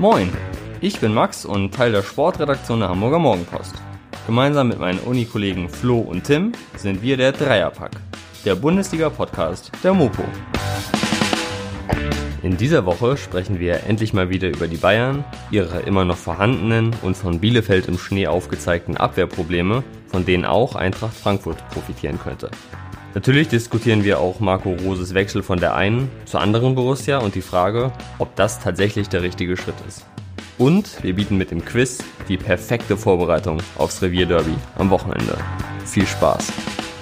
Moin, 0.00 0.30
ich 0.80 1.00
bin 1.00 1.12
Max 1.12 1.44
und 1.44 1.74
Teil 1.74 1.90
der 1.90 2.04
Sportredaktion 2.04 2.78
der 2.78 2.88
Hamburger 2.88 3.18
Morgenpost. 3.18 3.74
Gemeinsam 4.28 4.68
mit 4.68 4.78
meinen 4.78 5.00
Unikollegen 5.00 5.68
Flo 5.68 5.98
und 5.98 6.22
Tim 6.22 6.52
sind 6.76 7.02
wir 7.02 7.16
der 7.16 7.32
Dreierpack, 7.32 7.90
der 8.44 8.54
Bundesliga-Podcast 8.54 9.72
der 9.82 9.94
Mopo. 9.94 10.22
In 12.44 12.56
dieser 12.56 12.86
Woche 12.86 13.16
sprechen 13.16 13.58
wir 13.58 13.82
endlich 13.88 14.12
mal 14.12 14.30
wieder 14.30 14.48
über 14.48 14.68
die 14.68 14.76
Bayern, 14.76 15.24
ihre 15.50 15.80
immer 15.80 16.04
noch 16.04 16.16
vorhandenen 16.16 16.94
und 17.02 17.16
von 17.16 17.40
Bielefeld 17.40 17.88
im 17.88 17.98
Schnee 17.98 18.28
aufgezeigten 18.28 18.96
Abwehrprobleme, 18.96 19.82
von 20.06 20.24
denen 20.24 20.44
auch 20.44 20.76
Eintracht 20.76 21.16
Frankfurt 21.16 21.68
profitieren 21.70 22.20
könnte. 22.20 22.52
Natürlich 23.18 23.48
diskutieren 23.48 24.04
wir 24.04 24.20
auch 24.20 24.38
Marco 24.38 24.76
Roses 24.84 25.12
Wechsel 25.12 25.42
von 25.42 25.58
der 25.58 25.74
einen 25.74 26.08
zur 26.24 26.40
anderen 26.40 26.76
Borussia 26.76 27.18
und 27.18 27.34
die 27.34 27.40
Frage, 27.40 27.90
ob 28.20 28.36
das 28.36 28.60
tatsächlich 28.60 29.08
der 29.08 29.22
richtige 29.22 29.56
Schritt 29.56 29.74
ist. 29.88 30.06
Und 30.56 31.02
wir 31.02 31.16
bieten 31.16 31.36
mit 31.36 31.50
dem 31.50 31.64
Quiz 31.64 31.98
die 32.28 32.36
perfekte 32.36 32.96
Vorbereitung 32.96 33.58
aufs 33.76 34.00
Revierderby 34.02 34.54
am 34.78 34.90
Wochenende. 34.90 35.36
Viel 35.84 36.06
Spaß! 36.06 36.52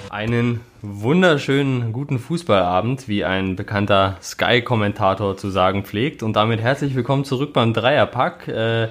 Einen 0.09 0.61
wunderschönen 0.81 1.93
guten 1.93 2.17
Fußballabend, 2.17 3.07
wie 3.07 3.23
ein 3.23 3.55
bekannter 3.55 4.17
Sky-Kommentator 4.19 5.37
zu 5.37 5.51
sagen 5.51 5.83
pflegt. 5.83 6.23
Und 6.23 6.35
damit 6.35 6.61
herzlich 6.61 6.95
willkommen 6.95 7.25
zurück 7.25 7.53
beim 7.53 7.73
Dreierpack. 7.75 8.47
Äh, 8.47 8.87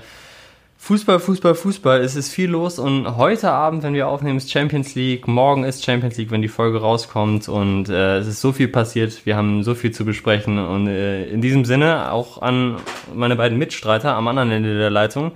Fußball, 0.78 1.18
Fußball, 1.18 1.54
Fußball, 1.54 2.00
es 2.00 2.14
ist 2.14 2.30
viel 2.30 2.50
los 2.50 2.78
und 2.78 3.16
heute 3.16 3.50
Abend, 3.50 3.82
wenn 3.82 3.94
wir 3.94 4.06
aufnehmen, 4.06 4.36
ist 4.36 4.50
Champions 4.50 4.94
League, 4.94 5.26
morgen 5.26 5.64
ist 5.64 5.84
Champions 5.84 6.16
League, 6.16 6.30
wenn 6.30 6.42
die 6.42 6.48
Folge 6.48 6.80
rauskommt 6.80 7.48
und 7.48 7.88
äh, 7.88 8.18
es 8.18 8.28
ist 8.28 8.40
so 8.40 8.52
viel 8.52 8.68
passiert, 8.68 9.26
wir 9.26 9.36
haben 9.36 9.64
so 9.64 9.74
viel 9.74 9.90
zu 9.90 10.04
besprechen 10.04 10.58
und 10.58 10.86
äh, 10.86 11.24
in 11.26 11.40
diesem 11.40 11.64
Sinne 11.64 12.12
auch 12.12 12.40
an 12.40 12.76
meine 13.12 13.34
beiden 13.34 13.58
Mitstreiter 13.58 14.14
am 14.14 14.28
anderen 14.28 14.52
Ende 14.52 14.78
der 14.78 14.90
Leitung 14.90 15.32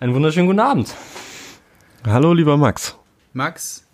einen 0.00 0.14
wunderschönen 0.14 0.46
guten 0.46 0.60
Abend. 0.60 0.94
Hallo, 2.06 2.32
lieber 2.32 2.56
Max. 2.56 2.96
Max, 3.34 3.86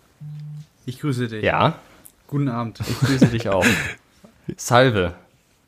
ich 0.85 0.99
grüße 0.99 1.27
dich. 1.27 1.43
Ja. 1.43 1.79
Guten 2.27 2.47
Abend. 2.47 2.79
Ich 2.79 2.99
grüße 2.99 3.27
dich 3.27 3.49
auch. 3.49 3.65
Salve. 4.57 5.15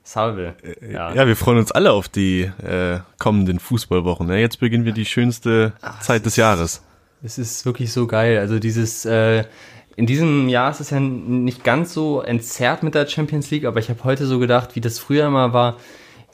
Salve. 0.07 0.53
Ja. 0.87 1.13
ja, 1.15 1.25
wir 1.25 1.35
freuen 1.35 1.57
uns 1.57 1.71
alle 1.71 1.91
auf 1.91 2.07
die 2.07 2.41
äh, 2.41 2.99
kommenden 3.17 3.59
Fußballwochen. 3.59 4.29
Ja, 4.29 4.35
jetzt 4.35 4.59
beginnen 4.59 4.85
wir 4.85 4.91
die 4.91 5.03
schönste 5.03 5.73
Ach, 5.81 5.99
Zeit 5.99 6.25
des 6.25 6.33
ist, 6.33 6.37
Jahres. 6.37 6.83
Es 7.23 7.39
ist 7.39 7.65
wirklich 7.65 7.91
so 7.91 8.05
geil. 8.05 8.37
Also 8.37 8.59
dieses, 8.59 9.05
äh, 9.05 9.45
in 9.95 10.05
diesem 10.05 10.47
Jahr 10.47 10.69
ist 10.69 10.79
es 10.79 10.91
ja 10.91 10.99
nicht 10.99 11.63
ganz 11.63 11.91
so 11.91 12.21
entzerrt 12.21 12.83
mit 12.83 12.93
der 12.93 13.07
Champions 13.07 13.49
League, 13.49 13.65
aber 13.65 13.79
ich 13.79 13.89
habe 13.89 14.03
heute 14.03 14.27
so 14.27 14.37
gedacht, 14.37 14.75
wie 14.75 14.81
das 14.81 14.99
früher 14.99 15.27
mal 15.31 15.53
war, 15.53 15.77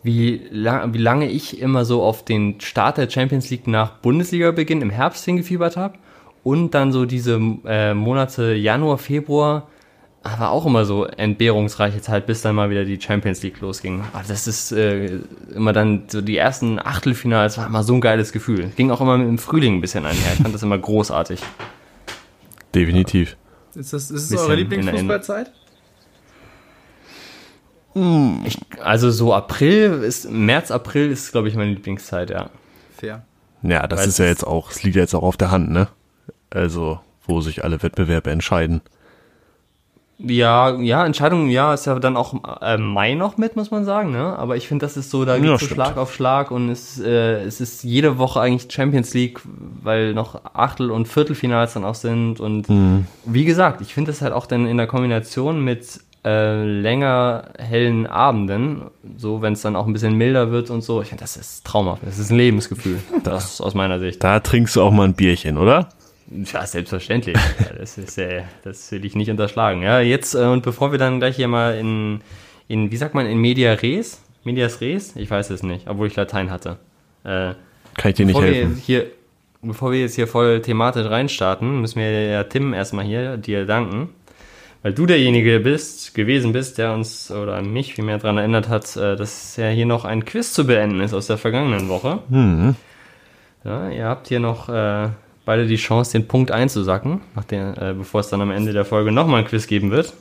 wie, 0.04 0.48
lang, 0.52 0.94
wie 0.94 0.98
lange 0.98 1.30
ich 1.30 1.62
immer 1.62 1.86
so 1.86 2.04
auf 2.04 2.26
den 2.26 2.60
Start 2.60 2.98
der 2.98 3.10
Champions 3.10 3.50
League 3.52 3.68
nach 3.68 4.00
Bundesliga-Beginn 4.00 4.82
im 4.82 4.90
Herbst 4.90 5.24
hingefiebert 5.24 5.78
habe 5.78 5.98
und 6.44 6.72
dann 6.72 6.92
so 6.92 7.06
diese 7.06 7.40
äh, 7.66 7.94
Monate 7.94 8.54
Januar, 8.54 8.98
Februar 8.98 9.70
war 10.24 10.52
auch 10.52 10.66
immer 10.66 10.86
so 10.86 11.06
entbehrungsreiche 11.06 12.02
Zeit, 12.02 12.28
bis 12.28 12.42
dann 12.42 12.56
mal 12.56 12.70
wieder 12.70 12.86
die 12.86 13.02
Champions 13.02 13.42
League 13.42 13.60
losging. 13.60 14.04
Aber 14.14 14.24
das 14.28 14.48
ist 14.48 14.72
äh, 14.72 15.20
immer 15.54 15.74
dann 15.74 16.04
so 16.08 16.22
die 16.22 16.38
ersten 16.38 16.80
Achtelfinals 16.80 17.58
war 17.58 17.66
immer 17.66 17.84
so 17.84 17.96
ein 17.96 18.02
geiles 18.02 18.32
Gefühl. 18.32 18.72
Ging 18.76 18.92
auch 18.92 19.02
immer 19.02 19.16
im 19.16 19.40
Frühling 19.40 19.78
ein 19.78 19.82
bisschen 19.82 20.06
einher. 20.06 20.34
Ich 20.34 20.42
fand 20.42 20.54
das 20.54 20.62
immer 20.62 20.78
großartig. 20.78 21.42
Definitiv. 22.76 23.36
Ist 23.74 23.94
das, 23.94 24.12
ist 24.12 24.32
das 24.32 24.42
eure 24.42 24.56
Lieblingsfußballzeit? 24.56 25.52
Hm. 27.94 28.44
Ich, 28.46 28.58
also 28.82 29.12
so 29.12 29.34
April 29.34 30.04
ist 30.04 30.30
März, 30.30 30.72
April 30.72 31.12
ist 31.12 31.32
glaube 31.32 31.48
ich 31.48 31.56
meine 31.56 31.72
Lieblingszeit, 31.72 32.30
ja. 32.30 32.50
Fair. 32.96 33.26
Ja, 33.64 33.88
das 33.88 34.02
Weil 34.02 34.08
ist 34.08 34.20
ja 34.20 34.26
jetzt 34.26 34.46
auch, 34.46 34.72
es 34.72 34.84
liegt 34.84 34.96
ja 34.96 35.02
jetzt 35.02 35.14
auch 35.14 35.24
auf 35.24 35.38
der 35.38 35.52
Hand, 35.52 35.72
ne? 35.72 35.88
Also, 36.50 37.00
wo 37.26 37.42
sich 37.42 37.64
alle 37.64 37.82
Wettbewerbe 37.84 38.32
entscheiden. 38.32 38.82
Ja, 40.24 40.80
ja, 40.80 41.06
Entscheidung, 41.06 41.50
ja, 41.50 41.74
ist 41.74 41.86
ja 41.86 41.98
dann 42.00 42.16
auch 42.16 42.34
äh, 42.62 42.78
Mai 42.78 43.16
noch 43.16 43.38
mit, 43.38 43.56
muss 43.56 43.72
man 43.72 43.86
sagen, 43.86 44.12
ne? 44.12 44.38
Aber 44.38 44.56
ich 44.56 44.68
finde, 44.68 44.86
das 44.86 44.98
ist 44.98 45.10
so, 45.10 45.26
da 45.26 45.38
geht 45.38 45.50
ja, 45.50 45.58
so 45.58 45.66
Schlag 45.66 45.98
auf 45.98 46.14
Schlag 46.14 46.52
und 46.52 46.70
es, 46.70 47.00
äh, 47.00 47.44
es 47.44 47.60
ist 47.60 47.84
jede 47.84 48.18
Woche 48.18 48.40
eigentlich 48.40 48.72
Champions 48.72 49.14
League, 49.14 49.40
weil 49.82 50.14
noch 50.14 50.42
Achtel- 50.54 50.92
und 50.92 51.08
Viertelfinals 51.08 51.74
dann 51.74 51.86
auch 51.86 51.96
sind. 51.96 52.40
Und 52.40 52.70
mhm. 52.70 53.08
wie 53.26 53.46
gesagt, 53.46 53.82
ich 53.82 53.94
finde 53.94 54.12
das 54.12 54.22
halt 54.22 54.34
auch 54.34 54.46
dann 54.46 54.68
in 54.68 54.78
der 54.78 54.88
Kombination 54.88 55.64
mit 55.64 56.02
äh, 56.24 56.64
länger 56.64 57.50
hellen 57.58 58.06
Abenden, 58.06 58.84
so 59.18 59.42
wenn 59.42 59.54
es 59.54 59.62
dann 59.62 59.76
auch 59.76 59.88
ein 59.88 59.94
bisschen 59.94 60.16
milder 60.16 60.52
wird 60.52 60.70
und 60.70 60.84
so, 60.84 61.02
ich 61.02 61.10
finde, 61.10 61.24
das 61.24 61.36
ist 61.36 61.66
traumhaft. 61.66 62.04
Das 62.06 62.20
ist 62.20 62.32
ein 62.32 62.38
Lebensgefühl. 62.38 63.00
Das 63.24 63.62
aus 63.62 63.76
meiner 63.76 64.00
Sicht. 64.00 64.24
Da 64.24 64.40
trinkst 64.40 64.76
du 64.76 64.82
auch 64.82 64.92
mal 64.92 65.04
ein 65.04 65.14
Bierchen, 65.14 65.58
oder? 65.58 65.90
Ja, 66.32 66.66
selbstverständlich. 66.66 67.38
das, 67.78 67.98
ist, 67.98 68.18
äh, 68.18 68.44
das 68.64 68.92
will 68.92 69.04
ich 69.06 69.16
nicht 69.16 69.30
unterschlagen. 69.30 69.82
Ja, 69.82 70.00
jetzt, 70.00 70.34
äh, 70.34 70.46
und 70.46 70.64
bevor 70.64 70.92
wir 70.92 71.00
dann 71.00 71.20
gleich 71.20 71.36
hier 71.36 71.48
mal 71.48 71.78
in, 71.78 72.22
in, 72.68 72.92
wie 72.92 72.98
sagt 72.98 73.14
man, 73.14 73.26
in 73.26 73.38
Media 73.38 73.74
Res? 73.74 74.22
Medias 74.44 74.82
Res? 74.82 75.16
Ich 75.16 75.30
weiß 75.30 75.50
es 75.52 75.64
nicht, 75.64 75.88
obwohl 75.88 76.08
ich 76.08 76.16
Latein 76.16 76.50
hatte. 76.50 76.78
Äh, 77.24 77.54
Kann 77.96 78.10
ich 78.10 78.16
dir 78.16 78.26
nicht 78.26 78.40
helfen. 78.40 78.82
Hier, 78.84 79.08
bevor 79.62 79.92
wir 79.92 80.00
jetzt 80.00 80.16
hier 80.16 80.28
voll 80.28 80.62
thematisch 80.62 81.08
reinstarten, 81.08 81.82
müssen 81.82 82.00
wir 82.00 82.26
ja 82.26 82.44
Tim 82.46 82.74
erstmal 82.74 83.06
hier 83.06 83.38
dir 83.38 83.66
danken. 83.66 84.10
Weil 84.84 84.94
du 84.94 85.06
derjenige 85.06 85.60
bist, 85.60 86.16
gewesen 86.16 86.54
bist, 86.54 86.80
der 86.80 86.94
uns 86.94 87.30
oder 87.30 87.62
mich 87.62 87.94
vielmehr 87.94 88.18
daran 88.18 88.40
erinnert 88.40 88.68
hat, 88.68 88.96
äh, 88.96 89.16
dass 89.16 89.56
ja 89.58 89.70
hier 89.70 89.86
noch 89.86 90.06
ein 90.06 90.26
Quiz 90.26 90.54
zu 90.54 90.66
beenden 90.66 91.02
ist 91.02 91.14
aus 91.14 91.28
der 91.28 91.38
vergangenen 91.38 91.88
Woche. 91.88 92.20
Mhm. 92.30 92.76
Ja, 93.64 93.90
ihr 93.90 94.06
habt 94.06 94.28
hier 94.28 94.40
noch 94.40 94.70
äh, 94.70 95.10
beide 95.52 95.68
die 95.68 95.76
Chance, 95.76 96.14
den 96.14 96.30
Punkt 96.30 96.50
einzusacken, 96.50 97.20
nachdem, 97.36 97.74
äh, 97.74 97.94
bevor 97.94 98.22
es 98.22 98.30
dann 98.30 98.40
am 98.40 98.52
Ende 98.52 98.72
der 98.72 98.86
Folge 98.86 99.12
nochmal 99.12 99.40
ein 99.40 99.46
Quiz 99.46 99.68
geben 99.68 99.92
wird. 99.92 100.14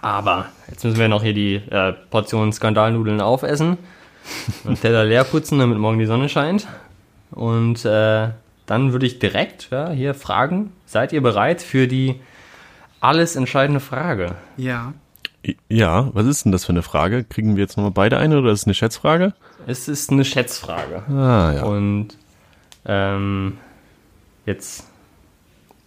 Aber 0.00 0.46
jetzt 0.70 0.82
müssen 0.82 0.98
wir 0.98 1.08
noch 1.08 1.22
hier 1.22 1.34
die 1.34 1.56
äh, 1.56 1.92
Portion 2.08 2.50
Skandalnudeln 2.50 3.20
aufessen 3.20 3.76
und 4.64 4.80
Teller 4.80 5.04
leer 5.04 5.24
putzen, 5.24 5.58
damit 5.58 5.76
morgen 5.76 5.98
die 5.98 6.06
Sonne 6.06 6.30
scheint. 6.30 6.66
Und 7.32 7.84
äh, 7.84 8.28
dann 8.64 8.92
würde 8.92 9.04
ich 9.04 9.18
direkt 9.18 9.68
ja, 9.70 9.90
hier 9.90 10.14
fragen, 10.14 10.72
seid 10.86 11.12
ihr 11.12 11.20
bereit 11.20 11.60
für 11.60 11.86
die 11.86 12.18
alles 13.02 13.36
entscheidende 13.36 13.80
Frage? 13.80 14.36
Ja. 14.56 14.94
Ja, 15.68 16.08
was 16.14 16.24
ist 16.24 16.46
denn 16.46 16.52
das 16.52 16.64
für 16.64 16.72
eine 16.72 16.82
Frage? 16.82 17.24
Kriegen 17.24 17.56
wir 17.56 17.62
jetzt 17.62 17.76
nochmal 17.76 17.92
beide 17.92 18.16
eine 18.16 18.38
oder 18.38 18.52
ist 18.52 18.60
es 18.60 18.66
eine 18.66 18.74
Schätzfrage? 18.74 19.34
Es 19.66 19.86
ist 19.86 20.10
eine 20.10 20.24
Schätzfrage. 20.24 21.02
Ah, 21.10 21.52
ja. 21.56 21.62
Und 21.64 22.16
ähm, 22.86 23.58
Jetzt 24.50 24.84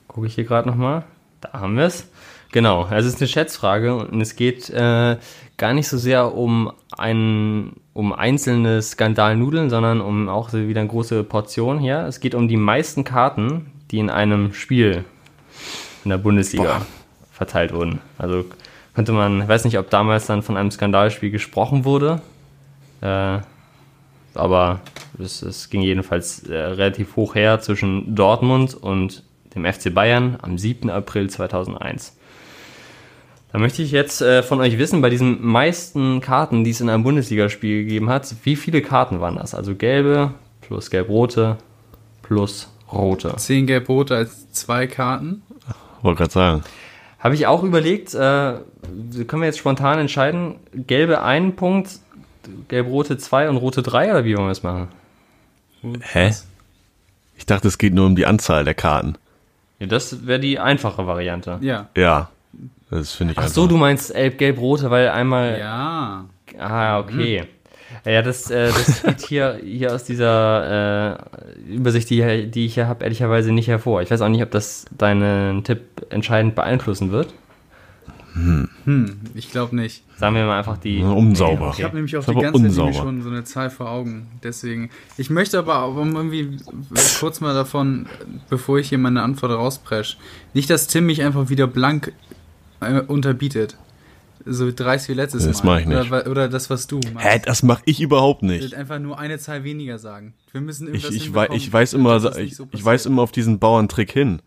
gucke 0.08 0.26
ich 0.26 0.36
hier 0.36 0.46
gerade 0.46 0.70
nochmal. 0.70 1.04
Da 1.42 1.52
haben 1.52 1.76
wir 1.76 1.84
es. 1.84 2.08
Genau, 2.54 2.84
also 2.84 3.10
es 3.10 3.16
ist 3.16 3.22
eine 3.22 3.28
Schätzfrage 3.28 3.94
und 3.94 4.22
es 4.22 4.38
geht 4.38 4.70
äh, 4.70 5.18
gar 5.58 5.74
nicht 5.74 5.90
so 5.90 5.98
sehr 5.98 6.34
um 6.34 6.72
ein, 6.98 7.74
um 7.92 8.14
einzelne 8.14 8.82
Skandalnudeln, 8.82 9.70
sondern 9.70 10.00
um 10.00 10.30
auch 10.30 10.54
wieder 10.54 10.80
eine 10.80 10.90
große 10.90 11.26
Portion 11.26 11.78
hier. 11.80 12.06
Es 12.08 12.22
geht 12.22 12.36
um 12.36 12.48
die 12.48 12.56
meisten 12.56 13.04
Karten, 13.04 13.70
die 13.92 14.00
in 14.00 14.10
einem 14.10 14.54
Spiel 14.54 15.04
in 16.06 16.12
der 16.12 16.18
Bundesliga 16.20 16.78
Boah. 16.78 16.86
verteilt 17.34 17.74
wurden. 17.74 18.00
Also 18.18 18.46
könnte 18.94 19.12
man, 19.12 19.42
ich 19.42 19.48
weiß 19.50 19.66
nicht, 19.66 19.78
ob 19.78 19.90
damals 19.90 20.28
dann 20.28 20.42
von 20.42 20.56
einem 20.56 20.72
Skandalspiel 20.72 21.32
gesprochen 21.32 21.84
wurde. 21.84 22.22
Äh, 23.02 23.40
aber 24.36 24.82
es, 25.20 25.42
es 25.42 25.70
ging 25.70 25.82
jedenfalls 25.82 26.44
äh, 26.48 26.56
relativ 26.56 27.16
hoch 27.16 27.36
her 27.36 27.60
zwischen 27.60 28.16
Dortmund 28.16 28.76
und 28.76 29.24
dem 29.56 29.66
FC 29.66 29.94
Bayern 29.94 30.38
am 30.42 30.58
7. 30.58 30.90
April 30.90 31.30
2001. 31.30 32.18
Da 33.52 33.60
möchte 33.60 33.84
ich 33.84 33.92
jetzt 33.92 34.22
äh, 34.22 34.42
von 34.42 34.60
euch 34.62 34.80
wissen, 34.80 35.02
bei 35.02 35.12
diesen 35.12 35.46
meisten 35.46 36.22
Karten, 36.22 36.64
die 36.64 36.72
es 36.72 36.82
in 36.82 36.90
einem 36.90 37.04
Bundesligaspiel 37.04 37.84
gegeben 37.84 38.10
hat, 38.10 38.34
wie 38.44 38.56
viele 38.56 38.82
Karten 38.82 39.20
waren 39.22 39.36
das? 39.36 39.54
Also 39.54 39.76
gelbe 39.76 40.34
plus 40.62 40.90
gelb-rote 40.90 41.58
plus 42.24 42.70
rote. 42.92 43.36
Zehn 43.38 43.68
gelb-rote 43.68 44.16
als 44.16 44.52
zwei 44.52 44.88
Karten. 44.88 45.44
Wollte 46.02 46.18
gerade 46.18 46.32
sagen. 46.32 46.64
Habe 47.20 47.36
ich 47.36 47.48
auch 47.48 47.64
überlegt, 47.64 48.14
äh, 48.16 48.18
können 48.18 49.42
wir 49.42 49.46
jetzt 49.46 49.60
spontan 49.60 50.00
entscheiden, 50.00 50.56
gelbe 50.74 51.22
einen 51.22 51.56
Punkt, 51.56 52.00
gelb-rote 52.68 53.18
2 53.18 53.50
und 53.50 53.58
rote 53.58 53.82
3 53.82 54.12
oder 54.12 54.26
wie 54.26 54.36
wollen 54.36 54.46
wir 54.46 54.50
das 54.50 54.64
machen? 54.64 54.88
Hä? 56.02 56.34
Ich 57.38 57.46
dachte, 57.46 57.68
es 57.68 57.78
geht 57.78 57.94
nur 57.94 58.06
um 58.06 58.16
die 58.16 58.26
Anzahl 58.26 58.64
der 58.64 58.74
Karten. 58.74 59.16
Ja, 59.80 59.88
das 59.88 60.26
wäre 60.26 60.40
die 60.40 60.60
einfache 60.60 61.08
Variante. 61.08 61.58
Ja. 61.62 61.90
Ja. 61.98 62.30
Das 62.90 63.14
finde 63.14 63.34
ich 63.34 63.40
Ach 63.40 63.48
so, 63.48 63.68
du 63.68 63.76
meinst 63.76 64.14
gelb-rote, 64.14 64.92
weil 64.92 65.10
einmal. 65.10 65.58
Ja. 65.60 66.26
Ah, 66.60 67.00
okay. 67.00 67.42
Hm. 67.42 67.48
Ja, 68.06 68.22
das, 68.22 68.50
äh, 68.52 68.68
das 68.68 69.04
geht 69.04 69.22
hier, 69.22 69.60
hier 69.64 69.94
aus 69.94 70.04
dieser 70.04 71.18
äh, 71.20 71.74
Übersicht, 71.74 72.10
die, 72.10 72.50
die 72.50 72.66
ich 72.66 72.74
hier 72.74 72.88
habe, 72.88 73.04
ehrlicherweise 73.04 73.52
nicht 73.52 73.68
hervor. 73.68 74.02
Ich 74.02 74.12
weiß 74.12 74.22
auch 74.22 74.30
nicht, 74.30 74.44
ob 74.44 74.52
das 74.52 74.86
deinen 74.92 75.64
Tipp 75.64 75.82
entscheidend 76.10 76.56
beeinflussen 76.56 77.12
wird. 77.12 77.34
Hm. 78.34 78.70
hm 78.86 79.18
ich 79.36 79.52
glaube 79.52 79.76
nicht. 79.76 80.04
Sagen 80.18 80.36
wir 80.36 80.46
mal 80.46 80.58
einfach 80.58 80.78
die. 80.78 81.00
Ja, 81.00 81.12
unsauber. 81.12 81.70
Okay. 81.70 81.76
Ich 81.80 81.84
habe 81.84 81.96
nämlich 81.96 82.18
auch 82.18 82.26
die 82.26 82.34
ganze 82.34 82.70
Zeit 82.70 82.96
schon 82.96 83.22
so 83.22 83.30
eine 83.30 83.44
Zahl 83.44 83.70
vor 83.70 83.90
Augen. 83.90 84.28
Deswegen. 84.42 84.90
Ich 85.18 85.30
möchte 85.30 85.60
aber 85.60 85.88
um 85.88 86.16
irgendwie 86.16 86.58
kurz 87.20 87.42
mal 87.42 87.54
davon, 87.54 88.08
bevor 88.50 88.80
ich 88.80 88.90
hier 88.90 88.98
meine 88.98 89.22
Antwort 89.22 89.52
rauspresch, 89.52 90.18
nicht, 90.54 90.70
dass 90.70 90.88
Tim 90.88 91.06
mich 91.06 91.24
einfach 91.24 91.50
wieder 91.50 91.68
blank 91.68 92.14
äh, 92.82 93.02
unterbietet. 93.02 93.78
So 94.46 94.72
dreist 94.72 95.08
wie 95.08 95.14
letztes 95.14 95.46
das 95.46 95.64
Mal. 95.64 95.80
Das 95.80 95.88
mache 95.88 96.00
ich 96.00 96.04
nicht. 96.04 96.12
Oder, 96.12 96.30
oder, 96.30 96.50
das, 96.50 96.70
was 96.70 96.88
du 96.88 97.00
machst. 97.14 97.26
Hä, 97.26 97.42
das 97.46 97.64
mache 97.64 97.82
ich 97.86 98.02
überhaupt 98.02 98.44
nicht. 98.44 98.66
Ich 98.66 98.76
einfach 98.76 99.00
nur 99.00 99.18
eine 99.18 99.40
Zahl 99.40 99.64
weniger 99.64 100.00
sagen. 100.00 100.34
Wir 100.52 100.60
müssen 100.60 100.88
irgendwas 100.88 101.12
ich, 101.12 101.28
ich, 101.28 101.52
ich 101.54 101.74
weiß 101.74 101.94
immer, 101.94 102.38
ich, 102.38 102.58
so 102.58 102.68
ich 102.72 102.84
weiß 102.84 103.06
immer 103.06 103.22
auf 103.22 103.32
diesen 103.32 103.60
Bauerntrick 103.60 104.12
hin. 104.12 104.42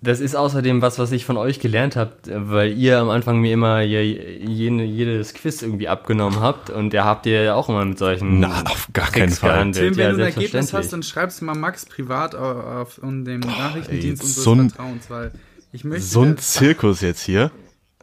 Das 0.00 0.20
ist 0.20 0.36
außerdem 0.36 0.82
was, 0.82 0.98
was 0.98 1.10
ich 1.10 1.24
von 1.24 1.36
euch 1.36 1.58
gelernt 1.58 1.96
habe, 1.96 2.12
weil 2.26 2.72
ihr 2.72 2.98
am 2.98 3.10
Anfang 3.10 3.40
mir 3.40 3.52
immer 3.52 3.80
jene, 3.80 4.84
jedes 4.84 5.34
Quiz 5.34 5.62
irgendwie 5.62 5.88
abgenommen 5.88 6.40
habt 6.40 6.70
und 6.70 6.94
ihr 6.94 7.04
habt 7.04 7.26
ihr 7.26 7.56
auch 7.56 7.68
immer 7.68 7.84
mit 7.84 7.98
solchen. 7.98 8.38
Na, 8.38 8.62
auf 8.62 8.88
gar 8.92 9.10
keinen 9.10 9.30
Fall. 9.30 9.72
Tim, 9.72 9.96
wenn 9.96 9.98
ja, 9.98 10.12
du 10.12 10.16
ein 10.16 10.20
Ergebnis 10.20 10.72
hast, 10.72 10.92
dann 10.92 11.02
schreibst 11.02 11.40
du 11.40 11.46
mal 11.46 11.56
Max 11.56 11.86
privat 11.86 12.36
auf, 12.36 12.64
auf 12.64 13.00
dem 13.02 13.40
Boah, 13.40 13.48
Nachrichtendienst 13.50 14.22
ey, 14.22 14.26
unseres 14.26 14.44
so 14.44 14.52
ein, 14.52 14.70
Vertrauens, 14.70 15.10
weil 15.10 15.32
ich 15.72 15.82
möchte. 15.84 16.04
So 16.04 16.22
ein 16.22 16.38
Zirkus 16.38 17.00
jetzt 17.00 17.22
hier. 17.22 17.50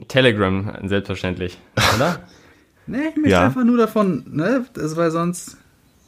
Telegram, 0.07 0.73
selbstverständlich, 0.83 1.57
oder? 1.95 2.27
nee, 2.87 2.97
ich 3.09 3.15
möchte 3.15 3.29
ja. 3.29 3.45
einfach 3.45 3.63
nur 3.63 3.77
davon, 3.77 4.25
ne? 4.27 4.65
Das 4.73 4.97
war 4.97 5.09
sonst. 5.11 5.57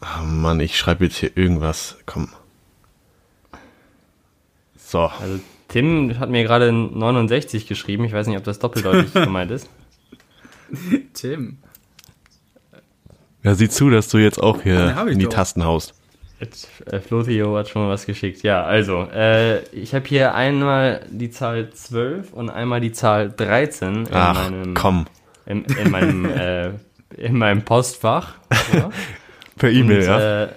Oh 0.01 0.24
Mann, 0.24 0.60
ich 0.60 0.77
schreibe 0.77 1.06
jetzt 1.06 1.18
hier 1.18 1.38
irgendwas. 1.38 1.98
Komm. 2.06 2.30
So. 4.75 5.00
Also 5.00 5.39
Tim 5.74 6.20
hat 6.20 6.30
mir 6.30 6.44
gerade 6.44 6.72
69 6.72 7.66
geschrieben. 7.66 8.06
Ich 8.06 8.14
weiß 8.14 8.28
nicht, 8.28 8.38
ob 8.38 8.44
das 8.44 8.60
doppeldeutig 8.60 9.12
gemeint 9.14 9.50
ist. 9.50 9.68
Tim. 11.14 11.58
Ja, 13.42 13.56
sieh 13.56 13.70
zu, 13.70 13.90
dass 13.90 14.08
du 14.08 14.20
jetzt 14.20 14.42
auch 14.42 14.62
hier 14.62 14.96
in 15.08 15.18
die 15.18 15.25
doch. 15.25 15.34
Tasten 15.34 15.66
haust. 15.66 15.96
Jetzt, 16.40 16.70
äh, 16.86 17.00
Flothio 17.00 17.58
hat 17.58 17.70
schon 17.70 17.81
mal 17.81 17.90
was 17.90 18.06
geschickt. 18.06 18.44
Ja, 18.44 18.64
also, 18.64 19.08
äh, 19.12 19.64
ich 19.70 19.96
habe 19.96 20.06
hier 20.08 20.36
einmal 20.36 21.08
die 21.10 21.31
Zahl 21.31 21.72
12 21.72 22.34
und 22.34 22.52
einmal 22.52 22.80
die 22.80 22.92
Zahl 22.92 23.31
13 23.31 23.94
in 23.94 24.08
Ach, 24.12 24.52
meinem, 24.52 24.75
komm. 24.75 25.08
In, 25.48 25.66
in 25.66 25.90
meinem, 25.90 26.25
äh, 26.25 26.70
in 27.18 27.36
meinem 27.36 27.64
Postfach. 27.64 28.36
per 29.58 29.72
E-Mail, 29.72 30.04
ja. 30.04 30.44
Äh, 30.44 30.50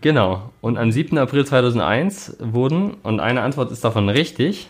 Genau. 0.00 0.50
Und 0.60 0.76
am 0.78 0.92
7. 0.92 1.16
April 1.18 1.46
2001 1.46 2.36
wurden, 2.40 2.94
und 3.02 3.20
eine 3.20 3.42
Antwort 3.42 3.70
ist 3.70 3.84
davon 3.84 4.08
richtig, 4.08 4.68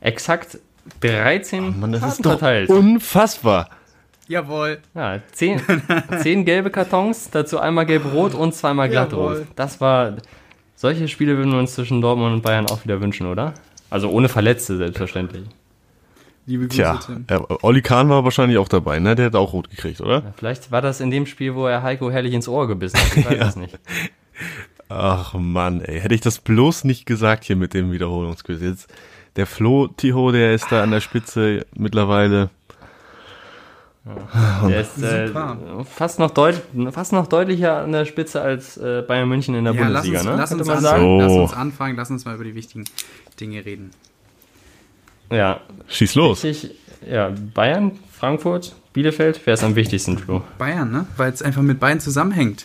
exakt 0.00 0.58
13 1.00 1.64
oh 1.68 1.70
Mann, 1.72 1.92
das 1.92 2.00
Karten 2.00 2.12
ist 2.12 2.24
doch 2.24 2.30
verteilt. 2.32 2.70
unfassbar. 2.70 3.70
Jawohl. 4.28 4.78
Ja, 4.94 5.20
10, 5.32 5.60
10 6.20 6.44
gelbe 6.44 6.70
Kartons, 6.70 7.30
dazu 7.30 7.58
einmal 7.58 7.86
gelb-rot 7.86 8.34
und 8.34 8.54
zweimal 8.54 8.88
glattrot. 8.88 9.46
Das 9.54 9.80
war, 9.80 10.16
solche 10.74 11.08
Spiele 11.08 11.36
würden 11.36 11.52
wir 11.52 11.58
uns 11.58 11.74
zwischen 11.74 12.00
Dortmund 12.00 12.34
und 12.34 12.42
Bayern 12.42 12.66
auch 12.66 12.84
wieder 12.84 13.00
wünschen, 13.00 13.26
oder? 13.26 13.54
Also 13.88 14.10
ohne 14.10 14.28
Verletzte, 14.28 14.76
selbstverständlich. 14.76 15.44
Liebe 16.48 16.68
Grüße, 16.68 16.76
Tja, 16.76 17.00
Tim. 17.04 17.24
Ja, 17.28 17.44
Olli 17.62 17.82
Kahn 17.82 18.08
war 18.08 18.22
wahrscheinlich 18.22 18.58
auch 18.58 18.68
dabei, 18.68 19.00
ne? 19.00 19.16
Der 19.16 19.26
hat 19.26 19.34
auch 19.34 19.52
rot 19.52 19.68
gekriegt, 19.70 20.00
oder? 20.00 20.22
Ja, 20.22 20.32
vielleicht 20.36 20.70
war 20.70 20.80
das 20.80 21.00
in 21.00 21.10
dem 21.10 21.26
Spiel, 21.26 21.56
wo 21.56 21.66
er 21.66 21.82
Heiko 21.82 22.10
herrlich 22.10 22.34
ins 22.34 22.46
Ohr 22.46 22.68
gebissen 22.68 22.98
hat. 22.98 23.16
Ich 23.16 23.26
weiß 23.26 23.36
ja. 23.38 23.48
es 23.48 23.56
nicht. 23.56 23.78
Ach 24.88 25.34
Mann, 25.34 25.80
ey. 25.80 26.00
Hätte 26.00 26.14
ich 26.14 26.20
das 26.20 26.38
bloß 26.38 26.84
nicht 26.84 27.06
gesagt 27.06 27.44
hier 27.44 27.56
mit 27.56 27.74
dem 27.74 27.92
Wiederholungsquiz. 27.92 28.60
Jetzt, 28.60 28.92
der 29.36 29.46
Flo 29.46 29.88
Tiho, 29.88 30.32
der 30.32 30.54
ist 30.54 30.66
da 30.70 30.82
an 30.82 30.90
der 30.90 31.00
Spitze 31.00 31.66
mittlerweile. 31.74 32.50
Ja. 34.06 34.68
Der 34.68 34.80
ist 34.82 35.02
äh, 35.02 35.32
fast, 35.84 36.20
noch 36.20 36.30
deut 36.30 36.62
fast 36.92 37.12
noch 37.12 37.26
deutlicher 37.26 37.78
an 37.78 37.90
der 37.90 38.04
Spitze 38.04 38.40
als 38.40 38.76
äh, 38.76 39.02
Bayern 39.02 39.28
München 39.28 39.56
in 39.56 39.64
der 39.64 39.74
ja, 39.74 39.82
Bundesliga, 39.82 40.22
lass 40.22 40.52
uns, 40.52 40.60
ne? 40.60 40.66
Lass 40.66 40.76
uns, 40.76 40.82
sagen. 40.82 41.02
So. 41.02 41.18
lass 41.18 41.32
uns 41.32 41.52
anfangen, 41.54 41.96
lass 41.96 42.10
uns 42.10 42.24
mal 42.24 42.36
über 42.36 42.44
die 42.44 42.54
wichtigen 42.54 42.84
Dinge 43.40 43.64
reden. 43.64 43.90
Ja. 45.28 45.60
Schieß 45.88 46.14
los. 46.14 46.44
Richtig, 46.44 46.76
ja, 47.10 47.32
Bayern, 47.52 47.98
Frankfurt, 48.12 48.76
Bielefeld, 48.92 49.40
wer 49.44 49.54
ist 49.54 49.64
am 49.64 49.74
wichtigsten, 49.74 50.18
Flo? 50.18 50.42
Bayern, 50.56 50.92
ne? 50.92 51.06
Weil 51.16 51.32
es 51.32 51.42
einfach 51.42 51.62
mit 51.62 51.80
Bayern 51.80 51.98
zusammenhängt. 51.98 52.64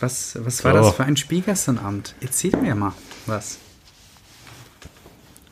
Was, 0.00 0.36
was 0.44 0.64
war 0.64 0.72
so. 0.72 0.78
das 0.80 0.96
für 0.96 1.04
ein 1.04 1.16
Spiel 1.16 1.40
gestern 1.40 1.78
Abend? 1.78 2.14
Erzähl 2.20 2.54
mir 2.56 2.74
mal 2.74 2.92
was. 3.26 3.58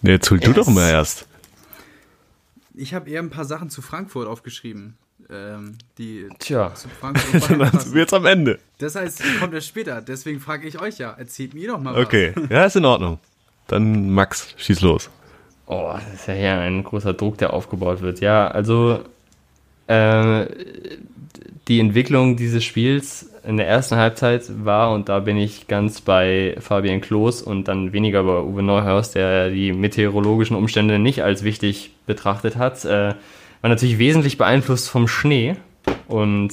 Nee, 0.03 0.13
jetzt 0.13 0.31
hol 0.31 0.39
du 0.39 0.53
doch 0.53 0.67
mal 0.67 0.91
erst. 0.91 1.27
Ich 2.75 2.93
habe 2.93 3.09
eher 3.09 3.23
ein 3.23 3.31
paar 3.31 3.45
Sachen 3.45 3.71
zu 3.71 3.81
Frankfurt 3.81 4.27
aufgeschrieben. 4.27 4.99
Ähm, 5.31 5.79
die 5.97 6.29
Tja. 6.39 6.75
zu 6.75 6.89
Frankfurt 6.89 7.51
Dann 7.59 7.81
sind 7.81 7.95
wir 7.95 8.03
jetzt 8.03 8.13
am 8.13 8.27
Ende. 8.27 8.59
Das 8.79 8.95
heißt, 8.97 9.23
kommt 9.41 9.55
erst 9.55 9.69
später. 9.69 10.03
Deswegen 10.03 10.41
frage 10.41 10.69
ich 10.69 10.79
euch 10.79 10.99
ja. 10.99 11.13
Erzählt 11.13 11.55
mir 11.55 11.69
doch 11.69 11.81
mal 11.81 11.99
okay. 11.99 12.33
was. 12.35 12.45
Okay, 12.45 12.55
ja, 12.55 12.65
ist 12.67 12.77
in 12.77 12.85
Ordnung. 12.85 13.19
Dann 13.69 14.11
Max, 14.11 14.55
schieß 14.59 14.83
los. 14.83 15.09
Oh, 15.67 15.95
das 15.95 16.21
ist 16.21 16.29
ja 16.29 16.35
hier 16.35 16.59
ein 16.59 16.85
großer 16.85 17.15
Druck, 17.15 17.39
der 17.39 17.55
aufgebaut 17.55 18.03
wird. 18.03 18.21
Ja, 18.21 18.49
also 18.49 19.03
äh, 19.87 20.47
die 21.69 21.81
Entwicklung 21.81 22.37
dieses 22.37 22.65
Spiels 22.65 23.31
in 23.47 23.57
der 23.57 23.67
ersten 23.67 23.97
Halbzeit 23.97 24.43
war, 24.65 24.93
und 24.93 25.09
da 25.09 25.21
bin 25.21 25.37
ich 25.37 25.67
ganz 25.67 26.01
bei 26.01 26.57
Fabian 26.61 27.01
Klos 27.01 27.43
und 27.43 27.69
dann 27.69 27.93
weniger 27.93 28.23
bei 28.25 28.41
Uwe 28.41 28.63
Neuhaus, 28.63 29.11
der 29.13 29.51
die 29.51 29.73
meteorologischen 29.73 30.57
Umstände 30.57 30.99
nicht 30.99 31.23
als 31.23 31.43
wichtig 31.43 31.91
betrachtet 32.07 32.57
hat, 32.57 32.85
äh, 32.85 33.15
war 33.61 33.71
natürlich 33.71 33.99
wesentlich 33.99 34.37
beeinflusst 34.37 34.91
vom 34.91 35.09
Schnee 35.09 35.57
und 36.07 36.53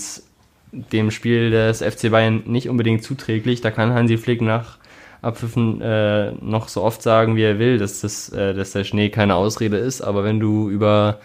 dem 0.72 1.12
Spiel 1.12 1.52
des 1.52 1.82
FC 1.82 2.10
Bayern 2.10 2.44
nicht 2.46 2.70
unbedingt 2.70 3.04
zuträglich. 3.04 3.60
Da 3.60 3.72
kann 3.72 3.94
Hansi 3.94 4.18
Flick 4.18 4.42
nach 4.42 4.78
Abpfiffen 5.22 5.82
äh, 5.82 6.32
noch 6.40 6.70
so 6.70 6.82
oft 6.82 7.02
sagen, 7.02 7.36
wie 7.36 7.44
er 7.44 7.60
will, 7.60 7.78
dass, 7.78 8.02
das, 8.02 8.30
äh, 8.30 8.54
dass 8.54 8.72
der 8.72 8.86
Schnee 8.86 9.10
keine 9.10 9.36
Ausrede 9.36 9.78
ist, 9.78 10.02
aber 10.02 10.24
wenn 10.24 10.40
du 10.40 10.70
über 10.70 11.20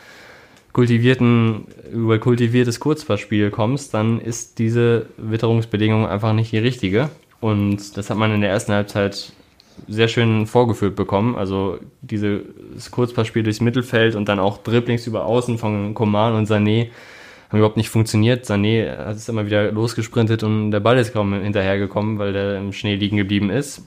kultivierten, 0.77 1.69
über 1.91 2.19
kultiviertes 2.19 2.81
Kurzpassspiel 2.81 3.51
kommst, 3.51 3.95
dann 3.95 4.21
ist 4.21 4.59
diese 4.59 5.07
Witterungsbedingung 5.17 6.07
einfach 6.07 6.35
nicht 6.35 6.53
die 6.53 6.59
richtige. 6.59 7.09
Und 7.41 7.97
das 7.97 8.11
hat 8.11 8.19
man 8.19 8.35
in 8.35 8.43
der 8.43 8.51
ersten 8.51 8.73
Halbzeit 8.73 9.33
sehr 9.89 10.09
schön 10.09 10.47
vorgeführt 10.47 10.95
bekommen. 10.95 11.35
Also 11.35 11.79
dieses 12.03 12.43
Kurzpassspiel 12.91 13.43
durchs 13.43 13.63
Mittelfeld 13.63 14.17
und 14.17 14.29
dann 14.29 14.39
auch 14.39 14.59
Dribblings 14.59 15.07
über 15.07 15.25
Außen 15.25 15.57
von 15.57 15.95
Coman 15.95 16.35
und 16.35 16.47
Sané 16.47 16.89
haben 17.49 17.57
überhaupt 17.57 17.79
nicht 17.79 17.89
funktioniert. 17.89 18.45
Sané 18.45 18.99
hat 18.99 19.17
es 19.17 19.31
immer 19.31 19.47
wieder 19.47 19.73
losgesprintet 19.73 20.43
und 20.43 20.73
der 20.73 20.81
Ball 20.81 20.99
ist 20.99 21.15
kaum 21.15 21.33
hinterhergekommen, 21.33 22.19
weil 22.19 22.35
der 22.35 22.59
im 22.59 22.75
Schnee 22.75 22.97
liegen 22.97 23.17
geblieben 23.17 23.49
ist. 23.49 23.81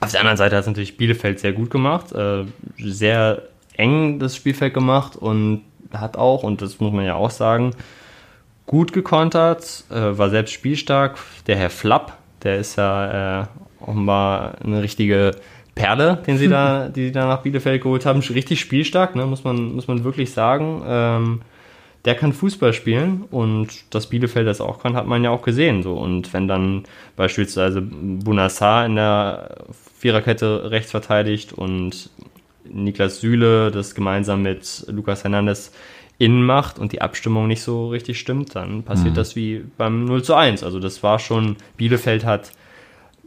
Auf 0.00 0.10
der 0.10 0.18
anderen 0.18 0.38
Seite 0.38 0.56
hat 0.56 0.62
es 0.62 0.66
natürlich 0.66 0.96
Bielefeld 0.96 1.38
sehr 1.38 1.52
gut 1.52 1.70
gemacht, 1.70 2.10
äh, 2.10 2.46
sehr 2.78 3.42
eng 3.76 4.18
das 4.18 4.34
Spielfeld 4.34 4.74
gemacht 4.74 5.14
und 5.14 5.62
hat 5.92 6.16
auch, 6.16 6.42
und 6.42 6.62
das 6.62 6.80
muss 6.80 6.92
man 6.92 7.04
ja 7.04 7.14
auch 7.14 7.30
sagen, 7.30 7.72
gut 8.66 8.92
gekontert, 8.92 9.84
äh, 9.90 10.16
war 10.16 10.30
selbst 10.30 10.52
spielstark. 10.52 11.18
Der 11.46 11.56
Herr 11.56 11.70
Flapp, 11.70 12.16
der 12.42 12.58
ist 12.58 12.76
ja 12.76 13.42
äh, 13.42 13.46
offenbar 13.80 14.54
eine 14.64 14.82
richtige 14.82 15.32
Perle, 15.74 16.22
den 16.26 16.38
sie 16.38 16.48
da, 16.48 16.88
die 16.94 17.06
sie 17.06 17.12
da 17.12 17.26
nach 17.26 17.42
Bielefeld 17.42 17.82
geholt 17.82 18.06
haben. 18.06 18.20
Richtig 18.20 18.60
spielstark, 18.60 19.16
ne, 19.16 19.26
muss, 19.26 19.44
man, 19.44 19.74
muss 19.74 19.88
man 19.88 20.04
wirklich 20.04 20.32
sagen. 20.32 20.82
Ähm, 20.86 21.40
der 22.04 22.14
kann 22.14 22.32
Fußball 22.32 22.72
spielen 22.72 23.24
und 23.30 23.94
dass 23.94 24.08
Bielefeld 24.08 24.46
das 24.46 24.60
auch 24.60 24.82
kann, 24.82 24.96
hat 24.96 25.06
man 25.06 25.22
ja 25.22 25.30
auch 25.30 25.42
gesehen. 25.42 25.82
So. 25.82 25.94
Und 25.94 26.32
wenn 26.32 26.48
dann 26.48 26.84
beispielsweise 27.16 27.82
Bunassar 27.82 28.86
in 28.86 28.96
der 28.96 29.56
Viererkette 29.98 30.70
rechts 30.70 30.92
verteidigt 30.92 31.52
und 31.52 32.08
Niklas 32.72 33.20
Süle 33.20 33.70
das 33.70 33.94
gemeinsam 33.94 34.42
mit 34.42 34.84
Lukas 34.88 35.24
Hernandez 35.24 35.72
innen 36.18 36.44
macht 36.44 36.78
und 36.78 36.92
die 36.92 37.00
Abstimmung 37.00 37.48
nicht 37.48 37.62
so 37.62 37.88
richtig 37.88 38.20
stimmt, 38.20 38.54
dann 38.54 38.82
passiert 38.82 39.12
mhm. 39.12 39.16
das 39.16 39.36
wie 39.36 39.64
beim 39.78 40.04
0 40.04 40.22
zu 40.22 40.34
1. 40.34 40.62
Also 40.62 40.78
das 40.78 41.02
war 41.02 41.18
schon, 41.18 41.56
Bielefeld 41.78 42.26
hat 42.26 42.52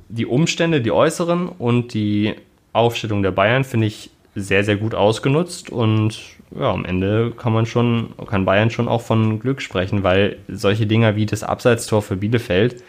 die 0.10 0.28
Umstände, 0.28 0.80
die 0.80 0.92
äußeren 0.92 1.50
und 1.50 1.96
die 1.96 2.36
Aufstellung 2.72 3.24
der 3.24 3.32
Bayern, 3.32 3.64
finde 3.64 3.88
ich, 3.88 4.12
sehr, 4.36 4.64
sehr 4.64 4.78
gut 4.78 4.96
ausgenutzt 4.96 5.70
und 5.72 6.20
ja, 6.56 6.72
am 6.72 6.86
Ende 6.86 7.32
kann 7.32 7.54
man 7.54 7.66
schon, 7.66 8.10
kann 8.28 8.46
Bayern 8.46 8.70
schon 8.70 8.88
auch 8.88 9.02
von 9.02 9.40
Glück 9.40 9.62
sprechen, 9.62 10.04
weil 10.04 10.38
solche 10.48 10.86
Dinger 10.86 11.16
wie 11.16 11.26
das 11.26 11.44
Abseitstor 11.44 12.02
für 12.02 12.16
Bielefeld, 12.16 12.84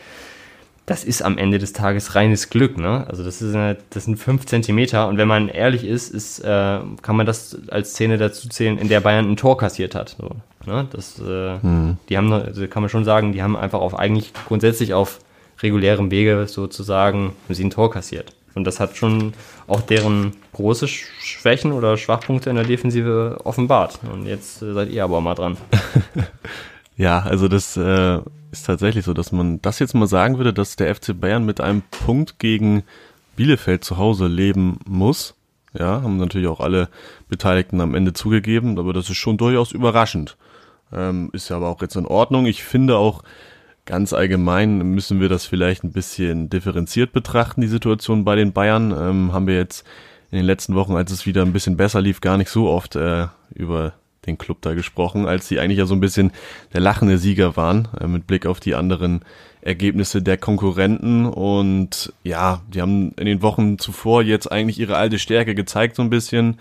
das 0.86 1.04
ist 1.04 1.22
am 1.22 1.38
Ende 1.38 1.58
des 1.58 1.72
Tages 1.72 2.14
reines 2.14 2.50
Glück, 2.50 2.76
ne? 2.76 3.06
Also 3.08 3.24
das 3.24 3.40
ist 3.40 3.54
eine, 3.54 3.78
das 3.90 4.04
sind 4.04 4.16
fünf 4.16 4.44
Zentimeter 4.46 5.08
und 5.08 5.16
wenn 5.16 5.28
man 5.28 5.48
ehrlich 5.48 5.84
ist, 5.84 6.10
ist 6.10 6.40
äh, 6.40 6.80
kann 7.00 7.16
man 7.16 7.24
das 7.24 7.58
als 7.68 7.90
Szene 7.90 8.18
dazu 8.18 8.48
zählen, 8.48 8.76
in 8.78 8.88
der 8.88 9.00
Bayern 9.00 9.30
ein 9.30 9.36
Tor 9.36 9.56
kassiert 9.56 9.94
hat. 9.94 10.16
So, 10.18 10.30
ne? 10.70 10.86
Das, 10.92 11.18
äh, 11.20 11.58
hm. 11.60 11.96
die 12.08 12.16
haben, 12.18 12.30
also 12.32 12.66
kann 12.68 12.82
man 12.82 12.90
schon 12.90 13.04
sagen, 13.04 13.32
die 13.32 13.42
haben 13.42 13.56
einfach 13.56 13.80
auf 13.80 13.98
eigentlich 13.98 14.32
grundsätzlich 14.46 14.92
auf 14.92 15.20
regulärem 15.62 16.10
Wege 16.10 16.46
sozusagen 16.46 17.32
sie 17.48 17.64
ein 17.64 17.70
Tor 17.70 17.90
kassiert. 17.90 18.34
Und 18.54 18.64
das 18.64 18.78
hat 18.78 18.96
schon 18.96 19.32
auch 19.66 19.80
deren 19.80 20.32
große 20.52 20.86
Schwächen 20.86 21.72
oder 21.72 21.96
Schwachpunkte 21.96 22.50
in 22.50 22.56
der 22.56 22.64
Defensive 22.64 23.38
offenbart. 23.44 23.98
Und 24.12 24.26
jetzt 24.26 24.62
äh, 24.62 24.72
seid 24.74 24.90
ihr 24.90 25.02
aber 25.02 25.20
mal 25.20 25.34
dran. 25.34 25.56
ja, 26.96 27.20
also 27.20 27.48
das 27.48 27.76
äh, 27.76 28.20
ist 28.54 28.66
tatsächlich 28.66 29.04
so, 29.04 29.14
dass 29.14 29.32
man 29.32 29.60
das 29.62 29.80
jetzt 29.80 29.94
mal 29.94 30.06
sagen 30.06 30.38
würde, 30.38 30.52
dass 30.52 30.76
der 30.76 30.94
FC 30.94 31.18
Bayern 31.18 31.44
mit 31.44 31.60
einem 31.60 31.82
Punkt 31.90 32.38
gegen 32.38 32.84
Bielefeld 33.34 33.84
zu 33.84 33.98
Hause 33.98 34.28
leben 34.28 34.78
muss. 34.86 35.34
Ja, 35.76 36.02
haben 36.02 36.18
natürlich 36.18 36.46
auch 36.46 36.60
alle 36.60 36.88
Beteiligten 37.28 37.80
am 37.80 37.96
Ende 37.96 38.12
zugegeben, 38.12 38.78
aber 38.78 38.92
das 38.92 39.10
ist 39.10 39.16
schon 39.16 39.38
durchaus 39.38 39.72
überraschend. 39.72 40.36
Ähm, 40.92 41.30
ist 41.32 41.48
ja 41.48 41.56
aber 41.56 41.68
auch 41.68 41.82
jetzt 41.82 41.96
in 41.96 42.06
Ordnung. 42.06 42.46
Ich 42.46 42.62
finde 42.62 42.96
auch 42.96 43.24
ganz 43.86 44.12
allgemein 44.12 44.78
müssen 44.78 45.20
wir 45.20 45.28
das 45.28 45.46
vielleicht 45.46 45.82
ein 45.82 45.92
bisschen 45.92 46.48
differenziert 46.48 47.12
betrachten, 47.12 47.60
die 47.60 47.66
Situation 47.66 48.24
bei 48.24 48.36
den 48.36 48.52
Bayern. 48.52 48.92
Ähm, 48.92 49.32
haben 49.32 49.48
wir 49.48 49.56
jetzt 49.56 49.84
in 50.30 50.36
den 50.36 50.46
letzten 50.46 50.76
Wochen, 50.76 50.94
als 50.94 51.10
es 51.10 51.26
wieder 51.26 51.42
ein 51.42 51.52
bisschen 51.52 51.76
besser 51.76 52.00
lief, 52.00 52.20
gar 52.20 52.36
nicht 52.36 52.50
so 52.50 52.68
oft 52.68 52.94
äh, 52.94 53.26
über 53.52 53.94
den 54.26 54.38
Club 54.38 54.58
da 54.62 54.74
gesprochen, 54.74 55.26
als 55.26 55.48
sie 55.48 55.58
eigentlich 55.60 55.78
ja 55.78 55.86
so 55.86 55.94
ein 55.94 56.00
bisschen 56.00 56.32
der 56.72 56.80
lachende 56.80 57.18
Sieger 57.18 57.56
waren, 57.56 57.88
äh, 58.00 58.06
mit 58.06 58.26
Blick 58.26 58.46
auf 58.46 58.60
die 58.60 58.74
anderen 58.74 59.20
Ergebnisse 59.60 60.22
der 60.22 60.36
Konkurrenten. 60.36 61.26
Und 61.26 62.12
ja, 62.22 62.62
die 62.72 62.82
haben 62.82 63.12
in 63.12 63.26
den 63.26 63.42
Wochen 63.42 63.78
zuvor 63.78 64.22
jetzt 64.22 64.50
eigentlich 64.50 64.78
ihre 64.78 64.96
alte 64.96 65.18
Stärke 65.18 65.54
gezeigt, 65.54 65.96
so 65.96 66.02
ein 66.02 66.10
bisschen, 66.10 66.58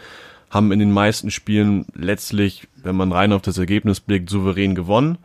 haben 0.50 0.72
in 0.72 0.80
den 0.80 0.92
meisten 0.92 1.32
Spielen 1.32 1.86
letztlich, 1.96 2.68
wenn 2.84 2.96
man 2.96 3.12
rein 3.12 3.34
auf 3.34 3.42
das 3.42 3.58
Ergebnis 3.58 4.00
blickt, 4.00 4.30
souverän 4.30 4.76
gewonnen. 4.76 5.18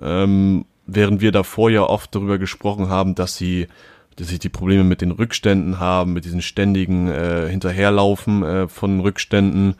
Ähm, 0.00 0.64
während 0.86 1.20
wir 1.20 1.32
davor 1.32 1.70
ja 1.70 1.82
oft 1.82 2.14
darüber 2.14 2.38
gesprochen 2.38 2.88
haben, 2.88 3.14
dass 3.14 3.36
sie 3.36 3.68
dass 4.16 4.28
sie 4.28 4.38
die 4.38 4.48
Probleme 4.48 4.84
mit 4.84 5.00
den 5.00 5.10
Rückständen 5.10 5.80
haben, 5.80 6.12
mit 6.12 6.24
diesen 6.24 6.42
ständigen 6.42 7.08
äh, 7.08 7.48
Hinterherlaufen 7.48 8.42
äh, 8.42 8.68
von 8.68 9.00
Rückständen 9.00 9.76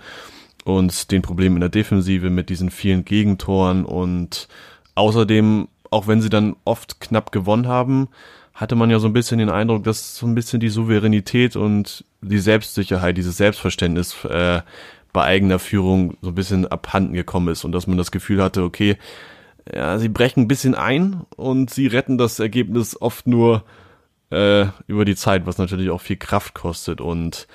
und 0.64 1.10
den 1.10 1.22
Problemen 1.22 1.56
in 1.56 1.60
der 1.60 1.68
Defensive 1.68 2.30
mit 2.30 2.48
diesen 2.48 2.70
vielen 2.70 3.04
Gegentoren 3.04 3.84
und 3.84 4.48
außerdem, 4.94 5.68
auch 5.90 6.06
wenn 6.06 6.20
sie 6.20 6.30
dann 6.30 6.56
oft 6.64 7.00
knapp 7.00 7.32
gewonnen 7.32 7.68
haben, 7.68 8.08
hatte 8.54 8.76
man 8.76 8.90
ja 8.90 8.98
so 8.98 9.08
ein 9.08 9.12
bisschen 9.12 9.38
den 9.38 9.50
Eindruck, 9.50 9.84
dass 9.84 10.16
so 10.16 10.26
ein 10.26 10.34
bisschen 10.34 10.60
die 10.60 10.68
Souveränität 10.68 11.56
und 11.56 12.04
die 12.20 12.38
Selbstsicherheit, 12.38 13.16
dieses 13.16 13.36
Selbstverständnis 13.36 14.24
äh, 14.24 14.62
bei 15.12 15.24
eigener 15.24 15.58
Führung 15.58 16.16
so 16.22 16.30
ein 16.30 16.34
bisschen 16.34 16.66
abhanden 16.66 17.14
gekommen 17.14 17.48
ist 17.48 17.64
und 17.64 17.72
dass 17.72 17.86
man 17.86 17.98
das 17.98 18.10
Gefühl 18.10 18.42
hatte, 18.42 18.62
okay, 18.62 18.96
ja, 19.72 19.98
sie 19.98 20.08
brechen 20.08 20.42
ein 20.42 20.48
bisschen 20.48 20.74
ein 20.74 21.22
und 21.36 21.70
sie 21.70 21.86
retten 21.86 22.18
das 22.18 22.40
Ergebnis 22.40 23.00
oft 23.00 23.26
nur 23.26 23.64
äh, 24.30 24.66
über 24.86 25.04
die 25.04 25.14
Zeit, 25.14 25.46
was 25.46 25.58
natürlich 25.58 25.90
auch 25.90 26.00
viel 26.00 26.16
Kraft 26.16 26.54
kostet 26.54 27.00
und 27.00 27.46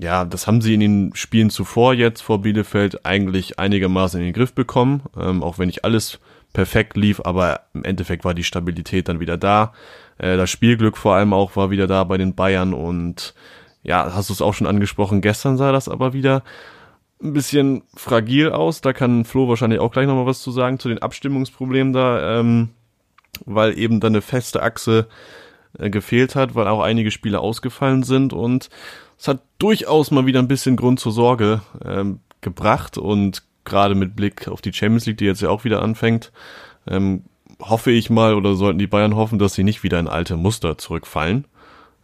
ja, 0.00 0.24
das 0.24 0.46
haben 0.46 0.60
sie 0.60 0.74
in 0.74 0.80
den 0.80 1.10
Spielen 1.14 1.50
zuvor 1.50 1.92
jetzt 1.92 2.20
vor 2.20 2.40
Bielefeld 2.40 3.04
eigentlich 3.04 3.58
einigermaßen 3.58 4.20
in 4.20 4.26
den 4.26 4.32
Griff 4.32 4.52
bekommen, 4.52 5.02
ähm, 5.18 5.42
auch 5.42 5.58
wenn 5.58 5.66
nicht 5.66 5.84
alles 5.84 6.20
perfekt 6.52 6.96
lief, 6.96 7.20
aber 7.24 7.62
im 7.74 7.84
Endeffekt 7.84 8.24
war 8.24 8.32
die 8.32 8.44
Stabilität 8.44 9.08
dann 9.08 9.18
wieder 9.18 9.36
da. 9.36 9.72
Äh, 10.18 10.36
das 10.36 10.50
Spielglück 10.50 10.96
vor 10.96 11.14
allem 11.14 11.32
auch 11.32 11.56
war 11.56 11.70
wieder 11.70 11.88
da 11.88 12.04
bei 12.04 12.16
den 12.16 12.34
Bayern 12.36 12.74
und 12.74 13.34
ja, 13.82 14.12
hast 14.14 14.28
du 14.28 14.32
es 14.34 14.42
auch 14.42 14.54
schon 14.54 14.66
angesprochen, 14.68 15.20
gestern 15.20 15.56
sah 15.56 15.72
das 15.72 15.88
aber 15.88 16.12
wieder 16.12 16.44
ein 17.20 17.32
bisschen 17.32 17.82
fragil 17.96 18.50
aus. 18.50 18.80
Da 18.80 18.92
kann 18.92 19.24
Flo 19.24 19.48
wahrscheinlich 19.48 19.80
auch 19.80 19.90
gleich 19.90 20.06
nochmal 20.06 20.26
was 20.26 20.42
zu 20.42 20.52
sagen 20.52 20.78
zu 20.78 20.88
den 20.88 21.00
Abstimmungsproblemen 21.00 21.92
da, 21.92 22.38
ähm, 22.38 22.68
weil 23.44 23.76
eben 23.76 23.98
dann 23.98 24.12
eine 24.12 24.22
feste 24.22 24.62
Achse 24.62 25.08
gefehlt 25.78 26.34
hat, 26.34 26.54
weil 26.54 26.68
auch 26.68 26.80
einige 26.80 27.10
Spiele 27.10 27.40
ausgefallen 27.40 28.02
sind 28.02 28.32
und 28.32 28.68
es 29.18 29.28
hat 29.28 29.40
durchaus 29.58 30.10
mal 30.10 30.26
wieder 30.26 30.38
ein 30.38 30.48
bisschen 30.48 30.76
Grund 30.76 31.00
zur 31.00 31.12
Sorge 31.12 31.62
ähm, 31.84 32.20
gebracht 32.40 32.98
und 32.98 33.42
gerade 33.64 33.94
mit 33.94 34.16
Blick 34.16 34.48
auf 34.48 34.60
die 34.60 34.72
Champions 34.72 35.06
League, 35.06 35.18
die 35.18 35.24
jetzt 35.24 35.42
ja 35.42 35.50
auch 35.50 35.64
wieder 35.64 35.82
anfängt, 35.82 36.32
ähm, 36.86 37.24
hoffe 37.60 37.90
ich 37.90 38.10
mal 38.10 38.34
oder 38.34 38.54
sollten 38.54 38.78
die 38.78 38.86
Bayern 38.86 39.16
hoffen, 39.16 39.38
dass 39.38 39.54
sie 39.54 39.64
nicht 39.64 39.82
wieder 39.82 39.98
in 39.98 40.08
alte 40.08 40.36
Muster 40.36 40.78
zurückfallen. 40.78 41.44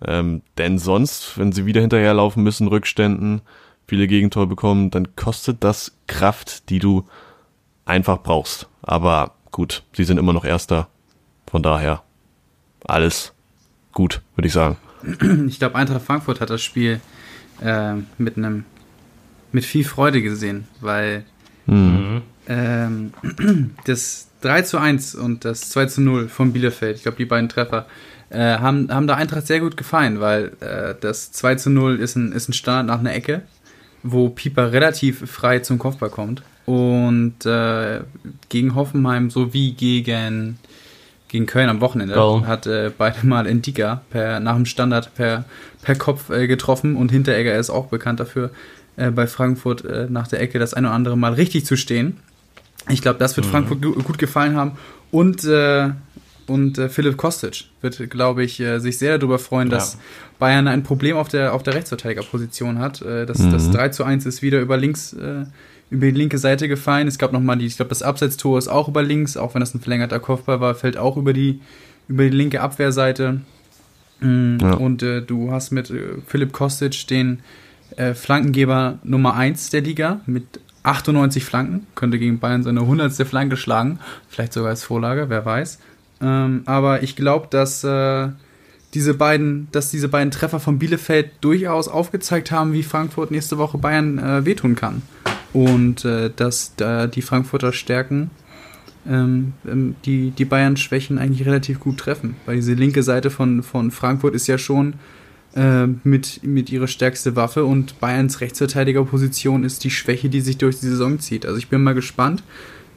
Ähm, 0.05 0.43
denn 0.59 0.79
sonst, 0.79 1.39
wenn 1.39 1.53
sie 1.53 1.67
wieder 1.67 1.81
hinterherlaufen 1.81 2.43
müssen, 2.43 2.69
Rückständen, 2.69 3.43
viele 3.87 4.07
Gegentore 4.07 4.47
bekommen, 4.47 4.91
dann 4.91 5.15
kostet 5.17 5.63
das 5.63 5.97
Kraft, 6.07 6.69
die 6.71 6.79
du 6.79 7.07
einfach 7.85 8.23
brauchst. 8.23 8.69
Aber 8.83 9.35
gut, 9.51 9.85
sie 9.93 10.05
sind 10.05 10.19
immer 10.19 10.33
noch 10.33 10.45
Erster. 10.45 10.89
Von 11.47 11.63
daher 11.63 12.03
alles 12.85 13.33
gut, 13.95 14.21
würde 14.37 14.47
ich 14.47 14.53
sagen. 14.53 14.77
ich 15.49 15.59
glaube, 15.59 15.77
Eintracht 15.77 16.03
Frankfurt 16.03 16.41
hat 16.41 16.51
das 16.51 16.63
Spiel 16.63 17.01
äh, 17.63 17.95
mit 18.19 18.37
einem 18.37 18.65
mit 19.53 19.65
viel 19.65 19.85
Freude 19.85 20.21
gesehen, 20.21 20.67
weil 20.81 21.25
mhm. 21.67 22.23
ähm, 22.49 23.13
das 23.87 24.29
3 24.41 24.63
zu 24.63 24.79
1 24.79 25.15
und 25.15 25.45
das 25.45 25.71
2 25.71 25.87
zu 25.87 26.03
0 26.03 26.29
von 26.29 26.53
Bielefeld, 26.53 26.97
ich 26.97 27.03
glaube, 27.03 27.17
die 27.17 27.25
beiden 27.25 27.49
Treffer, 27.49 27.87
äh, 28.31 28.59
haben, 28.59 28.93
haben 28.93 29.07
der 29.07 29.17
Eintracht 29.17 29.47
sehr 29.47 29.61
gut 29.61 29.77
gefallen, 29.77 30.21
weil 30.21 30.53
äh, 30.61 30.95
das 31.01 31.31
2 31.33 31.55
zu 31.55 31.71
0 31.71 32.01
ist 32.01 32.17
ein, 32.17 32.33
ist 32.33 32.49
ein 32.49 32.53
Start 32.53 32.87
nach 32.87 32.99
einer 32.99 33.15
Ecke, 33.15 33.43
wo 34.03 34.29
Pieper 34.29 34.73
relativ 34.73 35.31
frei 35.31 35.61
zum 35.61 35.79
Kopfball 35.79 36.11
kommt. 36.11 36.43
Und 36.67 37.47
äh, 37.47 38.01
gegen 38.49 38.75
Hoffenheim 38.75 39.31
sowie 39.31 39.73
gegen 39.73 40.59
gegen 41.35 41.47
Köln 41.47 41.69
am 41.69 41.81
Wochenende 41.81 42.17
oh. 42.17 42.47
hat 42.47 42.69
äh, 42.69 42.93
beide 42.97 43.27
Mal 43.27 43.49
Endika 43.49 44.03
per, 44.11 44.39
nach 44.39 44.55
dem 44.55 44.67
Standard 44.67 45.13
per, 45.17 45.45
per 45.83 45.97
Kopf 45.97 46.31
äh, 46.31 46.47
getroffen 46.47 46.95
und 46.95 47.11
Hinteregger 47.11 47.59
ist 47.59 47.71
auch 47.71 47.87
bekannt 47.87 48.21
dafür, 48.21 48.51
äh, 48.97 49.11
bei 49.11 49.27
Frankfurt 49.27 49.85
äh, 49.85 50.07
nach 50.09 50.29
der 50.29 50.41
Ecke 50.41 50.61
das 50.61 50.75
ein 50.75 50.85
oder 50.85 50.95
andere 50.95 51.17
Mal 51.19 51.33
richtig 51.33 51.67
zu 51.67 51.77
stehen. 51.77 52.19
Ich 52.89 53.03
glaube, 53.03 53.19
das 53.19 53.37
wird 53.37 53.49
mhm. 53.49 53.51
Frankfurt 53.51 53.83
gut 53.83 54.17
gefallen 54.17 54.55
haben. 54.57 54.79
Und, 55.11 55.43
äh, 55.43 55.91
und 56.47 56.79
äh, 56.79 56.89
Philipp 56.89 57.17
Kostic 57.17 57.65
wird, 57.81 58.09
glaube 58.11 58.45
ich, 58.45 58.63
sich 58.77 58.99
sehr 58.99 59.19
darüber 59.19 59.41
freuen, 59.41 59.71
ja. 59.71 59.75
dass 59.75 59.99
Bayern 60.39 60.69
ein 60.69 60.85
Problem 60.85 61.17
auf 61.17 61.27
der, 61.27 61.53
auf 61.53 61.65
der 61.65 61.75
Rechtsverteidigerposition 61.75 62.79
hat. 62.79 63.01
das, 63.01 63.39
mhm. 63.39 63.51
das 63.51 63.71
3 63.73 63.89
zu 63.89 64.05
1 64.05 64.25
ist 64.27 64.43
wieder 64.43 64.61
über 64.61 64.77
links 64.77 65.17
über 65.91 66.07
die 66.07 66.13
linke 66.13 66.39
Seite 66.39 66.69
gefallen. 66.69 67.09
Es 67.09 67.19
gab 67.19 67.33
nochmal 67.33 67.59
die, 67.59 67.67
ich 67.67 67.77
glaube, 67.77 67.91
das 67.91 68.03
Abseitstor 68.03 68.59
ist 68.59 68.69
auch 68.69 68.89
über 68.89 69.03
links, 69.03 69.37
auch 69.37 69.55
wenn 69.55 69.61
das 69.61 69.75
ein 69.75 69.81
verlängerter 69.81 70.21
Kopfball 70.21 70.61
war, 70.61 70.75
fällt 70.75 70.97
auch 70.97 71.17
über 71.17 71.33
die, 71.33 71.61
über 72.09 72.25
die 72.25 72.37
linke 72.37 72.61
Abwehrseite. 72.61 73.41
Mm, 74.21 74.59
ja. 74.61 74.75
Und 74.75 75.03
äh, 75.03 75.23
du 75.23 75.53
hast 75.53 75.71
mit 75.71 75.91
äh, 75.91 76.17
Philipp 76.27 76.53
Kostic 76.53 77.07
den 77.07 77.41
äh, 77.97 78.15
Flankengeber 78.15 78.99
Nummer 79.05 79.35
1 79.35 79.71
der 79.71 79.83
Liga 79.83 80.21
mit 80.27 80.45
98 80.83 81.45
Flanken. 81.45 81.87
Könnte 81.95 82.19
gegen 82.19 82.39
Bayern 82.39 82.63
seine 82.63 82.81
100. 82.81 83.13
Flanke 83.27 83.57
schlagen. 83.57 83.99
Vielleicht 84.29 84.53
sogar 84.53 84.71
als 84.71 84.85
Vorlage, 84.85 85.29
wer 85.29 85.45
weiß. 85.45 85.79
Ähm, 86.21 86.63
aber 86.67 87.03
ich 87.03 87.17
glaube, 87.17 87.49
dass 87.51 87.85
äh, 87.85 88.29
diese 88.95 89.15
beiden, 89.15 89.69
dass 89.73 89.91
diese 89.91 90.09
beiden 90.09 90.31
Treffer 90.31 90.61
von 90.61 90.79
Bielefeld 90.79 91.33
durchaus 91.41 91.89
aufgezeigt 91.89 92.51
haben, 92.51 92.73
wie 92.73 92.83
Frankfurt 92.83 93.31
nächste 93.31 93.59
Woche 93.59 93.79
Bayern 93.79 94.19
äh, 94.19 94.45
wehtun 94.45 94.77
kann 94.77 95.03
und 95.55 96.05
äh, 96.05 96.31
dass 96.35 96.75
da 96.77 97.07
die 97.07 97.23
Frankfurter 97.23 97.73
Stärken 97.73 98.31
ähm, 99.09 99.55
ähm, 99.67 99.97
die, 100.05 100.31
die 100.31 100.45
Bayern-Schwächen 100.45 101.19
eigentlich 101.19 101.47
relativ 101.47 101.81
gut 101.81 101.99
treffen. 101.99 102.37
Weil 102.45 102.57
diese 102.57 102.75
linke 102.75 103.03
Seite 103.03 103.31
von, 103.31 103.63
von 103.63 103.91
Frankfurt 103.91 104.35
ist 104.35 104.47
ja 104.47 104.59
schon 104.59 104.95
äh, 105.55 105.87
mit, 105.87 106.43
mit 106.43 106.71
ihrer 106.71 106.89
stärkste 106.89 107.37
Waffe 107.37 107.65
und 107.65 108.01
Bayerns 108.01 108.41
Rechtsverteidigerposition 108.41 109.65
ist 109.65 109.85
die 109.85 109.91
Schwäche, 109.91 110.29
die 110.29 110.41
sich 110.41 110.59
durch 110.59 110.81
die 110.81 110.87
Saison 110.87 111.19
zieht. 111.21 111.47
Also 111.47 111.59
ich 111.59 111.69
bin 111.69 111.83
mal 111.83 111.95
gespannt, 111.95 112.43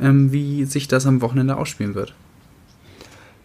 ähm, 0.01 0.31
wie 0.31 0.65
sich 0.65 0.87
das 0.87 1.05
am 1.05 1.21
Wochenende 1.21 1.57
ausspielen 1.57 1.95
wird. 1.95 2.15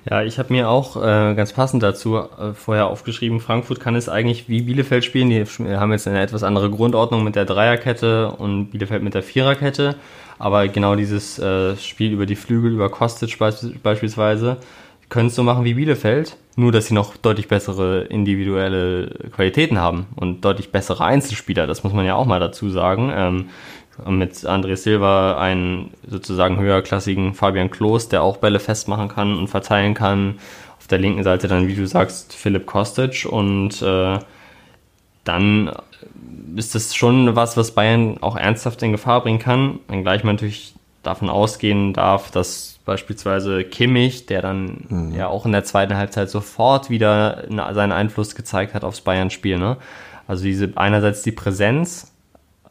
Ja, 0.08 0.22
ich 0.22 0.38
habe 0.40 0.52
mir 0.52 0.68
auch 0.68 0.96
äh, 0.96 1.34
ganz 1.34 1.52
passend 1.52 1.82
dazu 1.82 2.16
äh, 2.16 2.54
vorher 2.54 2.88
aufgeschrieben, 2.88 3.38
Frankfurt 3.38 3.78
kann 3.78 3.94
es 3.94 4.08
eigentlich 4.08 4.48
wie 4.48 4.62
Bielefeld 4.62 5.04
spielen. 5.04 5.30
Die 5.30 5.44
haben 5.44 5.92
jetzt 5.92 6.08
eine 6.08 6.20
etwas 6.20 6.42
andere 6.42 6.70
Grundordnung 6.70 7.22
mit 7.22 7.36
der 7.36 7.44
Dreierkette 7.44 8.32
und 8.32 8.70
Bielefeld 8.70 9.02
mit 9.02 9.14
der 9.14 9.22
Viererkette. 9.22 9.94
Aber 10.40 10.66
genau 10.66 10.96
dieses 10.96 11.38
äh, 11.38 11.76
Spiel 11.76 12.12
über 12.12 12.26
die 12.26 12.34
Flügel, 12.34 12.72
über 12.72 12.88
Kostic 12.88 13.38
beispielsweise, 13.38 14.56
können 15.08 15.28
es 15.28 15.36
so 15.36 15.44
machen 15.44 15.64
wie 15.64 15.74
Bielefeld, 15.74 16.36
nur 16.56 16.72
dass 16.72 16.86
sie 16.86 16.94
noch 16.94 17.16
deutlich 17.16 17.46
bessere 17.46 18.00
individuelle 18.04 19.08
Qualitäten 19.30 19.78
haben 19.78 20.06
und 20.16 20.40
deutlich 20.40 20.72
bessere 20.72 21.04
Einzelspieler. 21.04 21.68
Das 21.68 21.84
muss 21.84 21.92
man 21.92 22.06
ja 22.06 22.16
auch 22.16 22.26
mal 22.26 22.40
dazu 22.40 22.70
sagen. 22.70 23.12
Ähm, 23.14 23.50
mit 24.06 24.34
André 24.34 24.76
Silva 24.76 25.38
einen 25.38 25.92
sozusagen 26.06 26.58
höherklassigen 26.58 27.34
Fabian 27.34 27.70
Klos, 27.70 28.08
der 28.08 28.22
auch 28.22 28.38
Bälle 28.38 28.60
festmachen 28.60 29.08
kann 29.08 29.36
und 29.36 29.48
verteilen 29.48 29.94
kann. 29.94 30.38
Auf 30.78 30.86
der 30.88 30.98
linken 30.98 31.22
Seite 31.22 31.48
dann, 31.48 31.68
wie 31.68 31.74
du 31.74 31.86
sagst, 31.86 32.34
Philipp 32.34 32.66
Kostic 32.66 33.26
und 33.30 33.82
äh, 33.82 34.18
dann 35.24 35.72
ist 36.56 36.74
das 36.74 36.94
schon 36.94 37.34
was, 37.36 37.56
was 37.56 37.72
Bayern 37.72 38.18
auch 38.20 38.36
ernsthaft 38.36 38.82
in 38.82 38.92
Gefahr 38.92 39.22
bringen 39.22 39.38
kann, 39.38 39.78
wenngleich 39.88 40.24
man 40.24 40.36
natürlich 40.36 40.74
davon 41.02 41.28
ausgehen 41.28 41.92
darf, 41.92 42.30
dass 42.30 42.78
beispielsweise 42.84 43.64
Kimmich, 43.64 44.26
der 44.26 44.42
dann 44.42 44.84
mhm. 44.88 45.14
ja 45.14 45.28
auch 45.28 45.46
in 45.46 45.52
der 45.52 45.64
zweiten 45.64 45.96
Halbzeit 45.96 46.30
sofort 46.30 46.90
wieder 46.90 47.44
seinen 47.48 47.92
Einfluss 47.92 48.34
gezeigt 48.34 48.74
hat 48.74 48.84
aufs 48.84 49.00
Bayern-Spiel. 49.00 49.58
Ne? 49.58 49.76
Also 50.26 50.44
diese 50.44 50.72
einerseits 50.76 51.22
die 51.22 51.32
Präsenz, 51.32 52.11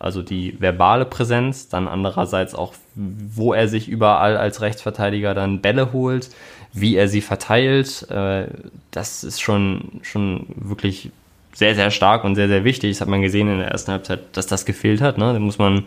also 0.01 0.24
die 0.24 0.60
verbale 0.60 1.05
Präsenz, 1.05 1.70
dann 1.70 1.88
andererseits 1.88 2.55
auch, 2.55 2.74
wo 2.96 3.53
er 3.53 3.67
sich 3.67 3.88
überall 3.88 4.36
als 4.36 4.62
Rechtsverteidiger 4.62 5.36
dann 5.36 5.62
Bälle 5.62 5.93
holt, 5.93 6.29
wie 6.74 6.96
er 6.96 7.08
sie 7.08 7.22
verteilt. 7.22 8.10
Äh, 8.10 8.48
das 8.89 9.24
ist 9.24 9.41
schon, 9.41 10.00
schon 10.01 10.48
wirklich 10.55 11.12
sehr, 11.53 11.75
sehr 11.75 11.91
stark 11.91 12.24
und 12.24 12.36
sehr, 12.36 12.48
sehr 12.48 12.63
wichtig. 12.63 12.91
Das 12.91 13.01
hat 13.01 13.10
man 13.10 13.22
gesehen 13.22 13.48
in 13.48 13.60
der 13.60 13.67
ersten 13.67 13.91
Halbzeit, 13.91 14.22
dass 14.34 14.48
das 14.48 14.65
gefehlt 14.65 15.01
hat. 15.01 15.20
Ne? 15.20 15.34
Da 15.34 15.39
muss 15.39 15.60
man 15.60 15.84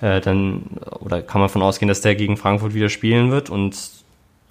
äh, 0.00 0.20
dann, 0.20 0.62
oder 0.98 1.22
kann 1.22 1.40
man 1.40 1.48
davon 1.48 1.62
ausgehen, 1.62 1.88
dass 1.88 2.00
der 2.00 2.16
gegen 2.16 2.36
Frankfurt 2.36 2.74
wieder 2.74 2.88
spielen 2.88 3.30
wird 3.30 3.48
und 3.48 3.76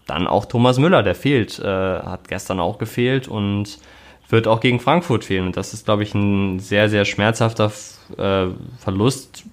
dann 0.08 0.28
auch 0.28 0.46
Thomas 0.46 0.78
Müller, 0.78 1.04
der 1.04 1.16
fehlt, 1.16 1.60
äh, 1.60 1.66
hat 1.66 2.30
gestern 2.30 2.62
auch 2.62 2.78
gefehlt 2.78 3.28
und 3.28 3.80
wird 4.30 4.48
auch 4.48 4.60
gegen 4.60 4.80
Frankfurt 4.80 5.26
fehlen. 5.26 5.48
Und 5.48 5.58
das 5.58 5.74
ist, 5.74 5.86
glaube 5.86 6.04
ich, 6.04 6.14
ein 6.14 6.60
sehr, 6.60 6.90
sehr 6.90 7.06
schmerzhafter 7.06 7.72
äh, 8.18 8.48
Verlust. 8.80 9.44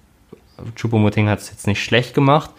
Chupomoting 0.75 1.29
hat 1.29 1.39
es 1.39 1.49
jetzt 1.49 1.67
nicht 1.67 1.83
schlecht 1.83 2.13
gemacht, 2.13 2.51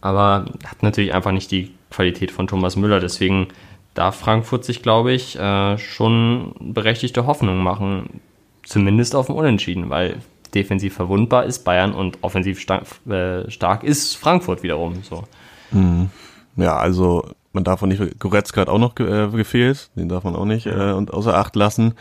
aber 0.00 0.46
hat 0.64 0.82
natürlich 0.82 1.14
einfach 1.14 1.32
nicht 1.32 1.50
die 1.50 1.72
Qualität 1.90 2.30
von 2.30 2.46
Thomas 2.46 2.76
Müller. 2.76 3.00
Deswegen 3.00 3.48
darf 3.94 4.16
Frankfurt 4.16 4.64
sich, 4.64 4.82
glaube 4.82 5.12
ich, 5.12 5.38
äh, 5.38 5.78
schon 5.78 6.54
berechtigte 6.60 7.26
Hoffnung 7.26 7.58
machen, 7.62 8.20
zumindest 8.62 9.14
auf 9.14 9.26
dem 9.26 9.34
Unentschieden, 9.34 9.90
weil 9.90 10.18
defensiv 10.54 10.94
verwundbar 10.94 11.44
ist 11.44 11.64
Bayern 11.64 11.92
und 11.92 12.18
offensiv 12.22 12.60
stark, 12.60 12.84
äh, 13.08 13.50
stark 13.50 13.84
ist 13.84 14.16
Frankfurt 14.16 14.62
wiederum. 14.62 15.02
So. 15.02 15.24
Mhm. 15.70 16.10
Ja, 16.56 16.76
also 16.76 17.28
man 17.56 17.64
darf 17.64 17.82
auch 17.82 17.86
nicht, 17.86 18.20
Goretzka 18.20 18.60
hat 18.60 18.68
auch 18.68 18.78
noch 18.78 18.94
ge 18.94 19.24
äh, 19.24 19.28
gefehlt, 19.28 19.90
den 19.96 20.08
darf 20.08 20.22
man 20.22 20.36
auch 20.36 20.44
nicht 20.44 20.66
äh, 20.66 20.92
und 20.92 21.12
außer 21.12 21.34
Acht 21.34 21.56
lassen. 21.56 21.94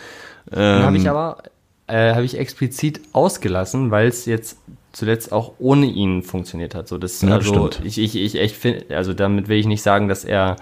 Ähm, 0.52 0.84
habe 0.84 0.98
ich 0.98 1.10
aber 1.10 1.38
äh, 1.88 2.14
habe 2.14 2.26
ich 2.26 2.38
explizit 2.38 3.02
ausgelassen, 3.14 3.90
weil 3.90 4.08
es 4.08 4.26
jetzt 4.26 4.60
zuletzt 4.92 5.32
auch 5.32 5.54
ohne 5.58 5.88
ihn 5.88 6.24
funktioniert 6.24 6.76
hat. 6.76 6.88
So, 6.88 6.98
das, 6.98 7.22
ja, 7.22 7.30
also 7.30 7.70
stimmt. 7.70 7.86
ich, 7.86 7.98
ich, 7.98 8.16
ich 8.16 8.40
echt 8.40 8.56
finde, 8.56 8.96
also 8.96 9.14
damit 9.14 9.48
will 9.48 9.58
ich 9.58 9.66
nicht 9.66 9.82
sagen, 9.82 10.08
dass 10.08 10.24
er, 10.26 10.58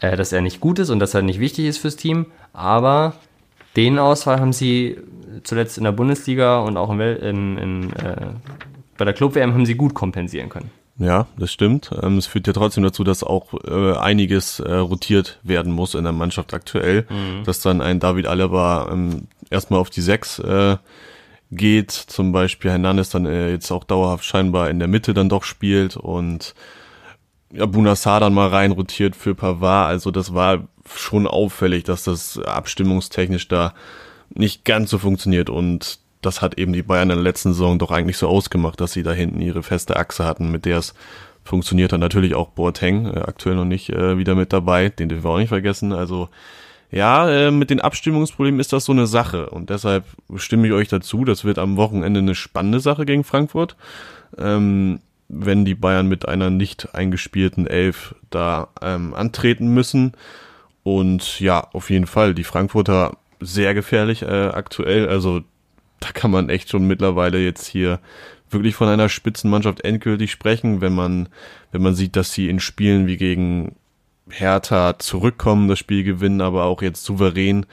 äh, 0.00 0.16
dass 0.16 0.32
er 0.32 0.42
nicht 0.42 0.60
gut 0.60 0.78
ist 0.78 0.90
und 0.90 1.00
dass 1.00 1.14
er 1.14 1.22
nicht 1.22 1.40
wichtig 1.40 1.66
ist 1.66 1.78
fürs 1.78 1.96
Team, 1.96 2.26
aber 2.52 3.14
den 3.76 3.98
Ausfall 3.98 4.40
haben 4.40 4.52
sie 4.52 4.98
zuletzt 5.44 5.78
in 5.78 5.84
der 5.84 5.92
Bundesliga 5.92 6.60
und 6.60 6.76
auch 6.76 6.90
im, 6.90 7.00
im, 7.00 7.58
im 7.58 7.90
äh, 7.94 8.34
bei 8.98 9.04
der 9.06 9.14
Club 9.14 9.34
WM 9.34 9.54
haben 9.54 9.64
sie 9.64 9.76
gut 9.76 9.94
kompensieren 9.94 10.50
können. 10.50 10.70
Ja, 11.00 11.26
das 11.38 11.50
stimmt. 11.50 11.90
Ähm, 12.02 12.18
es 12.18 12.26
führt 12.26 12.46
ja 12.46 12.52
trotzdem 12.52 12.84
dazu, 12.84 13.04
dass 13.04 13.24
auch 13.24 13.54
äh, 13.66 13.96
einiges 13.96 14.60
äh, 14.60 14.74
rotiert 14.74 15.40
werden 15.42 15.72
muss 15.72 15.94
in 15.94 16.04
der 16.04 16.12
Mannschaft 16.12 16.52
aktuell, 16.52 17.06
mhm. 17.08 17.42
dass 17.44 17.60
dann 17.60 17.80
ein 17.80 18.00
David 18.00 18.26
Alaba 18.26 18.90
ähm, 18.92 19.26
erstmal 19.48 19.80
auf 19.80 19.88
die 19.88 20.02
Sechs 20.02 20.38
äh, 20.40 20.76
geht, 21.50 21.90
zum 21.90 22.32
Beispiel 22.32 22.70
Hernandez 22.70 23.08
dann 23.08 23.24
äh, 23.24 23.50
jetzt 23.50 23.70
auch 23.70 23.84
dauerhaft 23.84 24.26
scheinbar 24.26 24.68
in 24.68 24.78
der 24.78 24.88
Mitte 24.88 25.14
dann 25.14 25.30
doch 25.30 25.44
spielt 25.44 25.96
und 25.96 26.54
ja, 27.50 27.64
Bunassar 27.64 28.20
dann 28.20 28.34
mal 28.34 28.48
rein 28.48 28.70
rotiert 28.70 29.16
für 29.16 29.34
Pavard. 29.34 29.88
Also 29.88 30.10
das 30.10 30.34
war 30.34 30.68
schon 30.94 31.26
auffällig, 31.26 31.84
dass 31.84 32.04
das 32.04 32.38
abstimmungstechnisch 32.38 33.48
da 33.48 33.72
nicht 34.28 34.66
ganz 34.66 34.90
so 34.90 34.98
funktioniert 34.98 35.48
und 35.48 35.98
das 36.20 36.42
hat 36.42 36.58
eben 36.58 36.72
die 36.72 36.82
Bayern 36.82 37.10
in 37.10 37.16
der 37.16 37.24
letzten 37.24 37.52
Saison 37.52 37.78
doch 37.78 37.90
eigentlich 37.90 38.18
so 38.18 38.28
ausgemacht, 38.28 38.80
dass 38.80 38.92
sie 38.92 39.02
da 39.02 39.12
hinten 39.12 39.40
ihre 39.40 39.62
feste 39.62 39.96
Achse 39.96 40.24
hatten, 40.24 40.50
mit 40.50 40.64
der 40.64 40.78
es 40.78 40.94
funktioniert 41.44 41.92
hat. 41.92 42.00
Natürlich 42.00 42.34
auch 42.34 42.48
Boateng, 42.48 43.06
äh, 43.06 43.20
aktuell 43.20 43.56
noch 43.56 43.64
nicht 43.64 43.90
äh, 43.90 44.18
wieder 44.18 44.34
mit 44.34 44.52
dabei, 44.52 44.88
den 44.88 45.08
dürfen 45.08 45.24
wir 45.24 45.30
auch 45.30 45.38
nicht 45.38 45.48
vergessen. 45.48 45.92
Also 45.92 46.28
ja, 46.90 47.30
äh, 47.30 47.50
mit 47.50 47.70
den 47.70 47.80
Abstimmungsproblemen 47.80 48.60
ist 48.60 48.72
das 48.72 48.84
so 48.84 48.92
eine 48.92 49.06
Sache 49.06 49.50
und 49.50 49.70
deshalb 49.70 50.04
stimme 50.36 50.66
ich 50.66 50.72
euch 50.72 50.88
dazu. 50.88 51.24
Das 51.24 51.44
wird 51.44 51.58
am 51.58 51.76
Wochenende 51.76 52.20
eine 52.20 52.34
spannende 52.34 52.80
Sache 52.80 53.06
gegen 53.06 53.24
Frankfurt, 53.24 53.76
ähm, 54.36 55.00
wenn 55.28 55.64
die 55.64 55.76
Bayern 55.76 56.08
mit 56.08 56.28
einer 56.28 56.50
nicht 56.50 56.94
eingespielten 56.94 57.66
Elf 57.66 58.14
da 58.30 58.68
ähm, 58.82 59.14
antreten 59.14 59.68
müssen. 59.68 60.12
Und 60.82 61.38
ja, 61.40 61.60
auf 61.72 61.90
jeden 61.90 62.06
Fall, 62.06 62.34
die 62.34 62.44
Frankfurter 62.44 63.16
sehr 63.38 63.74
gefährlich 63.74 64.22
äh, 64.22 64.48
aktuell. 64.48 65.08
Also 65.08 65.42
da 66.00 66.10
kann 66.12 66.30
man 66.30 66.48
echt 66.48 66.70
schon 66.70 66.86
mittlerweile 66.86 67.38
jetzt 67.38 67.66
hier 67.66 68.00
wirklich 68.50 68.74
von 68.74 68.88
einer 68.88 69.08
Spitzenmannschaft 69.08 69.84
endgültig 69.84 70.32
sprechen, 70.32 70.80
wenn 70.80 70.94
man, 70.94 71.28
wenn 71.72 71.82
man 71.82 71.94
sieht, 71.94 72.16
dass 72.16 72.32
sie 72.32 72.48
in 72.48 72.60
Spielen 72.60 73.06
wie 73.06 73.16
gegen 73.16 73.76
Hertha 74.28 74.98
zurückkommen, 74.98 75.68
das 75.68 75.78
Spiel 75.78 76.04
gewinnen, 76.04 76.40
aber 76.40 76.64
auch 76.64 76.82
jetzt 76.82 77.04
souverän 77.04 77.66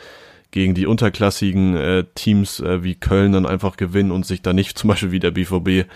gegen 0.51 0.73
die 0.73 0.87
unterklassigen 0.87 1.75
äh, 1.75 2.03
Teams 2.15 2.59
äh, 2.59 2.83
wie 2.83 2.95
Köln 2.95 3.33
dann 3.33 3.45
einfach 3.45 3.77
gewinnen 3.77 4.11
und 4.11 4.25
sich 4.25 4.41
da 4.41 4.53
nicht 4.53 4.77
zum 4.77 4.89
Beispiel 4.89 5.11
wie 5.11 5.19
der 5.19 5.31
BVB 5.31 5.89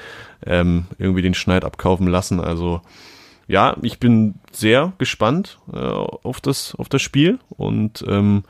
ähm, 0.46 0.86
irgendwie 0.98 1.22
den 1.22 1.34
Schneid 1.34 1.64
abkaufen 1.64 2.08
lassen. 2.08 2.40
Also 2.40 2.82
ja, 3.48 3.76
ich 3.82 4.00
bin 4.00 4.36
sehr 4.52 4.94
gespannt 4.98 5.60
äh, 5.74 5.78
auf 5.78 6.42
das 6.42 6.76
auf 6.76 6.90
das 6.90 7.02
Spiel 7.02 7.40
und 7.50 8.04
ähm, 8.08 8.44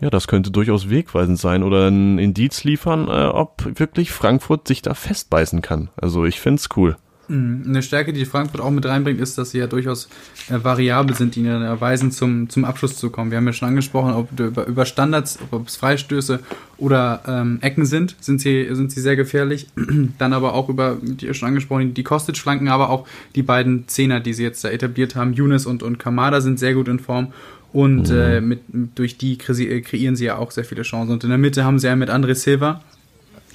ja, 0.00 0.10
das 0.10 0.28
könnte 0.28 0.50
durchaus 0.50 0.88
wegweisend 0.88 1.38
sein 1.38 1.62
oder 1.62 1.88
ein 1.88 2.18
Indiz 2.18 2.64
liefern, 2.64 3.08
äh, 3.08 3.26
ob 3.26 3.78
wirklich 3.78 4.12
Frankfurt 4.12 4.66
sich 4.66 4.82
da 4.82 4.94
festbeißen 4.94 5.62
kann. 5.62 5.90
Also 5.96 6.24
ich 6.24 6.40
find's 6.40 6.68
cool. 6.76 6.96
Mhm. 7.30 7.62
Eine 7.68 7.82
Stärke, 7.82 8.12
die 8.12 8.24
Frankfurt 8.24 8.60
auch 8.60 8.70
mit 8.70 8.84
reinbringt, 8.84 9.20
ist, 9.20 9.38
dass 9.38 9.52
sie 9.52 9.58
ja 9.58 9.68
durchaus 9.68 10.08
äh, 10.48 10.62
variabel 10.62 11.14
sind, 11.14 11.36
die 11.36 11.40
ihnen 11.40 11.62
erweisen, 11.62 12.10
zum, 12.10 12.48
zum 12.48 12.64
Abschluss 12.64 12.96
zu 12.96 13.10
kommen. 13.10 13.30
Wir 13.30 13.38
haben 13.38 13.46
ja 13.46 13.52
schon 13.52 13.68
angesprochen, 13.68 14.12
ob 14.14 14.38
über, 14.38 14.66
über 14.66 14.84
Standards, 14.84 15.38
ob 15.52 15.68
es 15.68 15.76
Freistöße 15.76 16.40
oder 16.76 17.22
ähm, 17.28 17.58
Ecken 17.60 17.86
sind, 17.86 18.16
sind 18.20 18.40
sie, 18.40 18.68
sind 18.72 18.90
sie 18.90 19.00
sehr 19.00 19.14
gefährlich. 19.14 19.68
Dann 20.18 20.32
aber 20.32 20.54
auch 20.54 20.68
über, 20.68 20.98
die 21.00 21.32
schon 21.32 21.48
angesprochen, 21.48 21.94
die 21.94 22.02
Kostic-Flanken, 22.02 22.68
aber 22.68 22.90
auch 22.90 23.06
die 23.36 23.44
beiden 23.44 23.86
Zehner, 23.86 24.18
die 24.18 24.32
sie 24.32 24.42
jetzt 24.42 24.64
da 24.64 24.68
etabliert 24.68 25.14
haben, 25.14 25.32
Younes 25.32 25.66
und, 25.66 25.84
und 25.84 25.98
Kamada 25.98 26.40
sind 26.40 26.58
sehr 26.58 26.74
gut 26.74 26.88
in 26.88 26.98
Form. 26.98 27.32
Und 27.72 28.10
mhm. 28.10 28.16
äh, 28.16 28.40
mit, 28.40 28.60
durch 28.94 29.16
die 29.16 29.34
äh, 29.34 29.80
kreieren 29.80 30.16
sie 30.16 30.24
ja 30.24 30.36
auch 30.36 30.50
sehr 30.50 30.64
viele 30.64 30.82
Chancen. 30.82 31.12
Und 31.12 31.24
in 31.24 31.30
der 31.30 31.38
Mitte 31.38 31.64
haben 31.64 31.78
sie 31.78 31.86
ja 31.86 31.96
mit 31.96 32.10
André 32.10 32.34
Silva, 32.34 32.80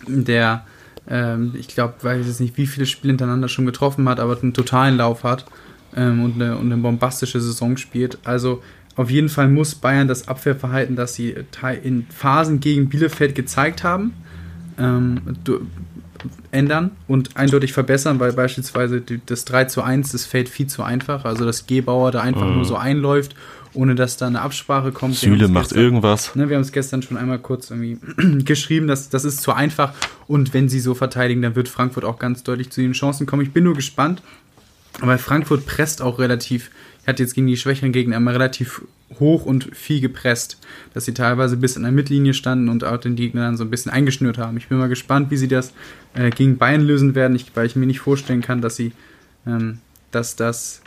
der, 0.08 0.65
ähm, 1.10 1.54
ich 1.58 1.67
glaube, 1.67 1.95
weiß 2.01 2.25
jetzt 2.25 2.39
nicht, 2.39 2.58
wie 2.58 2.67
viele 2.67 2.86
Spiele 2.86 3.12
hintereinander 3.12 3.49
schon 3.49 3.65
getroffen 3.65 4.08
hat, 4.08 4.19
aber 4.19 4.38
einen 4.41 4.54
totalen 4.54 4.97
Lauf 4.97 5.23
hat 5.23 5.45
ähm, 5.95 6.23
und, 6.23 6.36
eine, 6.36 6.58
und 6.58 6.71
eine 6.71 6.82
bombastische 6.82 7.41
Saison 7.41 7.75
spielt. 7.78 8.19
Also 8.23 8.62
auf 8.95 9.10
jeden 9.10 9.28
Fall 9.28 9.49
muss 9.49 9.75
Bayern 9.75 10.08
das 10.08 10.28
Abwehrverhalten, 10.28 10.95
das 10.95 11.15
sie 11.15 11.36
in 11.84 12.06
Phasen 12.10 12.62
gegen 12.62 12.88
Bielefeld 12.88 13.36
gezeigt 13.36 13.84
haben, 13.84 14.13
ähm, 14.80 15.19
ändern 16.51 16.91
und 17.08 17.36
eindeutig 17.36 17.73
verbessern, 17.73 18.19
weil 18.21 18.32
beispielsweise 18.32 19.01
das 19.25 19.43
3 19.45 19.65
zu 19.65 19.82
1, 19.82 20.13
das 20.13 20.25
fällt 20.25 20.47
viel 20.47 20.67
zu 20.67 20.84
einfach. 20.84 21.25
Also 21.25 21.45
dass 21.45 21.67
Gebauer 21.67 22.12
da 22.12 22.21
einfach 22.21 22.47
mhm. 22.47 22.56
nur 22.56 22.65
so 22.65 22.78
einläuft 22.78 23.36
ohne 23.76 23.96
dass 23.96 24.18
da 24.18 24.28
eine 24.28 24.42
Absprache 24.42 24.92
kommt. 24.92 25.16
Süle 25.16 25.48
macht 25.48 25.70
gestern, 25.70 25.84
irgendwas. 25.84 26.36
Ne, 26.36 26.50
wir 26.50 26.56
haben 26.56 26.64
es 26.64 26.72
gestern 26.72 27.02
schon 27.02 27.18
einmal 27.18 27.40
kurz 27.40 27.70
irgendwie 27.70 27.98
geschrieben, 28.44 28.88
dass 28.88 29.10
das 29.10 29.26
ist 29.26 29.42
zu 29.42 29.54
einfach 29.54 29.94
und 30.28 30.54
wenn 30.54 30.70
sie 30.70 30.80
so 30.80 30.96
verteidigen, 30.96 31.42
dann 31.42 31.56
wird 31.56 31.70
Frankfurt 31.70 32.06
auch 32.06 32.20
ganz 32.20 32.44
deutlich 32.44 32.70
zu 32.70 32.82
ihren 32.82 32.94
Chancen 32.94 33.26
kommen. 33.26 33.44
Ich 33.44 33.52
bin 33.52 33.64
nur 33.64 33.76
gespannt, 33.76 34.22
weil 35.00 35.18
Frankfurt 35.18 35.66
presst 35.66 36.02
auch 36.02 36.20
relativ, 36.20 36.72
hat 37.06 37.20
jetzt 37.20 37.36
gegen 37.36 37.48
die 37.48 37.58
schwächeren 37.58 37.92
Gegner 37.92 38.18
immer 38.18 38.34
relativ 38.34 38.82
hoch 39.20 39.46
und 39.46 39.76
viel 39.76 40.02
gepresst, 40.02 40.58
dass 40.94 41.06
sie 41.06 41.14
teilweise 41.14 41.58
bis 41.58 41.76
in 41.76 41.84
der 41.84 41.92
Mittellinie 41.92 42.34
standen 42.34 42.70
und 42.70 42.84
auch 42.84 42.98
den 42.98 43.16
Gegner 43.16 43.42
dann 43.42 43.58
so 43.58 43.64
ein 43.64 43.70
bisschen 43.70 43.92
eingeschnürt 43.92 44.38
haben. 44.38 44.58
Ich 44.58 44.68
bin 44.68 44.78
mal 44.78 44.90
gespannt, 44.90 45.30
wie 45.32 45.38
sie 45.38 45.48
das 45.48 45.74
äh, 46.16 46.32
gegen 46.32 46.58
Bayern 46.58 46.82
lösen 46.82 47.14
werden, 47.14 47.36
ich, 47.36 47.52
weil 47.54 47.68
ich 47.68 47.76
mir 47.76 47.86
nicht 47.86 48.00
vorstellen 48.00 48.42
kann, 48.42 48.62
dass 48.62 48.76
sie, 48.76 48.94
ähm, 49.46 49.80
dass 50.12 50.36
das 50.36 50.82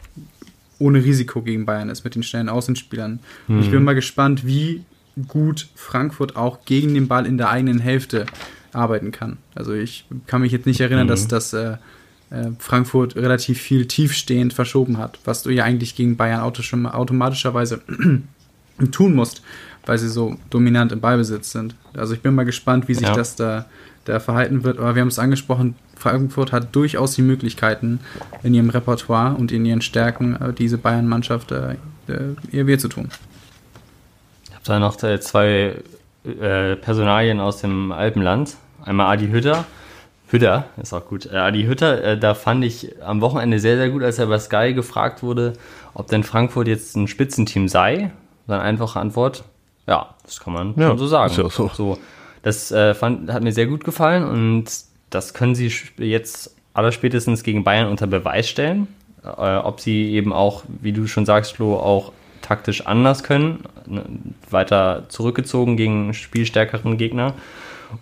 ohne 0.78 1.04
Risiko 1.04 1.42
gegen 1.42 1.66
Bayern 1.66 1.88
ist 1.88 2.04
mit 2.04 2.14
den 2.14 2.22
schnellen 2.22 2.48
Außenspielern. 2.48 3.20
Mhm. 3.48 3.60
Ich 3.60 3.70
bin 3.70 3.80
mhm. 3.80 3.84
mal 3.84 3.94
gespannt, 3.94 4.46
wie 4.46 4.84
gut 5.26 5.68
Frankfurt 5.74 6.36
auch 6.36 6.64
gegen 6.64 6.94
den 6.94 7.08
Ball 7.08 7.26
in 7.26 7.38
der 7.38 7.50
eigenen 7.50 7.80
Hälfte 7.80 8.26
arbeiten 8.72 9.10
kann. 9.10 9.38
Also 9.54 9.72
ich 9.72 10.04
kann 10.26 10.42
mich 10.42 10.52
jetzt 10.52 10.66
nicht 10.66 10.80
erinnern, 10.80 11.06
mhm. 11.06 11.10
dass 11.10 11.26
das 11.26 11.52
äh, 11.52 11.76
äh, 12.30 12.50
Frankfurt 12.58 13.16
relativ 13.16 13.60
viel 13.60 13.86
tiefstehend 13.86 14.52
verschoben 14.52 14.98
hat, 14.98 15.18
was 15.24 15.42
du 15.42 15.50
ja 15.50 15.64
eigentlich 15.64 15.96
gegen 15.96 16.16
Bayern 16.16 16.40
automatischerweise 16.40 17.82
tun 18.92 19.14
musst, 19.14 19.42
weil 19.86 19.98
sie 19.98 20.08
so 20.08 20.36
dominant 20.50 20.92
im 20.92 21.00
Ballbesitz 21.00 21.52
sind. 21.52 21.74
Also 21.94 22.14
ich 22.14 22.20
bin 22.20 22.34
mal 22.34 22.44
gespannt, 22.44 22.86
wie 22.88 22.94
sich 22.94 23.08
ja. 23.08 23.14
das 23.14 23.34
da, 23.34 23.66
da 24.08 24.20
verhalten 24.20 24.64
wird. 24.64 24.78
Aber 24.78 24.94
wir 24.94 25.02
haben 25.02 25.08
es 25.08 25.18
angesprochen, 25.18 25.76
Frankfurt 25.96 26.52
hat 26.52 26.74
durchaus 26.74 27.14
die 27.14 27.22
Möglichkeiten, 27.22 28.00
in 28.42 28.54
ihrem 28.54 28.70
Repertoire 28.70 29.34
und 29.34 29.52
in 29.52 29.64
ihren 29.64 29.82
Stärken 29.82 30.36
äh, 30.36 30.52
diese 30.52 30.78
Bayern-Mannschaft 30.78 31.52
äh, 31.52 31.72
äh, 32.08 32.34
ihr 32.50 32.66
weh 32.66 32.78
zu 32.78 32.88
tun. 32.88 33.08
Ich 34.44 34.54
habe 34.54 34.64
da 34.64 34.78
noch 34.78 34.96
zwei 34.96 35.76
äh, 36.24 36.76
Personalien 36.76 37.40
aus 37.40 37.60
dem 37.60 37.92
Alpenland. 37.92 38.56
Einmal 38.84 39.12
Adi 39.12 39.28
Hütter, 39.28 39.64
Hütter 40.28 40.66
ist 40.80 40.92
auch 40.92 41.06
gut. 41.06 41.26
Äh, 41.26 41.52
die 41.52 41.66
Hütter, 41.66 42.02
äh, 42.02 42.18
da 42.18 42.34
fand 42.34 42.64
ich 42.64 43.02
am 43.02 43.20
Wochenende 43.20 43.58
sehr, 43.58 43.76
sehr 43.76 43.90
gut, 43.90 44.02
als 44.02 44.18
er 44.18 44.26
bei 44.26 44.38
Sky 44.38 44.74
gefragt 44.74 45.22
wurde, 45.22 45.54
ob 45.94 46.08
denn 46.08 46.22
Frankfurt 46.22 46.68
jetzt 46.68 46.96
ein 46.96 47.08
Spitzenteam 47.08 47.68
sei. 47.68 48.12
Seine 48.46 48.62
einfache 48.62 49.00
Antwort, 49.00 49.44
ja, 49.86 50.14
das 50.24 50.40
kann 50.40 50.52
man 50.52 50.74
ja, 50.76 50.88
schon 50.88 50.98
so 50.98 51.06
sagen. 51.06 51.30
Ist 51.30 51.38
ja 51.38 51.48
so. 51.48 51.70
so. 51.74 51.98
Das 52.42 52.70
äh, 52.70 52.94
fand, 52.94 53.32
hat 53.32 53.42
mir 53.42 53.52
sehr 53.52 53.66
gut 53.66 53.84
gefallen 53.84 54.24
und 54.24 54.66
das 55.10 55.34
können 55.34 55.54
sie 55.54 55.72
jetzt 55.96 56.54
allerspätestens 56.74 57.42
gegen 57.42 57.64
Bayern 57.64 57.88
unter 57.88 58.06
Beweis 58.06 58.48
stellen. 58.48 58.88
Äh, 59.24 59.56
ob 59.56 59.80
sie 59.80 60.12
eben 60.12 60.32
auch, 60.32 60.64
wie 60.80 60.92
du 60.92 61.06
schon 61.06 61.26
sagst, 61.26 61.56
Flo, 61.56 61.76
auch 61.76 62.12
taktisch 62.40 62.86
anders 62.86 63.24
können, 63.24 63.64
ne, 63.86 64.04
weiter 64.48 65.04
zurückgezogen 65.08 65.76
gegen 65.76 66.14
spielstärkeren 66.14 66.96
Gegner. 66.96 67.34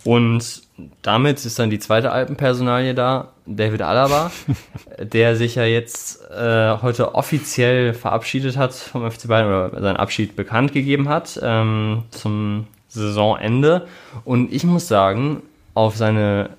Und 0.05 0.63
damit 1.03 1.45
ist 1.45 1.59
dann 1.59 1.71
die 1.71 1.79
zweite 1.79 2.13
Alpenpersonalie 2.13 2.95
da, 2.95 3.33
David 3.47 3.83
Alaba, 3.83 4.31
der 5.01 5.37
sich 5.37 5.55
ja 5.55 5.65
jetzt 5.65 6.21
äh, 6.31 6.77
heute 6.83 7.15
offiziell 7.15 7.95
verabschiedet 7.95 8.57
hat 8.57 8.75
vom 8.75 9.11
FC 9.11 9.29
Bayern 9.29 9.71
oder 9.71 9.81
seinen 9.81 9.97
Abschied 9.97 10.37
bekannt 10.37 10.73
gegeben 10.73 11.09
hat 11.09 11.39
ähm, 11.43 12.03
zum 12.11 12.67
Saisonende. 13.01 13.87
Und 14.25 14.53
ich 14.53 14.65
muss 14.65 14.89
sagen, 14.89 15.43
auf 15.75 15.97
seine 15.97 16.51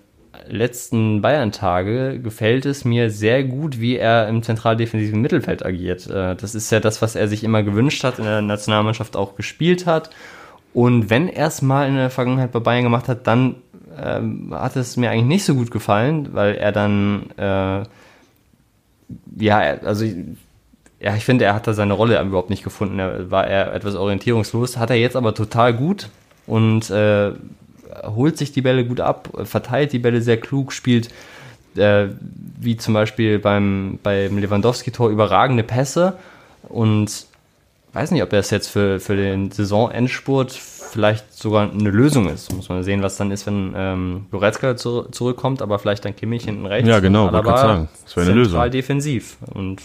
letzten 0.49 1.21
Bayern-Tage 1.21 2.19
gefällt 2.19 2.65
es 2.65 2.85
mir 2.85 3.09
sehr 3.09 3.43
gut, 3.43 3.79
wie 3.79 3.97
er 3.97 4.27
im 4.27 4.43
zentraldefensiven 4.43 5.21
Mittelfeld 5.21 5.65
agiert. 5.65 6.07
Äh, 6.07 6.35
das 6.35 6.55
ist 6.55 6.71
ja 6.71 6.79
das, 6.79 7.01
was 7.01 7.15
er 7.15 7.27
sich 7.27 7.43
immer 7.43 7.63
gewünscht 7.63 8.03
hat, 8.03 8.19
in 8.19 8.25
der 8.25 8.41
Nationalmannschaft 8.41 9.15
auch 9.15 9.35
gespielt 9.35 9.85
hat. 9.85 10.09
Und 10.73 11.09
wenn 11.09 11.27
er 11.27 11.47
es 11.47 11.61
mal 11.61 11.87
in 11.87 11.95
der 11.95 12.09
Vergangenheit 12.09 12.51
bei 12.51 12.59
Bayern 12.59 12.83
gemacht 12.83 13.07
hat, 13.07 13.25
dann 13.25 13.55
ähm, 13.99 14.53
hat 14.53 14.75
es 14.75 14.97
mir 14.97 15.09
eigentlich 15.09 15.25
nicht 15.25 15.45
so 15.45 15.55
gut 15.55 15.71
gefallen, 15.71 16.29
weil 16.33 16.55
er 16.55 16.71
dann, 16.71 17.31
äh, 17.37 17.83
ja, 19.39 19.57
also 19.83 20.05
ja, 20.99 21.15
ich 21.15 21.25
finde, 21.25 21.45
er 21.45 21.53
hat 21.53 21.67
da 21.67 21.73
seine 21.73 21.93
Rolle 21.93 22.21
überhaupt 22.21 22.49
nicht 22.49 22.63
gefunden. 22.63 22.99
Er 22.99 23.29
war 23.31 23.47
er 23.47 23.73
etwas 23.73 23.95
orientierungslos, 23.95 24.77
hat 24.77 24.89
er 24.89 24.95
jetzt 24.97 25.15
aber 25.15 25.33
total 25.33 25.73
gut 25.73 26.09
und 26.47 26.89
äh, 26.89 27.31
holt 28.03 28.37
sich 28.37 28.51
die 28.51 28.61
Bälle 28.61 28.85
gut 28.85 28.99
ab, 28.99 29.29
verteilt 29.43 29.93
die 29.93 29.99
Bälle 29.99 30.21
sehr 30.21 30.37
klug, 30.37 30.73
spielt 30.73 31.09
äh, 31.75 32.07
wie 32.59 32.77
zum 32.77 32.93
Beispiel 32.93 33.39
beim, 33.39 33.99
beim 34.01 34.37
Lewandowski-Tor 34.37 35.09
überragende 35.09 35.63
Pässe 35.63 36.13
und 36.67 37.27
weiß 37.93 38.11
nicht, 38.11 38.23
ob 38.23 38.29
das 38.29 38.49
jetzt 38.49 38.67
für, 38.67 38.99
für 38.99 39.15
den 39.15 39.51
Saisonendspurt 39.51 40.51
vielleicht 40.51 41.33
sogar 41.33 41.71
eine 41.71 41.89
Lösung 41.89 42.29
ist. 42.29 42.53
Muss 42.53 42.69
man 42.69 42.83
sehen, 42.83 43.01
was 43.03 43.17
dann 43.17 43.31
ist, 43.31 43.45
wenn 43.45 43.73
ähm, 43.75 44.25
Goretzka 44.31 44.75
zu, 44.75 45.03
zurückkommt, 45.03 45.61
aber 45.61 45.79
vielleicht 45.79 46.05
dann 46.05 46.15
Kimmich 46.15 46.45
hinten 46.45 46.65
rechts. 46.65 46.87
Ja, 46.87 46.99
genau, 46.99 47.31
wollte 47.31 47.43
gerade 47.43 47.59
sagen. 47.59 47.89
Das 48.03 48.15
wäre 48.15 48.25
eine 48.27 48.35
Lösung. 48.35 48.71
defensiv. 48.71 49.37
Und 49.53 49.81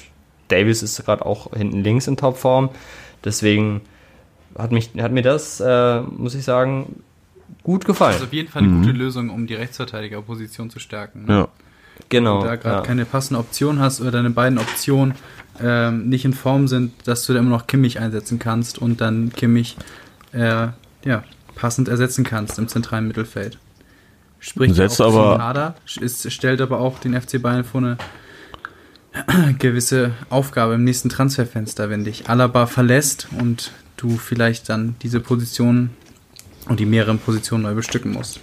Davis 0.49 0.83
ist 0.83 1.05
gerade 1.05 1.25
auch 1.25 1.53
hinten 1.55 1.83
links 1.83 2.07
in 2.07 2.17
Topform. 2.17 2.71
Deswegen 3.25 3.81
hat, 4.57 4.73
mich, 4.73 4.91
hat 4.99 5.13
mir 5.13 5.23
das, 5.23 5.61
äh, 5.61 6.01
muss 6.01 6.35
ich 6.35 6.45
sagen, 6.45 7.03
gut 7.63 7.85
gefallen. 7.85 8.13
Das 8.13 8.23
ist 8.23 8.29
auf 8.29 8.33
jeden 8.33 8.49
Fall 8.49 8.63
eine 8.63 8.73
mhm. 8.73 8.83
gute 8.83 8.93
Lösung, 8.93 9.31
um 9.31 9.47
die 9.47 9.55
Rechtsverteidigerposition 9.55 10.71
zu 10.71 10.79
stärken. 10.79 11.25
Ne? 11.27 11.33
Ja. 11.33 11.49
Genau. 12.09 12.37
Wenn 12.37 12.43
du 12.43 12.47
da 12.47 12.57
gerade 12.57 12.77
ja. 12.77 12.83
keine 12.83 13.05
passende 13.05 13.41
Option 13.41 13.79
hast 13.79 14.01
oder 14.01 14.11
deine 14.11 14.31
beiden 14.31 14.59
Optionen 14.59 15.15
ähm, 15.61 16.09
nicht 16.09 16.25
in 16.25 16.33
Form 16.33 16.69
sind, 16.69 16.93
dass 17.07 17.27
du 17.27 17.33
da 17.33 17.39
immer 17.39 17.51
noch 17.51 17.67
Kimmich 17.67 18.01
einsetzen 18.01 18.39
kannst 18.39 18.79
und 18.79 19.01
dann 19.01 19.33
Kimmich 19.33 19.77
äh, 20.33 20.69
ja, 21.05 21.25
passend 21.55 21.89
ersetzen 21.89 22.25
kannst 22.25 22.59
im 22.59 22.69
zentralen 22.69 23.07
Mittelfeld. 23.07 23.59
Sprich, 24.41 24.75
Setzt 24.75 25.01
aber 25.01 25.39
Hader, 25.39 25.77
ist, 26.01 26.31
stellt 26.33 26.61
aber 26.61 26.81
auch 26.81 26.99
den 26.99 27.21
FC 27.21 27.41
Bayern 27.41 27.63
vor 27.63 27.81
eine 27.81 27.97
gewisse 29.59 30.13
Aufgabe 30.31 30.75
im 30.75 30.85
nächsten 30.85 31.11
Transferfenster, 31.11 31.91
wenn 31.91 32.05
dich 32.05 32.29
Alaba 32.29 32.67
verlässt 32.67 33.29
und 33.39 33.71
du 33.97 34.17
vielleicht 34.17 34.69
dann 34.69 34.97
diese 35.03 35.21
Position 35.21 35.91
und 36.69 36.81
die 36.81 36.87
mehreren 36.87 37.19
Positionen 37.19 37.65
neu 37.65 37.75
bestücken 37.75 38.13
musst. 38.13 38.41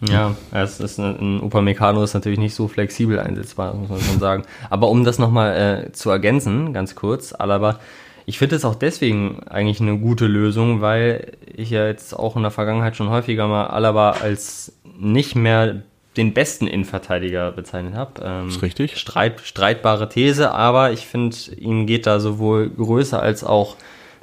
Ja, 0.00 0.34
es 0.50 0.80
ist 0.80 0.98
ein, 0.98 1.18
ein 1.20 1.42
Upamecano 1.42 2.02
ist 2.02 2.14
natürlich 2.14 2.38
nicht 2.38 2.54
so 2.54 2.68
flexibel 2.68 3.18
einsetzbar, 3.18 3.74
muss 3.74 3.90
man 3.90 4.00
schon 4.00 4.18
sagen. 4.18 4.44
Aber 4.70 4.88
um 4.88 5.04
das 5.04 5.18
nochmal 5.18 5.86
äh, 5.88 5.92
zu 5.92 6.10
ergänzen, 6.10 6.72
ganz 6.72 6.94
kurz, 6.94 7.34
Alaba, 7.34 7.78
ich 8.24 8.38
finde 8.38 8.56
es 8.56 8.64
auch 8.64 8.74
deswegen 8.74 9.42
eigentlich 9.48 9.80
eine 9.80 9.98
gute 9.98 10.26
Lösung, 10.26 10.80
weil 10.80 11.32
ich 11.54 11.70
ja 11.70 11.86
jetzt 11.86 12.14
auch 12.14 12.36
in 12.36 12.42
der 12.42 12.50
Vergangenheit 12.50 12.96
schon 12.96 13.10
häufiger 13.10 13.46
mal 13.46 13.66
Alaba 13.66 14.12
als 14.12 14.72
nicht 14.98 15.34
mehr 15.34 15.82
den 16.16 16.32
besten 16.32 16.66
Innenverteidiger 16.66 17.52
bezeichnet 17.52 17.94
habe. 17.94 18.22
Ähm, 18.24 18.48
ist 18.48 18.62
richtig. 18.62 18.96
Streit, 18.96 19.40
streitbare 19.40 20.08
These, 20.08 20.52
aber 20.52 20.92
ich 20.92 21.06
finde, 21.06 21.36
ihm 21.56 21.86
geht 21.86 22.06
da 22.06 22.20
sowohl 22.20 22.70
Größe 22.70 23.18
als 23.18 23.44
auch 23.44 23.76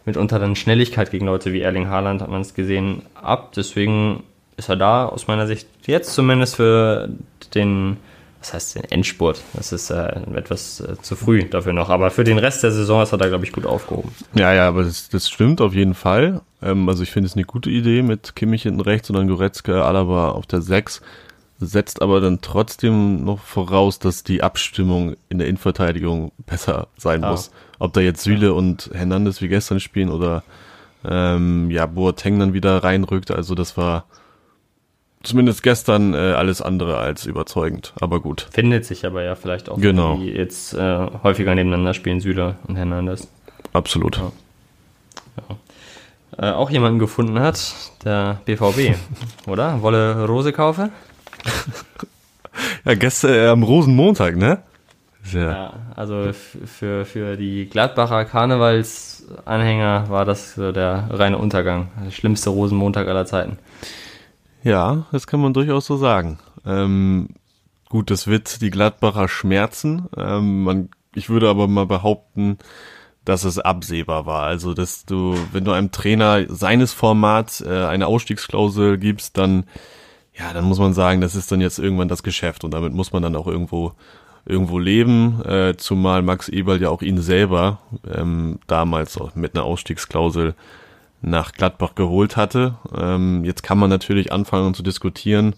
mitunter 0.08 0.40
dann 0.40 0.56
Schnelligkeit 0.56 1.12
gegen 1.12 1.28
Leute 1.28 1.54
wie 1.54 1.62
Erling 1.62 1.90
Haaland, 1.90 2.22
hat 2.22 2.30
man 2.30 2.42
es 2.42 2.56
gesehen, 2.56 3.04
ab. 3.14 3.52
Deswegen 3.56 4.24
ist 4.56 4.70
er 4.70 4.76
da 4.76 5.06
aus 5.06 5.28
meiner 5.28 5.46
Sicht 5.46 5.68
jetzt 5.86 6.14
zumindest 6.14 6.56
für 6.56 7.10
den, 7.54 7.98
was 8.40 8.54
heißt 8.54 8.76
den 8.76 8.86
Endspurt. 8.86 9.44
Das 9.54 9.72
ist 9.72 9.92
äh, 9.92 10.20
etwas 10.34 10.80
äh, 10.80 10.96
zu 11.02 11.16
früh 11.16 11.44
dafür 11.44 11.74
noch. 11.74 11.90
Aber 11.90 12.10
für 12.10 12.24
den 12.24 12.40
Rest 12.40 12.64
der 12.64 12.72
Saison 12.72 13.04
ist 13.04 13.12
er 13.12 13.20
da, 13.20 13.28
glaube 13.28 13.46
ich, 13.46 13.52
gut 13.52 13.68
aufgehoben. 13.68 14.12
Ja, 14.34 14.54
ja, 14.54 14.68
aber 14.68 14.84
das, 14.84 15.10
das 15.10 15.30
stimmt 15.30 15.62
auf 15.62 15.76
jeden 15.76 15.94
Fall. 15.94 16.42
Ähm, 16.64 16.90
also 16.90 17.04
ich 17.04 17.12
finde 17.12 17.28
es 17.28 17.36
eine 17.36 17.46
gute 17.46 17.70
Idee 17.70 18.02
mit 18.02 18.36
Kimmich 18.36 18.64
hinten 18.64 18.82
rechts 18.82 19.10
und 19.10 19.18
dann 19.18 19.28
Goretzka, 19.28 19.84
Alaba 19.84 20.30
auf 20.30 20.48
der 20.48 20.62
6 20.62 21.02
setzt 21.60 22.02
aber 22.02 22.22
dann 22.22 22.42
trotzdem 22.42 23.24
noch 23.24 23.40
voraus, 23.40 24.00
dass 24.00 24.24
die 24.24 24.44
Abstimmung 24.44 25.16
in 25.30 25.40
der 25.40 25.48
Innenverteidigung 25.48 26.32
besser 26.46 26.88
sein 26.98 27.24
ah. 27.24 27.32
muss. 27.32 27.52
Ob 27.80 27.94
da 27.94 28.02
jetzt 28.02 28.24
Süle 28.24 28.48
ja. 28.48 28.52
und 28.54 28.90
Hernandez 28.94 29.42
wie 29.42 29.48
gestern 29.48 29.80
spielen 29.80 30.10
oder 30.10 30.44
ähm, 31.04 31.72
ja, 31.72 31.86
Boateng 31.86 32.40
dann 32.40 32.54
wieder 32.54 32.84
reinrückt. 32.84 33.32
Also 33.32 33.56
das 33.56 33.78
war 33.78 34.06
zumindest 35.24 35.64
gestern 35.64 36.14
äh, 36.14 36.18
alles 36.18 36.62
andere 36.62 36.98
als 36.98 37.26
überzeugend, 37.26 37.94
aber 38.00 38.20
gut. 38.20 38.48
Findet 38.52 38.86
sich 38.86 39.06
aber 39.06 39.24
ja 39.24 39.36
vielleicht 39.36 39.70
auch, 39.70 39.80
genau. 39.80 40.18
die 40.18 40.30
jetzt 40.30 40.74
äh, 40.74 41.08
häufiger 41.24 41.54
nebeneinander 41.56 41.94
spielen, 41.94 42.20
Süle 42.20 42.56
und 42.68 42.76
Hernandez. 42.76 43.28
Absolut. 43.74 44.18
Ja. 44.18 44.32
Ja. 45.50 45.58
Äh, 46.40 46.54
auch 46.54 46.70
jemanden 46.70 47.00
gefunden 47.00 47.40
hat, 47.40 47.74
der 48.04 48.42
BVB, 48.46 48.96
oder? 49.48 49.82
Wolle 49.82 50.26
Rose 50.26 50.54
kaufen? 50.54 50.92
ja, 52.86 52.96
gestern 52.96 53.34
äh, 53.34 53.48
am 53.48 53.64
Rosenmontag, 53.64 54.36
ne? 54.36 54.64
Ja, 55.32 55.52
ja 55.52 55.74
also 55.96 56.32
für, 56.34 57.06
für 57.06 57.38
die 57.38 57.68
Gladbacher 57.70 58.26
Karnevalsanhänger 58.26 60.10
war 60.10 60.26
das 60.26 60.56
so 60.56 60.72
der 60.72 61.08
reine 61.12 61.38
Untergang. 61.38 61.90
Der 62.06 62.12
schlimmste 62.12 62.50
Rosenmontag 62.50 63.08
aller 63.08 63.26
Zeiten. 63.26 63.58
Ja, 64.64 65.06
das 65.12 65.28
kann 65.28 65.40
man 65.40 65.54
durchaus 65.54 65.86
so 65.86 65.98
sagen. 65.98 66.40
Ähm, 66.66 67.30
gut, 67.90 68.12
das 68.12 68.28
wird 68.28 68.62
die 68.62 68.70
Gladbacher 68.70 69.28
schmerzen. 69.28 70.08
Ähm, 70.16 70.64
man, 70.64 70.90
ich 71.16 71.30
würde 71.30 71.50
aber 71.50 71.68
mal 71.68 71.86
behaupten, 71.86 72.58
dass 73.26 73.44
es 73.44 73.60
absehbar 73.60 74.26
war. 74.26 74.44
Also, 74.44 74.74
dass 74.74 75.06
du, 75.06 75.36
wenn 75.52 75.66
du 75.66 75.72
einem 75.72 75.92
Trainer 75.92 76.46
seines 76.48 76.94
Formats 76.94 77.62
äh, 77.62 77.86
eine 77.86 78.08
Ausstiegsklausel 78.08 78.98
gibst, 78.98 79.38
dann 79.38 79.66
ja, 80.38 80.54
dann 80.54 80.66
muss 80.66 80.80
man 80.80 80.94
sagen, 80.94 81.22
das 81.22 81.36
ist 81.36 81.52
dann 81.52 81.62
jetzt 81.62 81.80
irgendwann 81.80 82.08
das 82.08 82.24
Geschäft 82.24 82.64
und 82.64 82.74
damit 82.74 82.94
muss 82.94 83.12
man 83.12 83.24
dann 83.24 83.36
auch 83.36 83.48
irgendwo 83.48 83.94
irgendwo 84.46 84.80
leben, 84.80 85.44
äh, 85.44 85.76
zumal 85.76 86.22
Max 86.22 86.48
Eberl 86.48 86.82
ja 86.82 86.90
auch 86.90 87.02
ihn 87.02 87.22
selber 87.22 87.80
ähm, 88.10 88.60
damals 88.68 89.18
auch 89.18 89.36
mit 89.36 89.56
einer 89.56 89.66
Ausstiegsklausel 89.66 90.56
nach 91.22 91.52
Gladbach 91.52 91.96
geholt 91.96 92.38
hatte. 92.38 92.76
Ähm, 92.96 93.44
jetzt 93.44 93.62
kann 93.64 93.78
man 93.78 93.90
natürlich 93.90 94.32
anfangen 94.32 94.74
zu 94.74 94.84
diskutieren, 94.84 95.56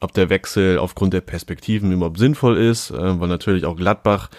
ob 0.00 0.14
der 0.14 0.30
Wechsel 0.30 0.78
aufgrund 0.78 1.12
der 1.12 1.20
Perspektiven 1.20 1.92
überhaupt 1.92 2.18
sinnvoll 2.18 2.56
ist, 2.56 2.90
äh, 2.90 3.20
weil 3.20 3.28
natürlich 3.28 3.66
auch 3.66 3.76
Gladbach 3.76 4.30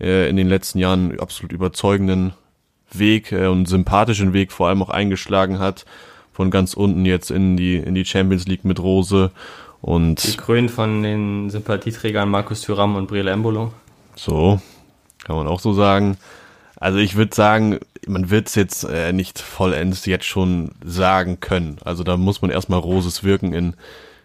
äh, 0.00 0.30
in 0.30 0.36
den 0.36 0.48
letzten 0.48 0.78
Jahren 0.78 1.20
absolut 1.20 1.52
überzeugenden 1.52 2.32
Weg 2.90 3.32
äh, 3.32 3.48
und 3.48 3.66
sympathischen 3.66 4.32
Weg 4.32 4.50
vor 4.50 4.68
allem 4.68 4.82
auch 4.82 4.90
eingeschlagen 4.90 5.58
hat 5.58 5.84
von 6.32 6.50
ganz 6.50 6.74
unten 6.74 7.04
jetzt 7.04 7.30
in 7.30 7.56
die, 7.56 7.76
in 7.76 7.94
die 7.94 8.04
Champions 8.04 8.46
League 8.46 8.64
mit 8.64 8.80
Rose. 8.80 9.30
Und 9.80 10.22
Gekrönt 10.22 10.70
von 10.70 11.02
den 11.02 11.50
Sympathieträgern 11.50 12.28
Markus 12.28 12.62
Thuram 12.62 12.96
und 12.96 13.06
Brielle 13.08 13.30
Embolo. 13.30 13.72
So, 14.14 14.60
kann 15.24 15.36
man 15.36 15.46
auch 15.46 15.60
so 15.60 15.72
sagen. 15.72 16.18
Also 16.76 16.98
ich 16.98 17.16
würde 17.16 17.34
sagen, 17.34 17.78
man 18.06 18.30
wird 18.30 18.48
es 18.48 18.54
jetzt 18.54 18.84
äh, 18.84 19.12
nicht 19.12 19.38
vollends 19.38 20.06
jetzt 20.06 20.24
schon 20.24 20.72
sagen 20.84 21.40
können. 21.40 21.76
Also 21.84 22.04
da 22.04 22.16
muss 22.16 22.42
man 22.42 22.50
erstmal 22.50 22.80
Roses 22.80 23.22
Wirken 23.22 23.52
in, 23.52 23.74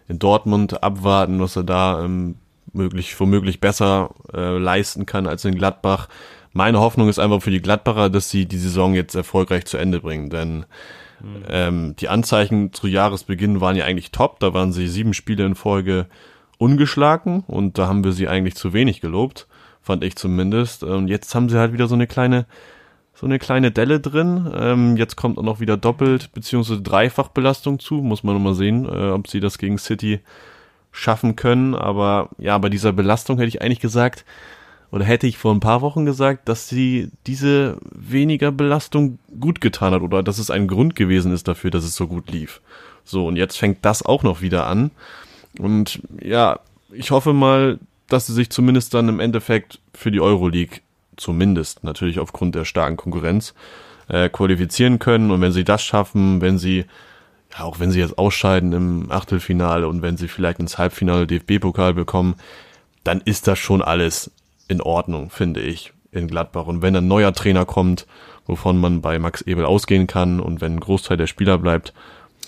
in 0.08 0.20
Dortmund 0.20 0.82
abwarten, 0.84 1.40
was 1.40 1.56
er 1.56 1.64
da 1.64 2.04
ähm, 2.04 2.36
möglich, 2.74 3.20
womöglich 3.20 3.60
besser 3.60 4.12
äh, 4.34 4.58
leisten 4.58 5.06
kann 5.06 5.28
als 5.28 5.46
in 5.46 5.56
Gladbach. 5.56 6.08
meine 6.54 6.80
Hoffnung 6.80 7.10
ist 7.10 7.20
einfach 7.20 7.42
für 7.42 7.52
die 7.52 7.62
Gladbacher, 7.62 8.10
dass 8.10 8.30
sie 8.30 8.46
die 8.46 8.58
Saison 8.58 8.94
jetzt 8.94 9.16
erfolgreich 9.16 9.66
zu 9.66 9.78
Ende 9.78 10.00
bringen, 10.00 10.30
denn 10.30 10.66
mhm. 11.22 11.44
ähm, 11.50 11.96
die 11.98 12.10
Anzeichen 12.10 12.74
zu 12.74 12.88
Jahresbeginn 12.88 13.62
waren 13.62 13.76
ja 13.76 13.86
eigentlich 13.86 14.12
top. 14.12 14.40
Da 14.40 14.54
waren 14.54 14.72
sie 14.72 14.88
sieben 14.88 15.14
Spiele 15.14 15.46
in 15.46 15.56
Folge 15.56 16.08
ungeschlagen 16.58 17.44
und 17.48 17.78
da 17.78 17.88
haben 17.88 18.04
wir 18.04 18.12
sie 18.12 18.28
eigentlich 18.28 18.56
zu 18.56 18.74
wenig 18.74 19.02
gelobt, 19.02 19.48
fand 19.82 20.04
ich 20.04 20.16
zumindest. 20.16 20.84
Und 20.84 21.08
jetzt 21.08 21.36
haben 21.36 21.50
sie 21.50 21.60
halt 21.60 21.74
wieder 21.74 21.88
so 21.88 21.96
eine 21.96 22.08
kleine 22.08 22.46
so 23.16 23.26
eine 23.26 23.40
kleine 23.40 23.72
Delle 23.72 24.02
drin. 24.02 24.52
Ähm, 24.54 24.98
jetzt 24.98 25.16
kommt 25.16 25.38
auch 25.38 25.44
noch 25.44 25.62
wieder 25.62 25.78
doppelt 25.78 26.34
beziehungsweise 26.34 26.82
Dreifachbelastung 26.82 27.80
zu. 27.80 27.96
Muss 27.96 28.24
man 28.24 28.36
nochmal 28.36 28.56
sehen, 28.56 28.86
äh, 28.86 29.12
ob 29.12 29.28
sie 29.28 29.40
das 29.40 29.58
gegen 29.58 29.78
City 29.78 30.20
schaffen 30.92 31.36
können. 31.38 31.76
Aber 31.76 32.30
ja, 32.38 32.58
bei 32.58 32.70
dieser 32.70 32.92
Belastung 32.92 33.38
hätte 33.38 33.48
ich 33.48 33.62
eigentlich 33.62 33.80
gesagt, 33.80 34.26
oder 34.96 35.04
hätte 35.04 35.28
ich 35.28 35.38
vor 35.38 35.54
ein 35.54 35.60
paar 35.60 35.82
Wochen 35.82 36.06
gesagt, 36.06 36.48
dass 36.48 36.70
sie 36.70 37.10
diese 37.28 37.76
weniger 37.92 38.54
Belastung 38.54 39.20
gut 39.42 39.60
getan 39.60 39.94
hat 39.94 40.02
oder 40.02 40.24
dass 40.24 40.38
es 40.40 40.50
ein 40.50 40.70
Grund 40.70 40.96
gewesen 40.96 41.34
ist 41.34 41.50
dafür, 41.50 41.70
dass 41.70 41.84
es 41.84 41.98
so 41.98 42.08
gut 42.08 42.32
lief. 42.32 42.62
So, 43.04 43.28
und 43.28 43.36
jetzt 43.36 43.58
fängt 43.58 43.84
das 43.84 44.04
auch 44.04 44.24
noch 44.24 44.40
wieder 44.40 44.68
an. 44.68 44.92
Und 45.60 46.02
ja, 46.22 46.62
ich 46.94 47.12
hoffe 47.12 47.34
mal, 47.34 47.78
dass 48.08 48.28
sie 48.28 48.34
sich 48.34 48.50
zumindest 48.52 48.94
dann 48.94 49.10
im 49.10 49.20
Endeffekt 49.20 49.80
für 49.94 50.12
die 50.12 50.22
Euroleague 50.22 50.80
zumindest 51.18 51.84
natürlich 51.84 52.20
aufgrund 52.20 52.56
der 52.56 52.64
starken 52.64 52.96
Konkurrenz 52.96 53.54
äh, 54.08 54.30
qualifizieren 54.30 55.00
können. 55.00 55.30
Und 55.30 55.42
wenn 55.42 55.52
sie 55.52 55.66
das 55.66 55.84
schaffen, 55.84 56.40
wenn 56.40 56.58
sie, 56.58 56.86
ja, 57.52 57.66
auch 57.66 57.82
wenn 57.82 57.92
sie 57.92 58.00
jetzt 58.00 58.18
ausscheiden 58.18 58.72
im 58.72 59.12
Achtelfinale 59.12 59.90
und 59.90 60.02
wenn 60.02 60.16
sie 60.16 60.30
vielleicht 60.30 60.62
ins 60.62 60.78
Halbfinale 60.78 61.28
DFB-Pokal 61.28 61.94
bekommen, 61.94 62.36
dann 63.04 63.20
ist 63.20 63.46
das 63.48 63.60
schon 63.60 63.82
alles 63.82 64.32
in 64.68 64.82
Ordnung, 64.82 65.30
finde 65.30 65.62
ich, 65.62 65.94
in 66.12 66.28
Gladbach. 66.28 66.68
Und 66.68 66.82
wenn 66.82 66.96
ein 66.96 67.08
neuer 67.08 67.34
Trainer 67.34 67.66
kommt, 67.66 68.06
wovon 68.46 68.78
man 68.78 69.02
bei 69.02 69.20
Max 69.20 69.42
Ebel 69.42 69.66
ausgehen 69.66 70.08
kann 70.08 70.40
und 70.40 70.62
wenn 70.62 70.76
ein 70.76 70.80
Großteil 70.80 71.18
der 71.18 71.28
Spieler 71.28 71.58
bleibt. 71.58 71.94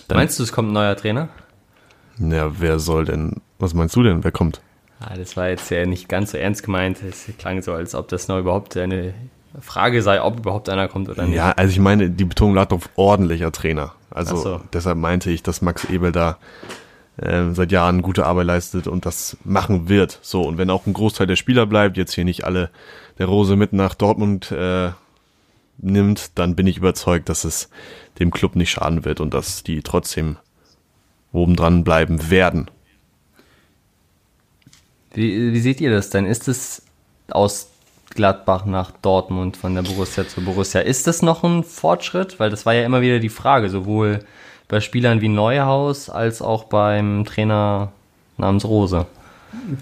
Dann 0.06 0.18
Meinst 0.18 0.38
du, 0.38 0.42
es 0.42 0.52
kommt 0.52 0.70
ein 0.70 0.74
neuer 0.74 0.96
Trainer? 0.96 1.28
Ja, 2.18 2.60
wer 2.60 2.78
soll 2.78 3.04
denn, 3.04 3.40
was 3.58 3.74
meinst 3.74 3.94
du 3.96 4.02
denn, 4.02 4.24
wer 4.24 4.32
kommt? 4.32 4.60
Ah, 5.00 5.14
das 5.16 5.36
war 5.36 5.48
jetzt 5.48 5.70
ja 5.70 5.86
nicht 5.86 6.08
ganz 6.08 6.32
so 6.32 6.38
ernst 6.38 6.64
gemeint. 6.64 7.02
Es 7.02 7.26
klang 7.38 7.62
so, 7.62 7.72
als 7.72 7.94
ob 7.94 8.08
das 8.08 8.26
noch 8.26 8.38
überhaupt 8.38 8.76
eine 8.76 9.14
Frage 9.60 10.02
sei, 10.02 10.20
ob 10.20 10.40
überhaupt 10.40 10.68
einer 10.68 10.88
kommt 10.88 11.08
oder 11.08 11.24
nicht. 11.24 11.36
Ja, 11.36 11.52
also 11.52 11.70
ich 11.70 11.78
meine, 11.78 12.10
die 12.10 12.24
Betonung 12.24 12.54
lag 12.54 12.70
auf 12.70 12.90
ordentlicher 12.96 13.52
Trainer. 13.52 13.94
Also 14.10 14.36
so. 14.36 14.60
deshalb 14.72 14.98
meinte 14.98 15.30
ich, 15.30 15.42
dass 15.42 15.62
Max 15.62 15.84
Ebel 15.84 16.12
da 16.12 16.38
äh, 17.18 17.52
seit 17.52 17.72
Jahren 17.72 18.02
gute 18.02 18.26
Arbeit 18.26 18.46
leistet 18.46 18.86
und 18.86 19.06
das 19.06 19.36
machen 19.44 19.88
wird. 19.88 20.18
So, 20.22 20.42
und 20.42 20.58
wenn 20.58 20.70
auch 20.70 20.86
ein 20.86 20.92
Großteil 20.92 21.26
der 21.26 21.36
Spieler 21.36 21.66
bleibt, 21.66 21.96
jetzt 21.96 22.14
hier 22.14 22.24
nicht 22.24 22.44
alle 22.44 22.70
der 23.18 23.26
Rose 23.26 23.56
mit 23.56 23.72
nach 23.72 23.94
Dortmund 23.94 24.50
äh, 24.50 24.90
nimmt, 25.78 26.38
dann 26.38 26.56
bin 26.56 26.66
ich 26.66 26.78
überzeugt, 26.78 27.28
dass 27.28 27.44
es 27.44 27.68
dem 28.18 28.30
Club 28.30 28.56
nicht 28.56 28.70
schaden 28.70 29.04
wird 29.04 29.20
und 29.20 29.34
dass 29.34 29.62
die 29.62 29.82
trotzdem 29.82 30.36
oben 31.32 31.56
dran 31.56 31.84
bleiben 31.84 32.30
werden. 32.30 32.70
Wie, 35.12 35.52
wie 35.52 35.60
seht 35.60 35.80
ihr 35.80 35.90
das 35.90 36.10
denn? 36.10 36.24
Ist 36.24 36.48
es 36.48 36.82
aus 37.30 37.68
Gladbach 38.14 38.64
nach 38.64 38.90
Dortmund 38.90 39.56
von 39.56 39.74
der 39.74 39.82
Borussia 39.82 40.26
zu 40.26 40.40
Borussia. 40.40 40.80
Ist 40.80 41.06
das 41.06 41.22
noch 41.22 41.44
ein 41.44 41.62
Fortschritt? 41.62 42.40
Weil 42.40 42.50
das 42.50 42.66
war 42.66 42.74
ja 42.74 42.84
immer 42.84 43.00
wieder 43.00 43.18
die 43.18 43.28
Frage, 43.28 43.68
sowohl 43.68 44.20
bei 44.68 44.80
Spielern 44.80 45.20
wie 45.20 45.28
Neuhaus 45.28 46.10
als 46.10 46.42
auch 46.42 46.64
beim 46.64 47.24
Trainer 47.24 47.92
namens 48.36 48.64
Rose. 48.64 49.06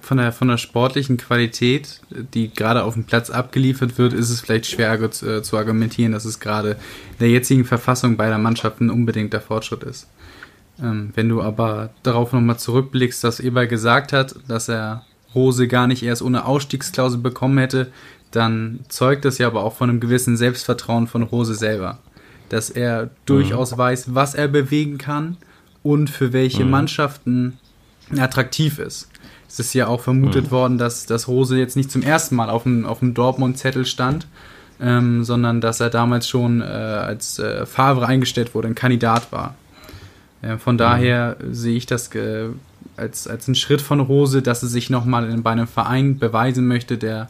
Von 0.00 0.18
der, 0.18 0.32
von 0.32 0.46
der 0.46 0.58
sportlichen 0.58 1.16
Qualität, 1.16 2.00
die 2.10 2.52
gerade 2.52 2.84
auf 2.84 2.94
dem 2.94 3.04
Platz 3.04 3.30
abgeliefert 3.30 3.98
wird, 3.98 4.12
ist 4.12 4.30
es 4.30 4.40
vielleicht 4.40 4.66
schwer 4.66 4.92
äh, 5.00 5.42
zu 5.42 5.56
argumentieren, 5.56 6.12
dass 6.12 6.24
es 6.24 6.38
gerade 6.38 6.70
in 6.70 7.18
der 7.20 7.30
jetzigen 7.30 7.64
Verfassung 7.64 8.16
beider 8.16 8.38
Mannschaften 8.38 8.90
unbedingt 8.90 9.32
der 9.32 9.40
Fortschritt 9.40 9.82
ist. 9.82 10.06
Ähm, 10.80 11.10
wenn 11.16 11.28
du 11.28 11.42
aber 11.42 11.90
darauf 12.04 12.32
nochmal 12.32 12.58
zurückblickst, 12.58 13.24
dass 13.24 13.40
Eber 13.40 13.66
gesagt 13.66 14.12
hat, 14.12 14.36
dass 14.46 14.68
er 14.68 15.04
Rose 15.34 15.66
gar 15.66 15.88
nicht 15.88 16.04
erst 16.04 16.22
ohne 16.22 16.46
Ausstiegsklausel 16.46 17.18
bekommen 17.18 17.58
hätte, 17.58 17.90
dann 18.30 18.80
zeugt 18.88 19.24
das 19.24 19.38
ja 19.38 19.48
aber 19.48 19.64
auch 19.64 19.74
von 19.74 19.90
einem 19.90 20.00
gewissen 20.00 20.36
Selbstvertrauen 20.36 21.08
von 21.08 21.22
Rose 21.22 21.54
selber. 21.54 21.98
Dass 22.48 22.70
er 22.70 23.10
durchaus 23.26 23.72
mhm. 23.72 23.78
weiß, 23.78 24.14
was 24.14 24.34
er 24.34 24.48
bewegen 24.48 24.98
kann 24.98 25.36
und 25.82 26.10
für 26.10 26.32
welche 26.32 26.64
mhm. 26.64 26.70
Mannschaften 26.70 27.58
attraktiv 28.16 28.78
ist. 28.78 29.08
Es 29.48 29.58
ist 29.58 29.74
ja 29.74 29.86
auch 29.86 30.00
vermutet 30.00 30.46
mhm. 30.46 30.50
worden, 30.50 30.78
dass, 30.78 31.06
dass 31.06 31.28
Rose 31.28 31.56
jetzt 31.58 31.76
nicht 31.76 31.90
zum 31.90 32.02
ersten 32.02 32.36
Mal 32.36 32.50
auf 32.50 32.64
dem, 32.64 32.84
auf 32.86 33.00
dem 33.00 33.14
Dortmund-Zettel 33.14 33.86
stand, 33.86 34.26
ähm, 34.80 35.24
sondern 35.24 35.60
dass 35.60 35.80
er 35.80 35.90
damals 35.90 36.28
schon 36.28 36.60
äh, 36.60 36.64
als 36.64 37.38
äh, 37.38 37.64
Favre 37.66 38.06
eingestellt 38.06 38.54
wurde, 38.54 38.68
ein 38.68 38.74
Kandidat 38.74 39.32
war. 39.32 39.54
Äh, 40.42 40.58
von 40.58 40.76
daher 40.76 41.36
sehe 41.50 41.76
ich 41.76 41.86
das 41.86 42.14
äh, 42.14 42.48
als, 42.96 43.26
als 43.26 43.48
einen 43.48 43.54
Schritt 43.54 43.80
von 43.80 44.00
Rose, 44.00 44.42
dass 44.42 44.62
er 44.62 44.68
sich 44.68 44.90
nochmal 44.90 45.34
bei 45.38 45.50
einem 45.50 45.66
Verein 45.66 46.18
beweisen 46.18 46.66
möchte, 46.66 46.98
der 46.98 47.28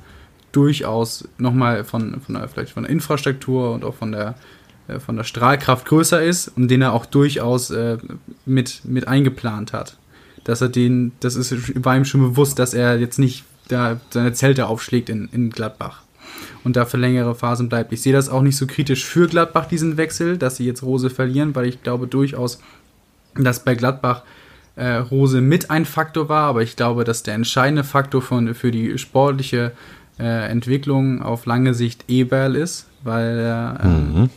durchaus 0.53 1.29
nochmal 1.39 1.85
von, 1.85 2.21
von 2.21 2.35
der, 2.35 2.49
vielleicht 2.49 2.73
von 2.73 2.85
der 2.85 2.93
Infrastruktur 2.93 3.73
und 3.73 3.85
auch 3.85 3.95
von 3.95 4.13
der, 4.13 4.35
äh, 4.89 4.99
von 4.99 5.17
der 5.17 5.25
Strahlkraft 5.25 5.87
größer 5.87 6.23
ist 6.23 6.49
und 6.49 6.69
den 6.69 6.83
er 6.83 6.93
auch 6.93 7.07
durchaus 7.07 7.71
äh, 7.71 7.99
mit, 8.45 8.83
mit 8.85 9.09
eingeplant 9.09 9.73
hat. 9.73 9.97
Dass 10.45 10.61
er 10.61 10.69
den, 10.69 11.13
das 11.21 11.35
ist, 11.35 11.85
war 11.85 11.97
ihm 11.97 12.05
schon 12.05 12.21
bewusst, 12.21 12.59
dass 12.59 12.75
er 12.75 12.99
jetzt 12.99 13.19
nicht 13.19 13.45
da 13.69 14.01
seine 14.11 14.33
Zelte 14.33 14.67
aufschlägt 14.67 15.09
in, 15.09 15.29
in 15.33 15.51
Gladbach 15.51 16.03
und 16.65 16.77
da 16.77 16.85
für 16.85 16.97
längere 16.97 17.35
Phasen 17.35 17.69
bleibt. 17.69 17.93
Ich 17.93 18.03
sehe 18.03 18.13
das 18.13 18.29
auch 18.29 18.43
nicht 18.43 18.57
so 18.57 18.67
kritisch 18.67 19.05
für 19.05 19.27
Gladbach, 19.27 19.67
diesen 19.67 19.97
Wechsel, 19.97 20.39
dass 20.39 20.57
sie 20.57 20.67
jetzt 20.67 20.83
Rose 20.83 21.11
verlieren, 21.11 21.55
weil 21.55 21.67
ich 21.67 21.83
glaube 21.83 22.07
durchaus, 22.07 22.61
dass 23.35 23.65
bei 23.65 23.75
Gladbach 23.75 24.23
äh, 24.77 24.97
Rose 24.97 25.41
mit 25.41 25.71
ein 25.71 25.85
Faktor 25.85 26.29
war, 26.29 26.49
aber 26.49 26.63
ich 26.63 26.77
glaube, 26.77 27.05
dass 27.05 27.23
der 27.23 27.35
entscheidende 27.35 27.85
Faktor 27.85 28.23
von, 28.23 28.55
für 28.55 28.71
die 28.71 28.99
sportliche 28.99 29.73
äh, 30.19 30.49
Entwicklung 30.51 31.23
auf 31.23 31.47
lange 31.47 31.75
Sicht 31.75 32.05
Eberl 32.09 32.55
ist, 32.57 32.87
weil 33.07 33.39
er 33.39 33.81
äh, 33.83 33.89
mhm. 33.89 34.31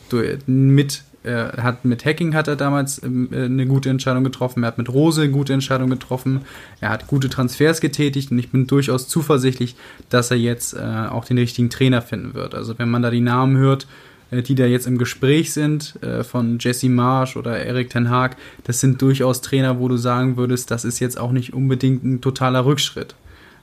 mit 0.75 1.03
er 1.21 1.63
hat 1.63 1.83
mit 1.83 2.05
Hacking 2.05 2.33
hat 2.33 2.47
er 2.47 2.55
damals 2.55 3.03
ähm, 3.03 3.29
äh, 3.31 3.43
eine 3.43 3.65
gute 3.65 3.89
Entscheidung 3.89 4.23
getroffen, 4.23 4.63
er 4.63 4.67
hat 4.67 4.77
mit 4.77 4.89
Rose 4.89 5.23
eine 5.23 5.31
gute 5.31 5.53
Entscheidung 5.53 5.89
getroffen, 5.89 6.41
er 6.79 6.89
hat 6.89 7.07
gute 7.07 7.29
Transfers 7.29 7.81
getätigt 7.81 8.31
und 8.31 8.39
ich 8.39 8.51
bin 8.51 8.67
durchaus 8.67 9.07
zuversichtlich, 9.07 9.75
dass 10.09 10.31
er 10.31 10.37
jetzt 10.37 10.73
äh, 10.73 10.79
auch 10.79 11.25
den 11.25 11.37
richtigen 11.37 11.69
Trainer 11.69 12.01
finden 12.01 12.33
wird. 12.33 12.55
Also 12.55 12.79
wenn 12.79 12.89
man 12.89 13.01
da 13.01 13.09
die 13.09 13.21
Namen 13.21 13.57
hört, 13.57 13.85
äh, 14.31 14.41
die 14.41 14.55
da 14.55 14.65
jetzt 14.65 14.87
im 14.87 14.97
Gespräch 14.97 15.51
sind, 15.51 16.01
äh, 16.01 16.23
von 16.23 16.57
Jesse 16.59 16.89
Marsch 16.89 17.35
oder 17.35 17.57
Erik 17.59 17.89
Ten 17.89 18.09
Haag, 18.09 18.37
das 18.63 18.79
sind 18.79 19.01
durchaus 19.01 19.41
Trainer, 19.41 19.79
wo 19.79 19.89
du 19.89 19.97
sagen 19.97 20.37
würdest, 20.37 20.71
das 20.71 20.85
ist 20.85 20.99
jetzt 20.99 21.19
auch 21.19 21.33
nicht 21.33 21.53
unbedingt 21.53 22.03
ein 22.03 22.21
totaler 22.21 22.65
Rückschritt. 22.65 23.15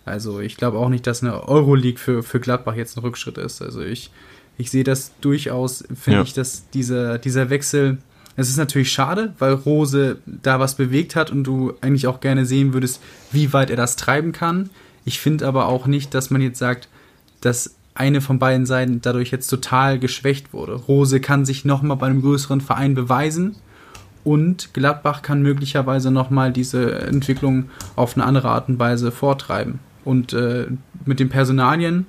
Also 0.05 0.41
ich 0.41 0.57
glaube 0.57 0.79
auch 0.79 0.89
nicht, 0.89 1.07
dass 1.07 1.23
eine 1.23 1.49
Euroleague 1.49 1.99
für, 1.99 2.23
für 2.23 2.39
Gladbach 2.39 2.77
jetzt 2.77 2.97
ein 2.97 3.01
Rückschritt 3.01 3.39
ist. 3.39 3.61
Also 3.61 3.81
ich, 3.81 4.11
ich 4.59 4.71
sehe 4.71 4.85
das 4.85 5.13
durchaus, 5.21 5.85
finde 5.95 6.19
ja. 6.19 6.23
ich, 6.23 6.33
dass 6.33 6.69
dieser, 6.71 7.19
dieser 7.19 7.51
Wechsel, 7.51 7.99
es 8.37 8.49
ist 8.49 8.57
natürlich 8.57 8.93
schade, 8.93 9.35
weil 9.39 9.53
Rose 9.53 10.19
da 10.27 10.61
was 10.61 10.75
bewegt 10.75 11.17
hat 11.17 11.31
und 11.31 11.45
du 11.45 11.75
eigentlich 11.81 12.07
auch 12.07 12.21
gerne 12.21 12.47
sehen 12.47 12.73
würdest, 12.73 13.01
wie 13.33 13.53
weit 13.53 13.71
er 13.71 13.77
das 13.77 13.97
treiben 13.97 14.33
kann. 14.33 14.71
Ich 15.05 15.21
finde 15.21 15.47
aber 15.47 15.67
auch 15.67 15.87
nicht, 15.87 16.15
dass 16.15 16.31
man 16.31 16.41
jetzt 16.41 16.59
sagt, 16.59 16.89
dass 17.41 17.77
eine 17.95 18.21
von 18.21 18.39
beiden 18.39 18.67
Seiten 18.67 19.01
dadurch 19.01 19.31
jetzt 19.31 19.49
total 19.49 19.99
geschwächt 19.99 20.53
wurde. 20.53 20.75
Rose 20.75 21.21
kann 21.21 21.45
sich 21.45 21.65
nochmal 21.65 21.97
bei 21.97 22.07
einem 22.07 22.21
größeren 22.21 22.61
Verein 22.61 22.95
beweisen 22.95 23.57
und 24.27 24.75
Gladbach 24.75 25.23
kann 25.23 25.41
möglicherweise 25.41 26.11
nochmal 26.11 26.53
diese 26.53 26.99
Entwicklung 27.03 27.71
auf 27.95 28.17
eine 28.17 28.25
andere 28.25 28.49
Art 28.49 28.69
und 28.69 28.79
Weise 28.79 29.13
vortreiben. 29.13 29.79
Und 30.05 30.33
äh, 30.33 30.67
mit 31.05 31.21
den 31.21 31.29
Personalien, 31.29 32.07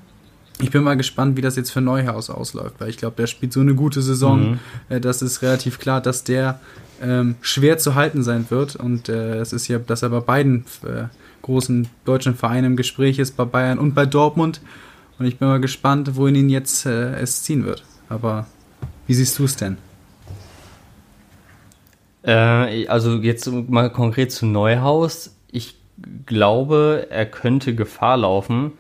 ich 0.60 0.72
bin 0.72 0.84
mal 0.84 0.98
gespannt, 0.98 1.38
wie 1.38 1.42
das 1.42 1.56
jetzt 1.56 1.72
für 1.72 1.82
Neuhaus 1.82 2.30
ausläuft, 2.30 2.76
weil 2.80 2.90
ich 2.90 2.98
glaube, 2.98 3.16
der 3.16 3.28
spielt 3.28 3.54
so 3.54 3.60
eine 3.60 3.76
gute 3.76 4.02
Saison, 4.02 4.52
mhm. 4.52 4.60
äh, 4.90 5.00
das 5.00 5.22
ist 5.22 5.42
relativ 5.42 5.80
klar, 5.80 6.02
dass 6.02 6.24
der 6.24 6.60
ähm, 7.02 7.36
schwer 7.42 7.78
zu 7.78 7.96
halten 7.96 8.24
sein 8.24 8.46
wird. 8.50 8.76
Und 8.76 9.10
äh, 9.10 9.38
es 9.38 9.54
ist 9.54 9.68
ja, 9.68 9.80
dass 9.80 10.02
er 10.02 10.10
bei 10.10 10.20
beiden 10.20 10.66
äh, 10.84 11.06
großen 11.42 11.88
deutschen 12.06 12.36
Vereinen 12.36 12.66
im 12.66 12.76
Gespräch 12.76 13.20
ist, 13.20 13.38
bei 13.38 13.46
Bayern 13.46 13.80
und 13.80 13.94
bei 13.94 14.06
Dortmund. 14.06 14.62
Und 15.20 15.26
ich 15.26 15.38
bin 15.38 15.48
mal 15.48 15.60
gespannt, 15.60 16.16
wohin 16.16 16.36
ihn 16.36 16.50
jetzt 16.50 16.86
äh, 16.86 17.20
es 17.20 17.44
ziehen 17.44 17.66
wird. 17.66 17.84
Aber 18.10 18.48
wie 19.06 19.14
siehst 19.14 19.38
du 19.40 19.46
es 19.46 19.56
denn? 19.56 19.78
Äh, 22.24 22.88
also 22.88 23.18
jetzt 23.18 23.48
mal 23.52 23.92
konkret 23.92 24.32
zu 24.32 24.46
Neuhaus. 24.46 25.36
Ich 25.52 25.78
glaube, 26.26 27.08
er 27.10 27.26
könnte 27.26 27.74
Gefahr 27.74 28.18
laufen, 28.18 28.74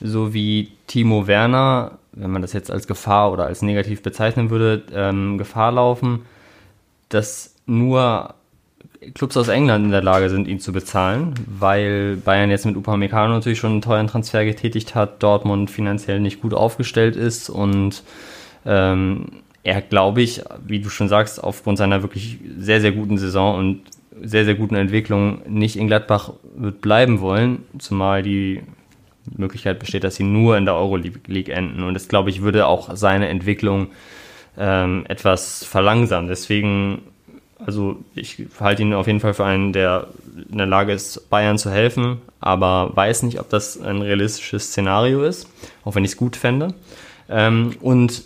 so 0.00 0.34
wie 0.34 0.72
Timo 0.86 1.26
Werner, 1.26 1.98
wenn 2.12 2.30
man 2.30 2.42
das 2.42 2.52
jetzt 2.52 2.70
als 2.70 2.86
Gefahr 2.86 3.32
oder 3.32 3.46
als 3.46 3.62
negativ 3.62 4.02
bezeichnen 4.02 4.50
würde, 4.50 4.82
ähm, 4.92 5.38
Gefahr 5.38 5.72
laufen, 5.72 6.20
dass 7.08 7.54
nur 7.66 8.34
Clubs 9.14 9.36
aus 9.36 9.48
England 9.48 9.84
in 9.84 9.90
der 9.90 10.02
Lage 10.02 10.28
sind, 10.28 10.48
ihn 10.48 10.60
zu 10.60 10.72
bezahlen, 10.72 11.34
weil 11.46 12.16
Bayern 12.16 12.50
jetzt 12.50 12.66
mit 12.66 12.76
Upamecano 12.76 13.34
natürlich 13.34 13.58
schon 13.58 13.72
einen 13.72 13.82
teuren 13.82 14.08
Transfer 14.08 14.44
getätigt 14.44 14.94
hat, 14.94 15.22
Dortmund 15.22 15.70
finanziell 15.70 16.20
nicht 16.20 16.40
gut 16.40 16.54
aufgestellt 16.54 17.16
ist 17.16 17.48
und 17.48 18.02
ähm, 18.66 19.26
er, 19.62 19.82
glaube 19.82 20.22
ich, 20.22 20.42
wie 20.66 20.80
du 20.80 20.88
schon 20.88 21.08
sagst, 21.08 21.42
aufgrund 21.42 21.78
seiner 21.78 22.02
wirklich 22.02 22.38
sehr, 22.58 22.80
sehr 22.80 22.92
guten 22.92 23.18
Saison 23.18 23.56
und 23.56 23.82
sehr, 24.22 24.44
sehr 24.44 24.54
guten 24.54 24.74
Entwicklung 24.74 25.42
nicht 25.48 25.76
in 25.76 25.86
Gladbach 25.86 26.32
wird 26.56 26.80
bleiben 26.80 27.20
wollen, 27.20 27.64
zumal 27.78 28.22
die 28.22 28.62
Möglichkeit 29.36 29.78
besteht, 29.78 30.04
dass 30.04 30.16
sie 30.16 30.24
nur 30.24 30.56
in 30.56 30.64
der 30.64 30.74
Euroleague 30.74 31.52
enden. 31.52 31.82
Und 31.82 31.94
das, 31.94 32.08
glaube 32.08 32.30
ich, 32.30 32.42
würde 32.42 32.66
auch 32.66 32.94
seine 32.96 33.28
Entwicklung 33.28 33.88
ähm, 34.58 35.04
etwas 35.08 35.64
verlangsamen. 35.64 36.28
Deswegen, 36.28 37.02
also 37.64 37.96
ich 38.14 38.44
halte 38.60 38.82
ihn 38.82 38.94
auf 38.94 39.06
jeden 39.06 39.20
Fall 39.20 39.34
für 39.34 39.44
einen, 39.44 39.72
der 39.72 40.08
in 40.50 40.58
der 40.58 40.66
Lage 40.66 40.92
ist, 40.92 41.30
Bayern 41.30 41.58
zu 41.58 41.70
helfen, 41.70 42.18
aber 42.40 42.94
weiß 42.94 43.22
nicht, 43.24 43.40
ob 43.40 43.48
das 43.50 43.80
ein 43.80 44.02
realistisches 44.02 44.68
Szenario 44.68 45.22
ist, 45.22 45.48
auch 45.84 45.94
wenn 45.94 46.04
ich 46.04 46.12
es 46.12 46.16
gut 46.16 46.36
fände. 46.36 46.74
Ähm, 47.28 47.76
und 47.80 48.24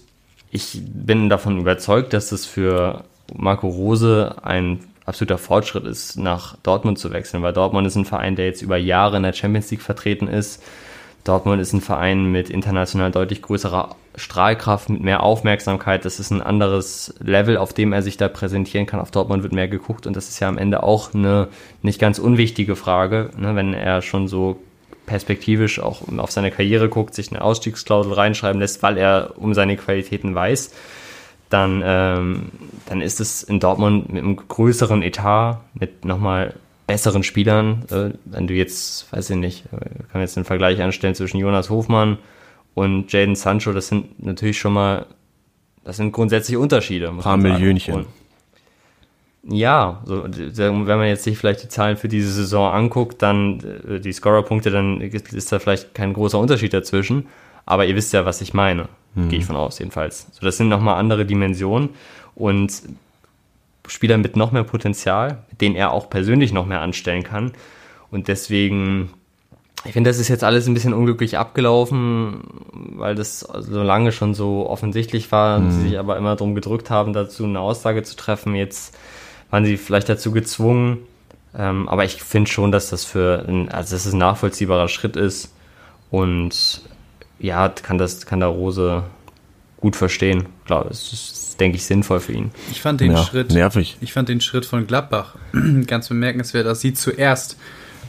ich 0.50 0.80
bin 0.82 1.28
davon 1.28 1.58
überzeugt, 1.58 2.12
dass 2.12 2.32
es 2.32 2.44
für 2.44 3.04
Marco 3.34 3.68
Rose 3.68 4.36
ein 4.42 4.80
absoluter 5.04 5.38
Fortschritt 5.38 5.84
ist, 5.84 6.16
nach 6.16 6.56
Dortmund 6.62 6.98
zu 6.98 7.12
wechseln, 7.12 7.42
weil 7.42 7.52
Dortmund 7.52 7.86
ist 7.86 7.96
ein 7.96 8.04
Verein, 8.04 8.36
der 8.36 8.46
jetzt 8.46 8.62
über 8.62 8.76
Jahre 8.76 9.16
in 9.16 9.22
der 9.22 9.32
Champions 9.32 9.70
League 9.70 9.82
vertreten 9.82 10.28
ist. 10.28 10.62
Dortmund 11.24 11.62
ist 11.62 11.72
ein 11.72 11.80
Verein 11.80 12.32
mit 12.32 12.50
international 12.50 13.10
deutlich 13.10 13.42
größerer 13.42 13.94
Strahlkraft, 14.16 14.90
mit 14.90 15.02
mehr 15.02 15.22
Aufmerksamkeit. 15.22 16.04
Das 16.04 16.18
ist 16.18 16.30
ein 16.30 16.42
anderes 16.42 17.14
Level, 17.20 17.56
auf 17.56 17.72
dem 17.72 17.92
er 17.92 18.02
sich 18.02 18.16
da 18.16 18.28
präsentieren 18.28 18.86
kann. 18.86 19.00
Auf 19.00 19.10
Dortmund 19.10 19.42
wird 19.42 19.52
mehr 19.52 19.68
geguckt 19.68 20.06
und 20.06 20.16
das 20.16 20.28
ist 20.28 20.40
ja 20.40 20.48
am 20.48 20.58
Ende 20.58 20.82
auch 20.82 21.14
eine 21.14 21.48
nicht 21.82 22.00
ganz 22.00 22.18
unwichtige 22.18 22.74
Frage, 22.74 23.30
ne, 23.36 23.54
wenn 23.54 23.72
er 23.72 24.02
schon 24.02 24.26
so 24.26 24.60
perspektivisch 25.06 25.80
auch 25.80 26.02
auf 26.18 26.30
seine 26.30 26.50
Karriere 26.50 26.88
guckt, 26.88 27.14
sich 27.14 27.30
eine 27.30 27.42
Ausstiegsklausel 27.42 28.12
reinschreiben 28.12 28.60
lässt, 28.60 28.82
weil 28.82 28.98
er 28.98 29.34
um 29.36 29.54
seine 29.54 29.76
Qualitäten 29.76 30.34
weiß 30.34 30.72
dann, 31.52 31.82
ähm, 31.84 32.46
dann 32.86 33.00
ist 33.00 33.20
es 33.20 33.42
in 33.42 33.60
Dortmund 33.60 34.12
mit 34.12 34.22
einem 34.22 34.36
größeren 34.36 35.02
Etat, 35.02 35.60
mit 35.74 36.04
nochmal 36.04 36.54
besseren 36.86 37.22
Spielern. 37.22 37.84
Äh, 37.90 38.10
wenn 38.24 38.46
du 38.46 38.54
jetzt, 38.54 39.12
weiß 39.12 39.30
ich 39.30 39.36
nicht, 39.36 39.64
äh, 39.72 40.02
kann 40.10 40.20
jetzt 40.20 40.36
einen 40.36 40.44
Vergleich 40.44 40.82
anstellen 40.82 41.14
zwischen 41.14 41.38
Jonas 41.38 41.70
Hofmann 41.70 42.18
und 42.74 43.12
Jaden 43.12 43.34
Sancho, 43.34 43.72
das 43.72 43.88
sind 43.88 44.24
natürlich 44.24 44.58
schon 44.58 44.72
mal, 44.72 45.06
das 45.84 45.96
sind 45.96 46.12
grundsätzliche 46.12 46.58
Unterschiede. 46.58 47.08
Ein 47.08 47.18
paar 47.18 47.36
Millionchen. 47.36 48.06
Ja, 49.44 50.02
so, 50.04 50.24
wenn 50.24 50.84
man 50.86 51.08
jetzt 51.08 51.24
sich 51.24 51.36
vielleicht 51.36 51.64
die 51.64 51.68
Zahlen 51.68 51.96
für 51.96 52.06
diese 52.06 52.30
Saison 52.30 52.72
anguckt, 52.72 53.22
dann 53.22 53.60
äh, 53.88 53.98
die 53.98 54.12
Scorerpunkte, 54.12 54.70
dann 54.70 55.00
ist 55.00 55.50
da 55.50 55.58
vielleicht 55.58 55.94
kein 55.94 56.12
großer 56.12 56.38
Unterschied 56.38 56.72
dazwischen. 56.72 57.26
Aber 57.66 57.84
ihr 57.84 57.96
wisst 57.96 58.12
ja, 58.12 58.24
was 58.24 58.40
ich 58.40 58.54
meine. 58.54 58.88
Mhm. 59.14 59.28
Gehe 59.28 59.40
ich 59.40 59.44
von 59.44 59.56
aus, 59.56 59.78
jedenfalls. 59.78 60.28
So, 60.32 60.44
das 60.44 60.56
sind 60.56 60.68
nochmal 60.68 60.96
andere 60.96 61.26
Dimensionen 61.26 61.90
und 62.34 62.82
Spieler 63.92 64.16
mit 64.18 64.36
noch 64.36 64.52
mehr 64.52 64.64
Potenzial, 64.64 65.44
denen 65.60 65.76
er 65.76 65.92
auch 65.92 66.08
persönlich 66.08 66.52
noch 66.52 66.66
mehr 66.66 66.80
anstellen 66.80 67.22
kann. 67.22 67.52
Und 68.10 68.28
deswegen, 68.28 69.10
ich 69.84 69.92
finde, 69.92 70.10
das 70.10 70.18
ist 70.18 70.28
jetzt 70.28 70.44
alles 70.44 70.66
ein 70.66 70.74
bisschen 70.74 70.94
unglücklich 70.94 71.38
abgelaufen, 71.38 72.42
weil 72.72 73.14
das 73.14 73.40
so 73.40 73.82
lange 73.82 74.12
schon 74.12 74.34
so 74.34 74.68
offensichtlich 74.68 75.30
war, 75.30 75.58
mhm. 75.58 75.70
sie 75.70 75.80
sich 75.88 75.98
aber 75.98 76.16
immer 76.16 76.36
darum 76.36 76.54
gedrückt 76.54 76.90
haben, 76.90 77.12
dazu 77.12 77.44
eine 77.44 77.60
Aussage 77.60 78.02
zu 78.02 78.16
treffen. 78.16 78.54
Jetzt 78.54 78.96
waren 79.50 79.64
sie 79.64 79.76
vielleicht 79.76 80.08
dazu 80.08 80.32
gezwungen. 80.32 80.98
Ähm, 81.54 81.88
aber 81.88 82.04
ich 82.04 82.22
finde 82.22 82.50
schon, 82.50 82.72
dass 82.72 82.88
das 82.88 83.04
für 83.04 83.44
ein, 83.46 83.68
also 83.68 83.94
dass 83.94 84.06
es 84.06 84.14
ein 84.14 84.18
nachvollziehbarer 84.18 84.88
Schritt 84.88 85.16
ist. 85.16 85.54
Und 86.10 86.82
ja, 87.38 87.68
kann 87.68 87.98
das, 87.98 88.24
kann 88.24 88.40
der 88.40 88.48
Rose 88.48 89.02
gut 89.82 89.96
verstehen. 89.96 90.46
Klar, 90.64 90.86
es 90.90 91.12
ist, 91.12 91.60
denke 91.60 91.76
ich, 91.76 91.84
sinnvoll 91.84 92.20
für 92.20 92.32
ihn. 92.32 92.52
Ich 92.70 92.80
fand 92.80 93.00
den 93.00 93.12
ja, 93.12 93.22
Schritt, 93.22 93.50
nervig. 93.50 93.98
Ich 94.00 94.12
fand 94.12 94.28
den 94.28 94.40
Schritt 94.40 94.64
von 94.64 94.86
Gladbach 94.86 95.34
ganz 95.86 96.08
bemerkenswert, 96.08 96.64
dass 96.64 96.80
sie 96.80 96.94
zuerst 96.94 97.56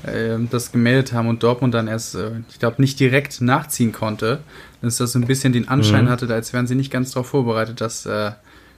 äh, 0.04 0.38
das 0.52 0.72
gemeldet 0.72 1.14
haben 1.14 1.28
und 1.28 1.42
Dortmund 1.42 1.74
dann 1.74 1.88
erst, 1.88 2.14
äh, 2.14 2.30
ich 2.48 2.60
glaube, 2.60 2.80
nicht 2.80 3.00
direkt 3.00 3.42
nachziehen 3.42 3.92
konnte. 3.92 4.40
Dass 4.84 4.98
das 4.98 5.14
so 5.14 5.20
ein 5.20 5.26
bisschen 5.26 5.52
den 5.52 5.68
Anschein 5.68 6.06
mhm. 6.06 6.10
hatte, 6.10 6.32
als 6.32 6.54
wären 6.54 6.68
sie 6.68 6.76
nicht 6.76 6.92
ganz 6.92 7.12
darauf 7.12 7.28
vorbereitet, 7.28 7.82
dass, 7.82 8.06
äh, 8.06 8.32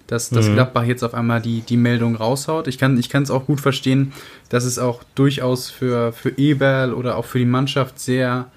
dass, 0.07 0.29
dass 0.29 0.47
mhm. 0.47 0.53
Gladbach 0.53 0.85
jetzt 0.85 1.03
auf 1.03 1.13
einmal 1.13 1.41
die, 1.41 1.61
die 1.61 1.77
Meldung 1.77 2.15
raushaut. 2.15 2.67
Ich 2.67 2.77
kann 2.77 2.97
es 2.97 3.31
auch 3.31 3.45
gut 3.45 3.59
verstehen, 3.59 4.13
dass 4.47 4.63
es 4.63 4.79
auch 4.79 5.03
durchaus 5.15 5.69
für, 5.69 6.13
für 6.13 6.37
Eberl 6.37 6.93
oder 6.93 7.17
auch 7.17 7.25
für 7.25 7.39
die 7.39 7.45
Mannschaft 7.45 7.99
sehr 7.99 8.49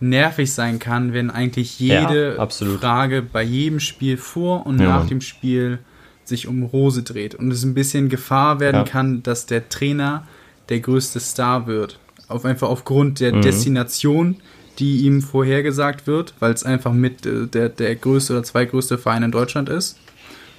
nervig 0.00 0.52
sein 0.52 0.78
kann, 0.78 1.12
wenn 1.12 1.30
eigentlich 1.30 1.78
jede 1.78 2.36
ja, 2.36 2.48
Frage 2.48 3.22
bei 3.22 3.42
jedem 3.42 3.80
Spiel 3.80 4.16
vor 4.16 4.66
und 4.66 4.80
ja, 4.80 4.86
nach 4.86 5.06
dem 5.06 5.20
Spiel 5.20 5.78
sich 6.24 6.48
um 6.48 6.62
Rose 6.62 7.02
dreht 7.02 7.34
und 7.34 7.50
es 7.50 7.64
ein 7.64 7.74
bisschen 7.74 8.08
Gefahr 8.08 8.60
werden 8.60 8.84
ja. 8.84 8.84
kann, 8.84 9.22
dass 9.22 9.46
der 9.46 9.68
Trainer 9.68 10.26
der 10.68 10.80
größte 10.80 11.20
Star 11.20 11.66
wird. 11.66 11.98
Auf 12.28 12.44
einfach 12.44 12.68
aufgrund 12.68 13.20
der 13.20 13.34
mhm. 13.34 13.42
Destination, 13.42 14.36
die 14.78 15.02
ihm 15.02 15.20
vorhergesagt 15.20 16.06
wird, 16.06 16.34
weil 16.40 16.52
es 16.52 16.64
einfach 16.64 16.92
mit 16.92 17.26
äh, 17.26 17.46
der, 17.46 17.68
der 17.68 17.94
größte 17.96 18.32
oder 18.32 18.42
zweitgrößte 18.42 18.98
Verein 18.98 19.22
in 19.22 19.30
Deutschland 19.30 19.68
ist. 19.68 19.98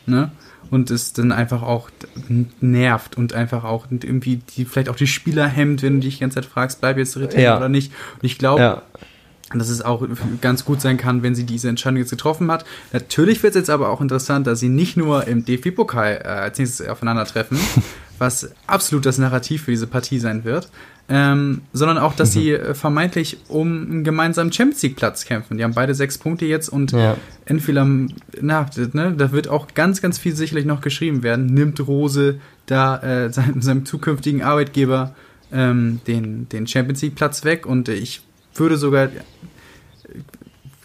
Ne? 0.06 0.32
Und 0.70 0.92
es 0.92 1.14
dann 1.14 1.32
einfach 1.32 1.64
auch 1.64 1.90
nervt 2.60 3.18
und 3.18 3.34
einfach 3.34 3.64
auch 3.64 3.88
irgendwie 3.90 4.38
die, 4.56 4.66
vielleicht 4.66 4.90
auch 4.90 4.96
die 4.96 5.08
Spieler 5.08 5.48
hemmt, 5.48 5.82
wenn 5.82 5.96
du 5.96 6.00
dich 6.02 6.16
die 6.16 6.22
ganze 6.22 6.36
Zeit 6.36 6.46
fragst, 6.46 6.82
bleib 6.82 6.98
jetzt 6.98 7.18
Ritter 7.18 7.40
ja. 7.40 7.58
oder 7.58 7.70
nicht. 7.70 7.92
Und 8.16 8.24
ich 8.24 8.38
glaube, 8.38 8.82
dass 9.54 9.70
es 9.70 9.82
auch 9.82 10.06
ganz 10.42 10.66
gut 10.66 10.82
sein 10.82 10.98
kann, 10.98 11.22
wenn 11.22 11.36
sie 11.36 11.44
diese 11.44 11.70
Entscheidung 11.70 12.00
jetzt 12.00 12.10
getroffen 12.10 12.52
hat. 12.52 12.66
Natürlich 12.94 13.44
wird 13.44 13.52
es 13.56 13.62
jetzt 13.62 13.70
aber 13.70 13.90
auch 13.90 14.02
interessant, 14.02 14.48
dass 14.48 14.60
sie 14.60 14.70
nicht 14.70 14.98
nur 14.98 15.28
im 15.28 15.46
DFB-Pokal 15.46 16.22
äh, 16.24 16.28
als 16.28 16.58
nächstes 16.58 16.88
aufeinandertreffen, 16.88 17.60
was 18.18 18.52
absolut 18.66 19.06
das 19.06 19.18
Narrativ 19.18 19.64
für 19.64 19.72
diese 19.72 19.88
Partie 19.88 20.20
sein 20.20 20.46
wird, 20.46 20.70
ähm, 21.10 21.62
sondern 21.74 22.00
auch, 22.00 22.16
dass 22.16 22.30
mhm. 22.30 22.40
sie 22.40 22.52
äh, 22.54 22.74
vermeintlich 22.74 23.38
um 23.48 23.68
einen 23.68 24.04
gemeinsamen 24.04 24.52
Champions 24.52 24.82
League-Platz 24.82 25.26
kämpfen. 25.26 25.58
Die 25.58 25.64
haben 25.64 25.76
beide 25.76 25.94
sechs 25.94 26.18
Punkte 26.18 26.46
jetzt 26.46 26.70
und 26.70 26.92
ja. 26.92 27.16
entweder, 27.46 27.86
na, 28.42 28.66
ne, 28.94 29.14
da 29.16 29.32
wird 29.32 29.48
auch 29.48 29.68
ganz, 29.76 30.02
ganz 30.02 30.18
viel 30.18 30.36
sicherlich 30.36 30.66
noch 30.66 30.82
geschrieben 30.82 31.22
werden. 31.22 31.46
Nimmt 31.46 31.86
Rose 31.88 32.40
da 32.66 32.98
äh, 33.04 33.32
seinem, 33.32 33.62
seinem 33.62 33.86
zukünftigen 33.86 34.42
Arbeitgeber 34.42 35.14
ähm, 35.52 36.00
den, 36.08 36.50
den 36.50 36.66
Champions 36.66 37.04
League-Platz 37.04 37.44
weg 37.44 37.68
und 37.68 37.90
ich 37.90 38.24
würde 38.56 38.78
sogar 38.78 39.10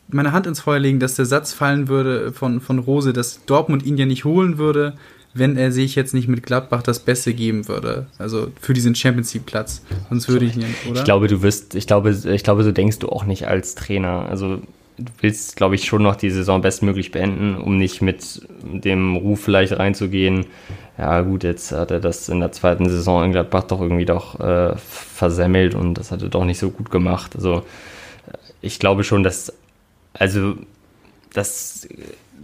meine 0.09 0.33
Hand 0.33 0.47
ins 0.47 0.61
Feuer 0.61 0.79
legen, 0.79 1.01
dass 1.01 1.15
der 1.15 1.27
Satz 1.27 1.53
fallen 1.53 1.89
würde 1.89 2.33
von, 2.33 2.61
von 2.61 2.79
Rose, 2.79 3.13
dass 3.13 3.45
Dortmund 3.47 3.85
ihn 3.85 3.97
ja 3.97 4.07
nicht 4.07 4.25
holen 4.25 4.59
würde, 4.59 4.95
wenn 5.33 5.57
er 5.57 5.71
sich 5.71 5.95
jetzt 5.95 6.13
nicht 6.15 6.29
mit 6.29 6.43
Gladbach 6.43 6.83
das 6.83 7.01
Beste 7.01 7.35
geben 7.35 7.69
würde. 7.69 8.07
Also 8.19 8.49
für 8.61 8.73
diesen 8.73 8.95
Champions 8.95 9.33
League 9.33 9.47
Platz. 9.47 9.83
Sonst 10.09 10.29
würde 10.29 10.45
ich 10.45 10.57
ihn, 10.57 10.65
oder? 10.89 10.99
Ich 10.99 11.05
glaube, 11.05 11.29
du 11.29 11.43
wirst, 11.43 11.75
ich 11.75 11.87
glaube, 11.87 12.11
ich 12.11 12.43
glaube, 12.43 12.65
so 12.65 12.73
denkst 12.73 12.99
du 12.99 13.09
auch 13.09 13.25
nicht 13.25 13.47
als 13.47 13.77
Trainer. 13.77 14.27
Also 14.29 14.61
du 14.99 15.13
willst, 15.21 15.57
glaube 15.57 15.77
ich, 15.77 15.85
schon 15.85 16.03
noch 16.03 16.17
die 16.17 16.31
Saison 16.31 16.61
bestmöglich 16.61 17.13
beenden, 17.13 17.57
um 17.57 17.79
nicht 17.79 18.03
mit 18.03 18.43
dem 18.63 19.17
Ruf 19.17 19.41
vielleicht 19.41 19.79
reinzugehen. 19.79 20.47
Ja, 21.01 21.23
gut, 21.23 21.45
jetzt 21.45 21.73
hat 21.73 21.91
er 21.91 21.99
das 21.99 22.29
in 22.29 22.41
der 22.41 22.53
zweiten 22.53 22.87
Saison 22.87 23.25
in 23.25 23.33
Gladbach 23.33 23.63
doch 23.63 23.81
irgendwie 23.81 24.05
doch 24.05 24.39
äh, 24.39 24.77
versemmelt 24.77 25.75
und 25.75 25.95
das 25.95 26.11
hat 26.11 26.21
er 26.21 26.29
doch 26.29 26.45
nicht 26.45 26.59
so 26.59 26.71
gut 26.71 26.91
gemacht. 26.91 27.35
Also 27.35 27.65
ich 28.61 28.79
glaube 28.79 29.03
schon, 29.03 29.23
dass, 29.23 29.51
also, 30.13 30.57
dass, 31.33 31.89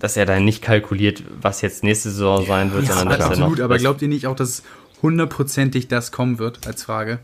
dass 0.00 0.16
er 0.16 0.24
da 0.24 0.40
nicht 0.40 0.62
kalkuliert, 0.62 1.22
was 1.42 1.60
jetzt 1.60 1.84
nächste 1.84 2.08
Saison 2.08 2.46
sein 2.46 2.72
wird, 2.72 2.86
ja, 2.86 2.94
sondern 2.94 3.18
dass 3.18 3.28
absolut, 3.28 3.58
er 3.58 3.64
noch. 3.64 3.64
Aber 3.66 3.76
glaubt 3.76 4.00
ihr 4.00 4.08
nicht 4.08 4.26
auch, 4.26 4.36
dass 4.36 4.62
hundertprozentig 5.02 5.88
das 5.88 6.10
kommen 6.10 6.38
wird 6.38 6.66
als 6.66 6.82
Frage? 6.82 7.18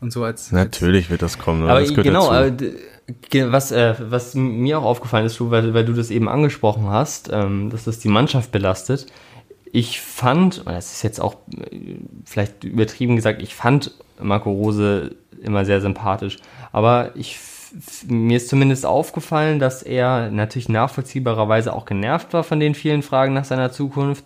Und 0.00 0.12
so 0.12 0.24
als. 0.24 0.50
Natürlich 0.50 1.04
als 1.04 1.10
wird 1.10 1.22
das 1.22 1.38
kommen. 1.38 1.68
Aber 1.68 1.80
das 1.80 1.94
genau, 1.94 2.32
aber 2.32 2.50
was, 3.52 3.70
äh, 3.70 3.94
was 4.00 4.34
mir 4.34 4.80
auch 4.80 4.84
aufgefallen 4.84 5.26
ist, 5.26 5.40
weil, 5.40 5.72
weil 5.72 5.84
du 5.84 5.92
das 5.92 6.10
eben 6.10 6.28
angesprochen 6.28 6.88
hast, 6.88 7.30
ähm, 7.32 7.70
dass 7.70 7.84
das 7.84 8.00
die 8.00 8.08
Mannschaft 8.08 8.50
belastet. 8.50 9.06
Ich 9.74 10.02
fand, 10.02 10.66
das 10.66 10.92
ist 10.92 11.02
jetzt 11.02 11.20
auch 11.20 11.36
äh, 11.56 11.96
vielleicht 12.26 12.62
übertrieben 12.62 13.16
gesagt, 13.16 13.42
ich 13.42 13.54
fand 13.54 13.92
Marco 14.20 14.50
Rose 14.50 15.16
immer 15.42 15.64
sehr 15.64 15.80
sympathisch. 15.80 16.36
Aber 16.72 17.10
ich, 17.14 17.38
mir 18.06 18.36
ist 18.36 18.50
zumindest 18.50 18.84
aufgefallen, 18.84 19.58
dass 19.58 19.82
er 19.82 20.30
natürlich 20.30 20.68
nachvollziehbarerweise 20.68 21.72
auch 21.72 21.86
genervt 21.86 22.34
war 22.34 22.44
von 22.44 22.60
den 22.60 22.74
vielen 22.74 23.02
Fragen 23.02 23.32
nach 23.32 23.46
seiner 23.46 23.72
Zukunft 23.72 24.24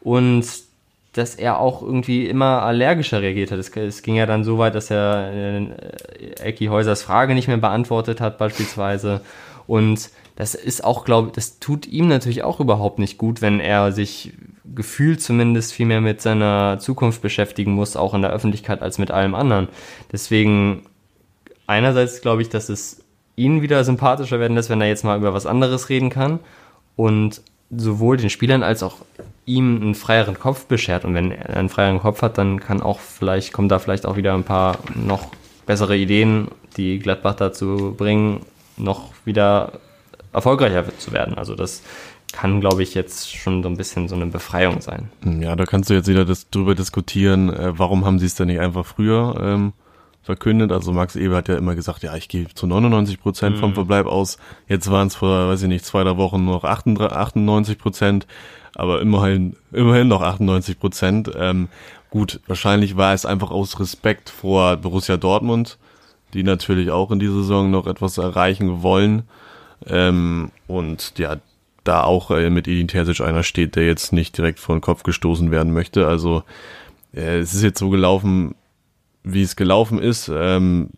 und 0.00 0.46
dass 1.12 1.34
er 1.34 1.58
auch 1.58 1.82
irgendwie 1.82 2.26
immer 2.26 2.62
allergischer 2.62 3.20
reagiert 3.20 3.50
hat. 3.50 3.58
Es, 3.58 4.02
ging 4.02 4.14
ja 4.14 4.26
dann 4.26 4.44
so 4.44 4.58
weit, 4.58 4.76
dass 4.76 4.90
er 4.90 5.32
äh, 5.32 5.66
Ecki 6.40 6.66
Häusers 6.66 7.02
Frage 7.02 7.34
nicht 7.34 7.48
mehr 7.48 7.56
beantwortet 7.56 8.20
hat, 8.20 8.38
beispielsweise. 8.38 9.20
Und 9.66 10.10
das 10.36 10.54
ist 10.54 10.82
auch, 10.82 11.04
glaube 11.04 11.28
ich, 11.28 11.34
das 11.34 11.60
tut 11.60 11.86
ihm 11.86 12.08
natürlich 12.08 12.42
auch 12.42 12.60
überhaupt 12.60 12.98
nicht 12.98 13.18
gut, 13.18 13.40
wenn 13.40 13.60
er 13.60 13.92
sich 13.92 14.32
gefühlt 14.74 15.20
zumindest 15.20 15.72
viel 15.72 15.86
mehr 15.86 16.00
mit 16.00 16.20
seiner 16.20 16.78
Zukunft 16.80 17.22
beschäftigen 17.22 17.72
muss, 17.72 17.96
auch 17.96 18.14
in 18.14 18.22
der 18.22 18.32
Öffentlichkeit, 18.32 18.82
als 18.82 18.98
mit 18.98 19.10
allem 19.10 19.34
anderen. 19.34 19.68
Deswegen 20.10 20.82
einerseits 21.66 22.20
glaube 22.20 22.42
ich, 22.42 22.48
dass 22.48 22.68
es 22.68 23.04
ihn 23.36 23.62
wieder 23.62 23.84
sympathischer 23.84 24.40
werden 24.40 24.54
lässt, 24.54 24.70
wenn 24.70 24.80
er 24.80 24.88
jetzt 24.88 25.04
mal 25.04 25.18
über 25.18 25.34
was 25.34 25.46
anderes 25.46 25.88
reden 25.88 26.10
kann 26.10 26.40
und 26.96 27.42
sowohl 27.70 28.16
den 28.16 28.30
Spielern 28.30 28.62
als 28.62 28.82
auch 28.82 28.96
ihm 29.46 29.80
einen 29.80 29.94
freieren 29.94 30.38
Kopf 30.38 30.66
beschert. 30.66 31.04
Und 31.04 31.14
wenn 31.14 31.30
er 31.30 31.56
einen 31.56 31.68
freieren 31.68 32.00
Kopf 32.00 32.22
hat, 32.22 32.38
dann 32.38 32.60
kann 32.60 32.82
auch 32.82 33.00
vielleicht, 33.00 33.52
kommen 33.52 33.68
da 33.68 33.78
vielleicht 33.78 34.06
auch 34.06 34.16
wieder 34.16 34.34
ein 34.34 34.44
paar 34.44 34.78
noch 34.94 35.28
bessere 35.66 35.96
Ideen, 35.96 36.48
die 36.76 36.98
Gladbach 36.98 37.34
dazu 37.34 37.94
bringen, 37.96 38.40
noch 38.76 39.12
wieder 39.24 39.80
erfolgreicher 40.34 40.84
zu 40.98 41.12
werden. 41.12 41.38
Also 41.38 41.54
das 41.54 41.82
kann, 42.32 42.60
glaube 42.60 42.82
ich, 42.82 42.94
jetzt 42.94 43.34
schon 43.34 43.62
so 43.62 43.68
ein 43.68 43.76
bisschen 43.76 44.08
so 44.08 44.16
eine 44.16 44.26
Befreiung 44.26 44.80
sein. 44.80 45.10
Ja, 45.40 45.54
da 45.54 45.64
kannst 45.64 45.88
du 45.88 45.94
jetzt 45.94 46.08
wieder 46.08 46.24
das, 46.24 46.50
drüber 46.50 46.74
diskutieren, 46.74 47.48
äh, 47.52 47.78
warum 47.78 48.04
haben 48.04 48.18
sie 48.18 48.26
es 48.26 48.34
denn 48.34 48.48
nicht 48.48 48.60
einfach 48.60 48.84
früher 48.84 49.36
ähm, 49.40 49.72
verkündet. 50.24 50.72
Also 50.72 50.92
Max 50.92 51.16
Eber 51.16 51.36
hat 51.36 51.48
ja 51.48 51.56
immer 51.56 51.74
gesagt, 51.74 52.02
ja, 52.02 52.16
ich 52.16 52.28
gehe 52.28 52.46
zu 52.52 52.66
99 52.66 53.20
Prozent 53.20 53.56
mhm. 53.56 53.60
vom 53.60 53.74
Verbleib 53.74 54.06
aus. 54.06 54.38
Jetzt 54.66 54.90
waren 54.90 55.06
es 55.06 55.14
vor, 55.14 55.48
weiß 55.48 55.62
ich 55.62 55.68
nicht, 55.68 55.84
zwei, 55.84 56.02
drei 56.02 56.16
Wochen 56.16 56.44
noch 56.44 56.64
98 56.64 57.78
Prozent, 57.78 58.26
aber 58.74 59.00
immerhin, 59.00 59.54
immerhin 59.70 60.08
noch 60.08 60.22
98 60.22 60.80
Prozent. 60.80 61.30
Ähm, 61.36 61.68
gut, 62.10 62.40
wahrscheinlich 62.46 62.96
war 62.96 63.14
es 63.14 63.26
einfach 63.26 63.50
aus 63.50 63.78
Respekt 63.78 64.30
vor 64.30 64.76
Borussia 64.76 65.16
Dortmund, 65.16 65.78
die 66.32 66.42
natürlich 66.42 66.90
auch 66.90 67.12
in 67.12 67.20
dieser 67.20 67.34
Saison 67.34 67.70
noch 67.70 67.86
etwas 67.86 68.18
erreichen 68.18 68.82
wollen. 68.82 69.22
Ähm, 69.86 70.50
und 70.66 71.18
ja, 71.18 71.36
da 71.84 72.02
auch 72.02 72.30
äh, 72.30 72.50
mit 72.50 72.66
Edin 72.66 72.88
Terzic 72.88 73.20
einer 73.20 73.42
steht, 73.42 73.76
der 73.76 73.86
jetzt 73.86 74.12
nicht 74.12 74.36
direkt 74.36 74.58
vor 74.58 74.74
den 74.74 74.80
Kopf 74.80 75.02
gestoßen 75.02 75.50
werden 75.50 75.72
möchte. 75.72 76.06
Also 76.06 76.42
äh, 77.14 77.38
es 77.38 77.54
ist 77.54 77.62
jetzt 77.62 77.78
so 77.78 77.90
gelaufen, 77.90 78.54
wie 79.22 79.42
es 79.42 79.56
gelaufen 79.56 79.98
ist. 79.98 80.30
Ähm, 80.34 80.90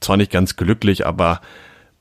zwar 0.00 0.16
nicht 0.16 0.30
ganz 0.30 0.56
glücklich, 0.56 1.06
aber 1.06 1.40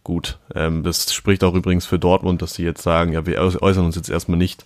gut. 0.04 0.40
Ähm, 0.56 0.84
das 0.84 1.14
spricht 1.14 1.44
auch 1.44 1.54
übrigens 1.54 1.86
für 1.86 2.00
Dortmund, 2.00 2.42
dass 2.42 2.54
sie 2.54 2.64
jetzt 2.64 2.82
sagen, 2.82 3.14
ja, 3.14 3.26
wir 3.26 3.40
äußern 3.40 3.86
uns 3.86 3.96
jetzt 3.96 4.10
erstmal 4.10 4.38
nicht 4.38 4.66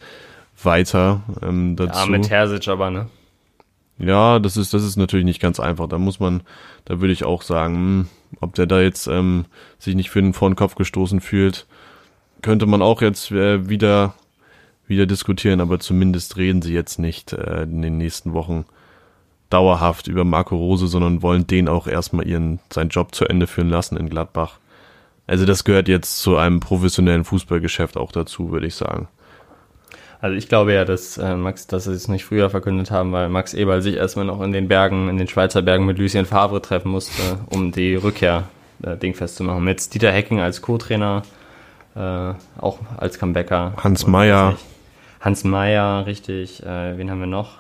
weiter 0.62 1.22
ähm, 1.42 1.76
dazu. 1.76 2.00
Ja, 2.00 2.06
mit 2.06 2.28
Terzic 2.28 2.68
aber, 2.68 2.92
ne? 2.92 3.08
Ja, 3.98 4.40
das 4.40 4.58
ist, 4.58 4.74
das 4.74 4.84
ist 4.84 4.98
natürlich 4.98 5.26
nicht 5.26 5.42
ganz 5.42 5.60
einfach. 5.60 5.88
Da 5.88 6.00
muss 6.00 6.20
man, 6.20 6.42
da 6.86 7.02
würde 7.02 7.14
ich 7.14 7.24
auch 7.24 7.44
sagen, 7.44 7.76
hm, 7.76 8.08
ob 8.40 8.56
der 8.56 8.66
da 8.66 8.82
jetzt 8.82 9.08
ähm, 9.08 9.46
sich 9.80 9.96
nicht 9.96 10.10
für 10.10 10.22
den 10.22 10.34
vor 10.34 10.50
den 10.50 10.56
Kopf 10.56 10.76
gestoßen 10.76 11.22
fühlt, 11.22 11.66
könnte 12.42 12.66
man 12.66 12.82
auch 12.82 13.02
jetzt 13.02 13.32
äh, 13.32 13.70
wieder, 13.70 14.14
wieder 14.88 15.06
diskutieren, 15.06 15.62
aber 15.62 15.80
zumindest 15.80 16.38
reden 16.38 16.62
sie 16.62 16.74
jetzt 16.74 17.00
nicht 17.00 17.34
äh, 17.34 17.64
in 17.64 17.82
den 17.82 17.98
nächsten 17.98 18.34
Wochen 18.34 18.66
dauerhaft 19.50 20.08
über 20.08 20.24
Marco 20.24 20.56
Rose, 20.56 20.88
sondern 20.88 21.22
wollen 21.22 21.46
den 21.46 21.68
auch 21.68 21.88
erstmal 21.88 22.28
ihren, 22.28 22.60
seinen 22.72 22.90
Job 22.90 23.14
zu 23.14 23.26
Ende 23.26 23.48
führen 23.48 23.70
lassen 23.70 23.98
in 23.98 24.10
Gladbach. 24.10 24.60
Also 25.28 25.46
das 25.46 25.64
gehört 25.64 25.88
jetzt 25.88 26.20
zu 26.20 26.38
einem 26.38 26.60
professionellen 26.60 27.26
Fußballgeschäft 27.26 27.98
auch 27.98 28.12
dazu, 28.12 28.52
würde 28.52 28.68
ich 28.68 28.76
sagen. 28.76 29.08
Also 30.22 30.38
ich 30.38 30.48
glaube 30.48 30.74
ja, 30.74 30.86
dass 30.86 31.18
äh, 31.18 31.36
Max, 31.36 31.66
dass 31.66 31.86
sie 31.86 31.94
es 31.94 32.08
nicht 32.08 32.26
früher 32.26 32.52
verkündet 32.52 32.92
haben, 32.92 33.12
weil 33.12 33.28
Max 33.28 33.56
Eberl 33.56 33.82
sich 33.82 33.96
erstmal 33.96 34.26
noch 34.26 34.40
in 34.42 34.52
den 34.52 34.68
Bergen, 34.68 35.10
in 35.10 35.18
den 35.18 35.28
Schweizer 35.28 35.64
Bergen 35.64 35.88
mit 35.88 35.98
Lucien 35.98 36.28
Favre 36.28 36.62
treffen 36.62 36.92
musste, 36.92 37.40
um 37.50 37.72
die 37.72 37.96
Rückkehr 37.96 38.44
äh, 38.84 38.96
dingfest 38.98 39.38
zu 39.38 39.44
machen. 39.44 39.64
Mit 39.64 39.92
Dieter 39.92 40.12
Hecking 40.12 40.40
als 40.40 40.62
Co-Trainer, 40.62 41.24
äh, 41.96 42.34
auch 42.60 42.78
als 42.98 43.18
Comebacker. 43.18 43.74
Hans 43.78 44.06
Meyer. 44.06 44.58
Hans 45.22 45.44
Meyer, 45.44 46.06
richtig. 46.06 46.62
Äh, 46.62 47.00
wen 47.00 47.10
haben 47.10 47.20
wir 47.20 47.28
noch? 47.28 47.58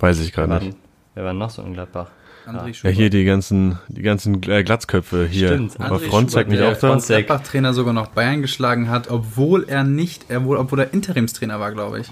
Weiß 0.00 0.20
ich 0.20 0.32
gerade 0.32 0.64
nicht. 0.64 0.76
Wer 1.14 1.24
war 1.24 1.32
noch 1.32 1.50
so 1.50 1.62
in 1.62 1.72
Gladbach? 1.72 2.08
André 2.56 2.84
ja, 2.84 2.90
hier 2.90 3.10
die 3.10 3.24
ganzen, 3.24 3.78
die 3.88 4.02
ganzen 4.02 4.42
äh, 4.48 4.62
Glatzköpfe 4.62 5.26
hier. 5.26 5.48
Stimmt, 5.48 5.78
war 5.78 5.98
Fronzek 5.98 6.48
nicht 6.48 6.62
auch 6.62 6.76
da? 6.76 6.96
Der 6.96 7.22
Gladbach-Trainer 7.22 7.74
sogar 7.74 7.92
noch 7.92 8.08
Bayern 8.08 8.42
geschlagen 8.42 8.88
hat, 8.90 9.10
obwohl 9.10 9.64
er 9.68 9.84
nicht, 9.84 10.26
er 10.28 10.44
wohl, 10.44 10.56
obwohl 10.56 10.80
er 10.80 10.92
Interimstrainer 10.92 11.60
war, 11.60 11.72
glaube 11.72 12.00
ich. 12.00 12.10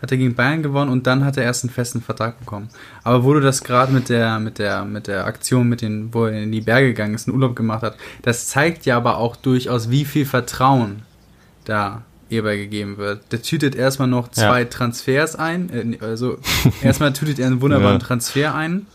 Hat 0.00 0.10
er 0.10 0.16
gegen 0.16 0.34
Bayern 0.34 0.62
gewonnen 0.62 0.90
und 0.90 1.06
dann 1.06 1.26
hat 1.26 1.36
er 1.36 1.42
erst 1.42 1.64
einen 1.64 1.72
festen 1.72 2.00
Vertrag 2.00 2.38
bekommen. 2.40 2.70
Aber 3.04 3.22
wo 3.24 3.34
du 3.34 3.40
das 3.40 3.62
gerade 3.62 3.92
mit 3.92 4.08
der, 4.08 4.38
mit 4.38 4.58
der, 4.58 4.86
mit 4.86 5.06
der 5.06 5.26
Aktion, 5.26 5.68
mit 5.68 5.82
den, 5.82 6.14
wo 6.14 6.24
er 6.24 6.42
in 6.42 6.52
die 6.52 6.62
Berge 6.62 6.88
gegangen 6.88 7.14
ist, 7.14 7.28
einen 7.28 7.36
Urlaub 7.36 7.54
gemacht 7.54 7.82
hat, 7.82 7.96
das 8.22 8.48
zeigt 8.48 8.86
ja 8.86 8.96
aber 8.96 9.18
auch 9.18 9.36
durchaus, 9.36 9.90
wie 9.90 10.06
viel 10.06 10.24
Vertrauen 10.24 11.02
da 11.64 12.02
Eber 12.30 12.56
gegeben 12.56 12.96
wird. 12.96 13.30
Der 13.32 13.42
tütet 13.42 13.74
erstmal 13.74 14.08
noch 14.08 14.30
zwei 14.30 14.60
ja. 14.60 14.64
Transfers 14.64 15.36
ein. 15.36 15.98
Äh, 16.00 16.04
also 16.04 16.38
erstmal 16.82 17.12
tütet 17.12 17.38
er 17.38 17.48
einen 17.48 17.60
wunderbaren 17.60 18.00
ja. 18.00 18.06
Transfer 18.06 18.54
ein 18.54 18.86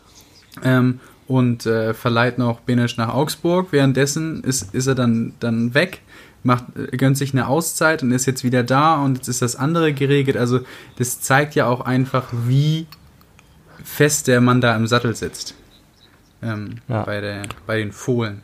ähm, 0.63 0.99
und 1.27 1.65
äh, 1.65 1.93
verleiht 1.93 2.37
noch 2.37 2.59
Benesch 2.61 2.97
nach 2.97 3.13
Augsburg. 3.13 3.67
Währenddessen 3.71 4.43
ist, 4.43 4.73
ist 4.73 4.87
er 4.87 4.95
dann, 4.95 5.33
dann 5.39 5.73
weg, 5.73 6.01
macht, 6.43 6.65
äh, 6.77 6.95
gönnt 6.97 7.17
sich 7.17 7.33
eine 7.33 7.47
Auszeit 7.47 8.03
und 8.03 8.11
ist 8.11 8.25
jetzt 8.25 8.43
wieder 8.43 8.63
da 8.63 8.95
und 8.95 9.17
jetzt 9.17 9.27
ist 9.27 9.41
das 9.41 9.55
andere 9.55 9.93
geregelt. 9.93 10.37
Also 10.37 10.59
das 10.97 11.21
zeigt 11.21 11.55
ja 11.55 11.65
auch 11.65 11.81
einfach, 11.81 12.27
wie 12.45 12.87
fest 13.83 14.27
der 14.27 14.41
Mann 14.41 14.61
da 14.61 14.75
im 14.75 14.87
Sattel 14.87 15.15
sitzt. 15.15 15.55
Ähm, 16.41 16.75
ja. 16.87 17.03
bei, 17.03 17.21
der, 17.21 17.43
bei 17.65 17.77
den 17.77 17.91
Fohlen. 17.91 18.41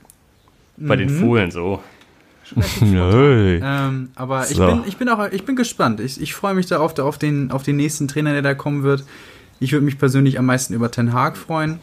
Bei 0.78 0.95
mhm. 0.95 0.99
den 0.99 1.09
Fohlen 1.09 1.51
so. 1.51 1.82
ähm, 2.82 4.09
aber 4.16 4.43
so. 4.43 4.51
ich, 4.51 4.57
bin, 4.70 4.84
ich 4.86 4.97
bin 4.97 5.09
auch 5.09 5.32
ich 5.32 5.45
bin 5.45 5.55
gespannt. 5.55 5.99
Ich, 5.99 6.20
ich 6.20 6.34
freue 6.34 6.53
mich 6.53 6.66
darauf, 6.66 6.97
auf 6.99 7.18
den, 7.18 7.51
auf 7.51 7.64
den 7.64 7.78
nächsten 7.78 8.07
Trainer, 8.07 8.34
der 8.34 8.41
da 8.41 8.53
kommen 8.53 8.84
wird. 8.84 9.05
Ich 9.59 9.72
würde 9.72 9.86
mich 9.86 9.97
persönlich 9.97 10.38
am 10.39 10.47
meisten 10.47 10.74
über 10.74 10.91
Ten 10.91 11.14
Hag 11.14 11.38
freuen. 11.38 11.80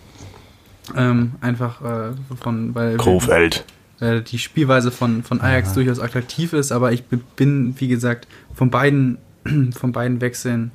Ähm, 0.97 1.33
einfach 1.41 1.83
äh, 1.83 2.11
von, 2.41 2.75
weil 2.75 2.97
Kofeld. 2.97 3.65
Die 4.01 4.39
Spielweise 4.39 4.93
von, 4.93 5.25
von 5.25 5.41
Ajax 5.41 5.71
Aha. 5.71 5.75
durchaus 5.75 5.99
attraktiv 5.99 6.53
ist, 6.53 6.71
aber 6.71 6.93
ich 6.93 7.03
bin, 7.07 7.75
wie 7.79 7.89
gesagt, 7.89 8.29
von 8.55 8.71
beiden, 8.71 9.19
von 9.73 9.91
beiden 9.91 10.21
Wechseln 10.21 10.71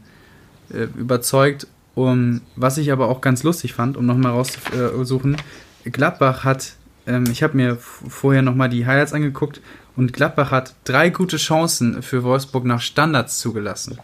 äh, 0.73 0.87
überzeugt. 0.99 1.67
Um, 1.95 2.41
was 2.55 2.79
ich 2.79 2.91
aber 2.91 3.07
auch 3.07 3.21
ganz 3.21 3.43
lustig 3.43 3.73
fand, 3.73 3.97
um 3.97 4.05
nochmal 4.07 4.31
rauszusuchen, 4.31 5.37
Gladbach 5.85 6.43
hat, 6.43 6.73
ähm, 7.05 7.25
ich 7.31 7.43
habe 7.43 7.55
mir 7.55 7.77
vorher 7.77 8.41
nochmal 8.41 8.67
die 8.67 8.87
Highlights 8.87 9.13
angeguckt, 9.13 9.61
und 9.95 10.11
Gladbach 10.11 10.49
hat 10.51 10.75
drei 10.85 11.09
gute 11.09 11.37
Chancen 11.37 12.01
für 12.01 12.23
Wolfsburg 12.23 12.65
nach 12.65 12.81
Standards 12.81 13.37
zugelassen. 13.37 13.99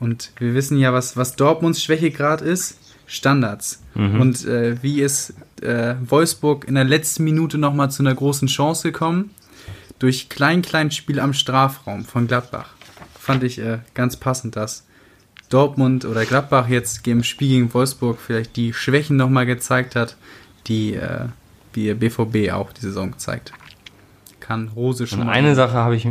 Und 0.00 0.32
wir 0.38 0.52
wissen 0.54 0.78
ja, 0.78 0.92
was, 0.92 1.16
was 1.16 1.36
Dortmunds 1.36 1.82
Schwächegrad 1.82 2.42
ist. 2.42 2.76
Standards. 3.12 3.82
Mhm. 3.94 4.20
Und 4.20 4.44
äh, 4.46 4.82
wie 4.82 5.00
ist 5.00 5.34
äh, 5.60 5.94
Wolfsburg 6.04 6.66
in 6.66 6.74
der 6.74 6.84
letzten 6.84 7.24
Minute 7.24 7.58
nochmal 7.58 7.90
zu 7.90 8.02
einer 8.02 8.14
großen 8.14 8.48
Chance 8.48 8.90
gekommen? 8.90 9.30
Durch 9.98 10.28
Klein-Klein-Spiel 10.28 11.20
am 11.20 11.32
Strafraum 11.32 12.04
von 12.04 12.26
Gladbach. 12.26 12.70
Fand 13.18 13.44
ich 13.44 13.58
äh, 13.58 13.78
ganz 13.94 14.16
passend, 14.16 14.56
dass 14.56 14.84
Dortmund 15.48 16.04
oder 16.04 16.24
Gladbach 16.24 16.68
jetzt 16.68 17.06
im 17.06 17.22
Spiel 17.22 17.48
gegen 17.48 17.74
Wolfsburg 17.74 18.18
vielleicht 18.18 18.56
die 18.56 18.72
Schwächen 18.72 19.16
nochmal 19.16 19.46
gezeigt 19.46 19.94
hat, 19.94 20.16
die 20.66 20.94
äh, 20.94 21.26
die 21.74 21.94
BVB 21.94 22.52
auch 22.52 22.72
die 22.72 22.80
Saison 22.80 23.12
gezeigt 23.12 23.52
kann 24.52 24.68
Rose 24.76 25.06
schon. 25.06 25.22
Und 25.22 25.28
eine 25.30 25.54
Sache 25.54 25.74
habe 25.74 25.96
ich, 25.96 26.06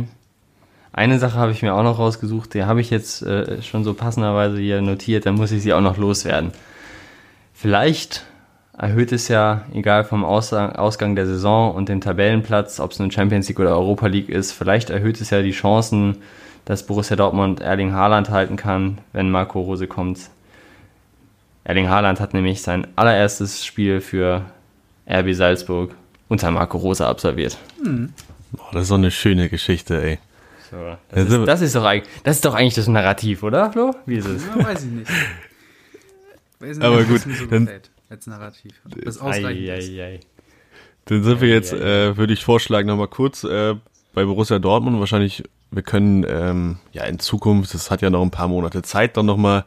eine 0.92 1.18
Sache 1.20 1.38
habe 1.38 1.52
ich 1.52 1.62
mir 1.62 1.74
auch 1.74 1.84
noch 1.84 1.98
rausgesucht, 1.98 2.54
die 2.54 2.64
habe 2.64 2.80
ich 2.80 2.90
jetzt 2.90 3.22
äh, 3.22 3.62
schon 3.62 3.84
so 3.84 3.94
passenderweise 3.94 4.58
hier 4.58 4.82
notiert, 4.82 5.26
dann 5.26 5.36
muss 5.36 5.52
ich 5.52 5.62
sie 5.62 5.72
auch 5.72 5.80
noch 5.80 5.96
loswerden. 5.96 6.50
Vielleicht 7.62 8.24
erhöht 8.76 9.12
es 9.12 9.28
ja, 9.28 9.66
egal 9.72 10.02
vom 10.02 10.24
Ausgang 10.24 11.14
der 11.14 11.26
Saison 11.26 11.72
und 11.72 11.88
dem 11.88 12.00
Tabellenplatz, 12.00 12.80
ob 12.80 12.90
es 12.90 12.98
nun 12.98 13.12
Champions 13.12 13.46
League 13.46 13.60
oder 13.60 13.76
Europa 13.76 14.08
League 14.08 14.30
ist, 14.30 14.50
vielleicht 14.50 14.90
erhöht 14.90 15.20
es 15.20 15.30
ja 15.30 15.42
die 15.42 15.52
Chancen, 15.52 16.16
dass 16.64 16.84
Borussia 16.84 17.14
Dortmund 17.14 17.60
Erling 17.60 17.92
Haaland 17.92 18.30
halten 18.30 18.56
kann, 18.56 18.98
wenn 19.12 19.30
Marco 19.30 19.60
Rose 19.60 19.86
kommt. 19.86 20.18
Erling 21.62 21.88
Haaland 21.88 22.18
hat 22.18 22.34
nämlich 22.34 22.62
sein 22.62 22.88
allererstes 22.96 23.64
Spiel 23.64 24.00
für 24.00 24.44
RB 25.08 25.32
Salzburg 25.32 25.94
unter 26.28 26.50
Marco 26.50 26.78
Rose 26.78 27.06
absolviert. 27.06 27.58
Hm. 27.80 28.12
Boah, 28.50 28.70
das 28.72 28.82
ist 28.82 28.88
so 28.88 28.94
eine 28.94 29.12
schöne 29.12 29.48
Geschichte, 29.48 30.02
ey. 30.02 30.18
So, 30.68 30.78
das, 31.10 31.28
ist, 31.28 31.46
das, 31.46 31.60
ist, 31.60 31.76
doch, 31.76 31.92
das 32.24 32.36
ist 32.36 32.44
doch 32.44 32.54
eigentlich 32.56 32.74
das 32.74 32.88
Narrativ, 32.88 33.44
oder, 33.44 33.70
Flo? 33.70 33.94
Wie 34.04 34.16
ist 34.16 34.26
es? 34.26 34.42
Ja, 34.48 34.64
weiß 34.64 34.82
ich 34.82 34.90
nicht. 34.90 35.10
Weiß 36.62 36.78
nicht 36.78 36.86
Aber 36.86 37.02
gut, 37.02 37.20
so 37.20 37.46
dann, 37.46 37.68
als 38.08 38.26
Narrativ. 38.28 38.72
Das 39.04 39.18
ausreichend 39.18 39.68
ei, 39.68 39.74
ei, 39.74 40.04
ei. 40.04 40.20
Dann 41.06 41.24
sind 41.24 41.40
wir 41.40 41.48
jetzt, 41.48 41.72
äh, 41.72 42.16
würde 42.16 42.32
ich 42.32 42.44
vorschlagen, 42.44 42.86
nochmal 42.86 43.08
kurz 43.08 43.42
äh, 43.42 43.74
bei 44.14 44.24
Borussia 44.24 44.60
Dortmund. 44.60 45.00
Wahrscheinlich, 45.00 45.42
wir 45.72 45.82
können 45.82 46.24
ähm, 46.28 46.78
ja 46.92 47.02
in 47.04 47.18
Zukunft, 47.18 47.74
das 47.74 47.90
hat 47.90 48.00
ja 48.00 48.10
noch 48.10 48.22
ein 48.22 48.30
paar 48.30 48.46
Monate 48.46 48.82
Zeit, 48.82 49.16
dann 49.16 49.26
nochmal 49.26 49.64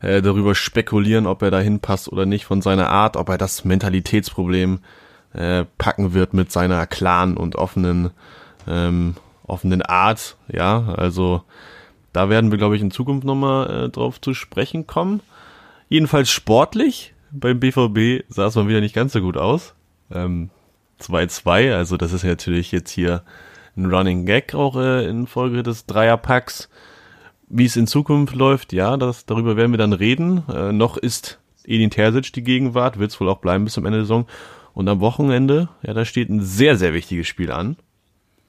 äh, 0.00 0.22
darüber 0.22 0.54
spekulieren, 0.54 1.26
ob 1.26 1.42
er 1.42 1.50
da 1.50 1.58
hinpasst 1.58 2.12
oder 2.12 2.26
nicht 2.26 2.44
von 2.44 2.62
seiner 2.62 2.90
Art, 2.90 3.16
ob 3.16 3.28
er 3.28 3.38
das 3.38 3.64
Mentalitätsproblem 3.64 4.78
äh, 5.32 5.64
packen 5.78 6.14
wird 6.14 6.32
mit 6.32 6.52
seiner 6.52 6.86
klaren 6.86 7.36
und 7.36 7.56
offenen, 7.56 8.10
ähm, 8.68 9.16
offenen 9.48 9.82
Art. 9.82 10.36
Ja, 10.46 10.94
also 10.96 11.42
da 12.12 12.28
werden 12.28 12.52
wir, 12.52 12.58
glaube 12.58 12.76
ich, 12.76 12.82
in 12.82 12.92
Zukunft 12.92 13.26
nochmal 13.26 13.86
äh, 13.86 13.88
drauf 13.88 14.20
zu 14.20 14.32
sprechen 14.32 14.86
kommen. 14.86 15.22
Jedenfalls 15.88 16.30
sportlich. 16.30 17.14
Beim 17.30 17.60
BVB 17.60 18.24
sah 18.28 18.46
es 18.46 18.54
mal 18.54 18.68
wieder 18.68 18.80
nicht 18.80 18.94
ganz 18.94 19.12
so 19.12 19.20
gut 19.20 19.36
aus. 19.36 19.74
2-2, 20.10 21.60
ähm, 21.60 21.72
also 21.74 21.96
das 21.96 22.12
ist 22.12 22.24
natürlich 22.24 22.72
jetzt 22.72 22.90
hier 22.90 23.22
ein 23.76 23.92
Running 23.92 24.24
Gag 24.26 24.54
auch 24.54 24.76
äh, 24.76 25.06
in 25.06 25.26
Folge 25.26 25.62
des 25.62 25.86
Dreierpacks. 25.86 26.68
Wie 27.48 27.64
es 27.64 27.76
in 27.76 27.86
Zukunft 27.86 28.34
läuft, 28.34 28.72
ja, 28.72 28.96
das, 28.96 29.26
darüber 29.26 29.56
werden 29.56 29.72
wir 29.72 29.78
dann 29.78 29.92
reden. 29.92 30.42
Äh, 30.48 30.72
noch 30.72 30.96
ist 30.96 31.38
Edin 31.64 31.90
Terzic 31.90 32.32
die 32.32 32.42
Gegenwart, 32.42 32.98
wird 32.98 33.10
es 33.10 33.20
wohl 33.20 33.28
auch 33.28 33.38
bleiben 33.38 33.64
bis 33.64 33.74
zum 33.74 33.84
Ende 33.84 33.98
der 33.98 34.04
Saison. 34.04 34.26
Und 34.72 34.88
am 34.88 35.00
Wochenende, 35.00 35.68
ja, 35.82 35.94
da 35.94 36.04
steht 36.04 36.28
ein 36.28 36.42
sehr, 36.42 36.76
sehr 36.76 36.94
wichtiges 36.94 37.26
Spiel 37.26 37.50
an, 37.50 37.76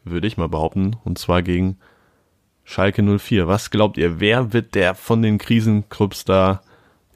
würde 0.04 0.28
ich 0.28 0.38
mal 0.38 0.50
behaupten, 0.50 0.96
und 1.04 1.18
zwar 1.18 1.42
gegen 1.42 1.78
Schalke 2.64 3.02
04. 3.02 3.48
Was 3.48 3.70
glaubt 3.70 3.98
ihr, 3.98 4.20
wer 4.20 4.54
wird 4.54 4.76
der 4.76 4.94
von 4.96 5.22
den 5.22 5.38
Krisenclubs 5.38 6.26
da 6.26 6.62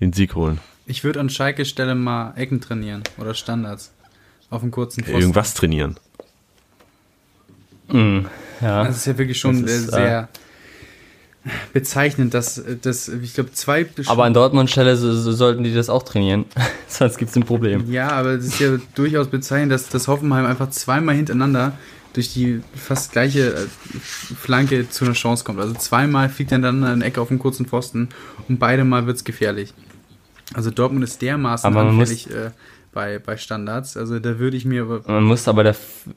den 0.02 0.12
Sieg 0.12 0.36
holen? 0.36 0.60
Ich 0.86 1.04
würde 1.04 1.22
an 1.22 1.30
Schalke 1.30 1.64
Stelle 1.64 1.96
mal 1.96 2.34
Ecken 2.36 2.60
trainieren 2.60 3.04
oder 3.18 3.34
Standards 3.34 3.92
auf 4.50 4.62
einem 4.62 4.72
kurzen 4.72 5.04
Pfosten. 5.04 5.22
Irgendwas 5.22 5.54
trainieren. 5.54 5.98
Mhm, 7.88 8.26
ja. 8.62 8.84
Das 8.84 8.98
ist 8.98 9.06
ja 9.06 9.18
wirklich 9.18 9.40
schon 9.40 9.64
ist, 9.64 9.92
sehr 9.92 10.28
äh, 11.46 11.50
bezeichnend, 11.74 12.34
dass, 12.34 12.62
dass 12.82 13.08
ich 13.08 13.34
glaube, 13.34 13.52
zwei. 13.54 13.86
Aber 14.08 14.26
an 14.26 14.34
Dortmund 14.34 14.70
Stelle 14.70 14.98
so, 14.98 15.14
so 15.14 15.32
sollten 15.32 15.64
die 15.64 15.74
das 15.74 15.90
auch 15.90 16.04
trainieren. 16.04 16.46
Sonst 16.88 17.18
gibt 17.18 17.32
es 17.32 17.38
ein 17.38 17.44
Problem. 17.44 17.90
Ja, 17.92 18.10
aber 18.10 18.32
es 18.32 18.46
ist 18.46 18.60
ja 18.60 18.78
durchaus 18.96 19.28
bezeichnend, 19.28 19.72
dass, 19.72 19.90
dass 19.90 20.08
Hoffenheim 20.08 20.46
einfach 20.46 20.70
zweimal 20.72 21.16
hintereinander 21.16 21.74
durch 22.14 22.34
die 22.34 22.62
fast 22.76 23.14
gleiche 23.14 23.54
äh, 23.54 23.68
Flanke 24.00 24.90
zu 24.90 25.06
einer 25.06 25.14
Chance 25.14 25.44
kommt. 25.44 25.60
Also 25.60 25.74
zweimal 25.76 26.30
fliegt 26.30 26.52
dann 26.52 26.62
dann 26.62 26.84
eine 26.84 27.06
Ecke 27.06 27.22
auf 27.22 27.30
einen 27.30 27.40
kurzen 27.40 27.66
Pfosten 27.66 28.10
und 28.50 28.60
beide 28.60 28.84
Mal 28.84 29.06
wird 29.06 29.18
es 29.18 29.24
gefährlich. 29.24 29.74
Also 30.54 30.72
Dortmund 30.72 31.04
ist 31.04 31.22
dermaßen 31.22 31.66
aber 31.66 31.82
anfällig 31.88 32.30
äh, 32.30 32.52
bei, 32.92 33.20
bei 33.20 33.38
Standards. 33.38 33.96
Also 33.96 34.20
da 34.20 34.40
würde 34.40 34.58
ich 34.58 34.66
mir. 34.66 35.02
Man 35.06 35.24
muss 35.24 35.48
aber 35.48 35.64
der. 35.64 35.76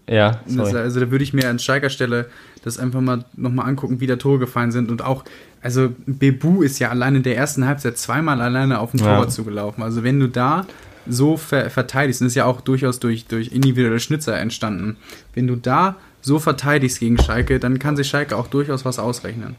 Ja, 0.09 0.41
sorry. 0.47 0.76
Also 0.76 1.01
da 1.01 1.11
würde 1.11 1.24
ich 1.24 1.32
mir 1.32 1.49
an 1.49 1.59
Steiger 1.59 1.91
Stelle 1.91 2.26
das 2.64 2.78
einfach 2.78 3.01
mal 3.01 3.24
nochmal 3.37 3.68
angucken, 3.68 4.01
wie 4.01 4.07
da 4.07 4.16
Tore 4.16 4.39
gefallen 4.39 4.72
sind. 4.72 4.91
Und 4.91 5.03
auch, 5.03 5.24
also 5.61 5.91
Bebu 6.07 6.62
ist 6.62 6.78
ja 6.78 6.91
allein 6.91 7.16
in 7.16 7.22
der 7.22 7.37
ersten 7.37 7.66
Halbzeit 7.66 7.99
zweimal 7.99 8.41
alleine 8.41 8.80
auf 8.80 8.91
den 8.91 9.01
Torwart 9.01 9.26
ja. 9.26 9.30
zugelaufen. 9.30 9.82
Also 9.82 10.03
wenn 10.03 10.18
du 10.18 10.28
da 10.28 10.66
so 11.07 11.37
ver 11.37 11.70
verteidigst, 11.70 12.20
und 12.20 12.26
das 12.26 12.32
ist 12.32 12.37
ja 12.37 12.47
auch 12.47 12.61
durchaus 12.61 12.99
durch, 12.99 13.26
durch 13.26 13.53
individuelle 13.53 14.01
Schnitzer 14.01 14.39
entstanden, 14.39 14.97
wenn 15.35 15.47
du 15.47 15.57
da 15.57 15.97
so 16.22 16.39
verteidigst 16.39 17.01
gegen 17.01 17.18
Schalke, 17.18 17.61
dann 17.61 17.78
kann 17.78 17.97
sich 17.97 18.09
Schalke 18.09 18.37
auch 18.37 18.47
durchaus 18.47 18.85
was 18.87 18.99
ausrechnen. 18.99 19.57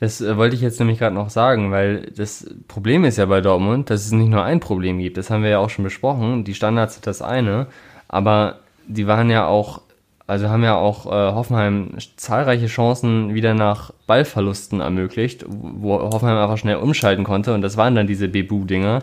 Das 0.00 0.20
äh, 0.20 0.36
wollte 0.36 0.56
ich 0.56 0.62
jetzt 0.62 0.78
nämlich 0.78 0.98
gerade 0.98 1.14
noch 1.14 1.30
sagen, 1.30 1.70
weil 1.70 2.10
das 2.16 2.46
Problem 2.68 3.04
ist 3.04 3.16
ja 3.16 3.26
bei 3.26 3.40
Dortmund, 3.40 3.90
dass 3.90 4.04
es 4.04 4.12
nicht 4.12 4.28
nur 4.28 4.44
ein 4.44 4.60
Problem 4.60 4.98
gibt. 4.98 5.16
Das 5.16 5.30
haben 5.30 5.42
wir 5.42 5.50
ja 5.50 5.58
auch 5.58 5.70
schon 5.70 5.84
besprochen. 5.84 6.44
Die 6.44 6.54
Standards 6.54 6.94
sind 6.94 7.06
das 7.06 7.22
eine, 7.22 7.66
aber 8.08 8.58
die 8.86 9.06
waren 9.06 9.30
ja 9.30 9.46
auch, 9.46 9.80
also 10.26 10.48
haben 10.48 10.62
ja 10.62 10.76
auch 10.76 11.06
äh, 11.06 11.34
Hoffenheim 11.34 11.94
zahlreiche 12.16 12.66
Chancen 12.66 13.34
wieder 13.34 13.54
nach 13.54 13.92
Ballverlusten 14.06 14.80
ermöglicht, 14.80 15.44
wo 15.48 15.98
Hoffenheim 15.98 16.38
einfach 16.38 16.58
schnell 16.58 16.76
umschalten 16.76 17.24
konnte 17.24 17.54
und 17.54 17.62
das 17.62 17.76
waren 17.76 17.94
dann 17.94 18.06
diese 18.06 18.28
Bebu-Dinger. 18.28 19.02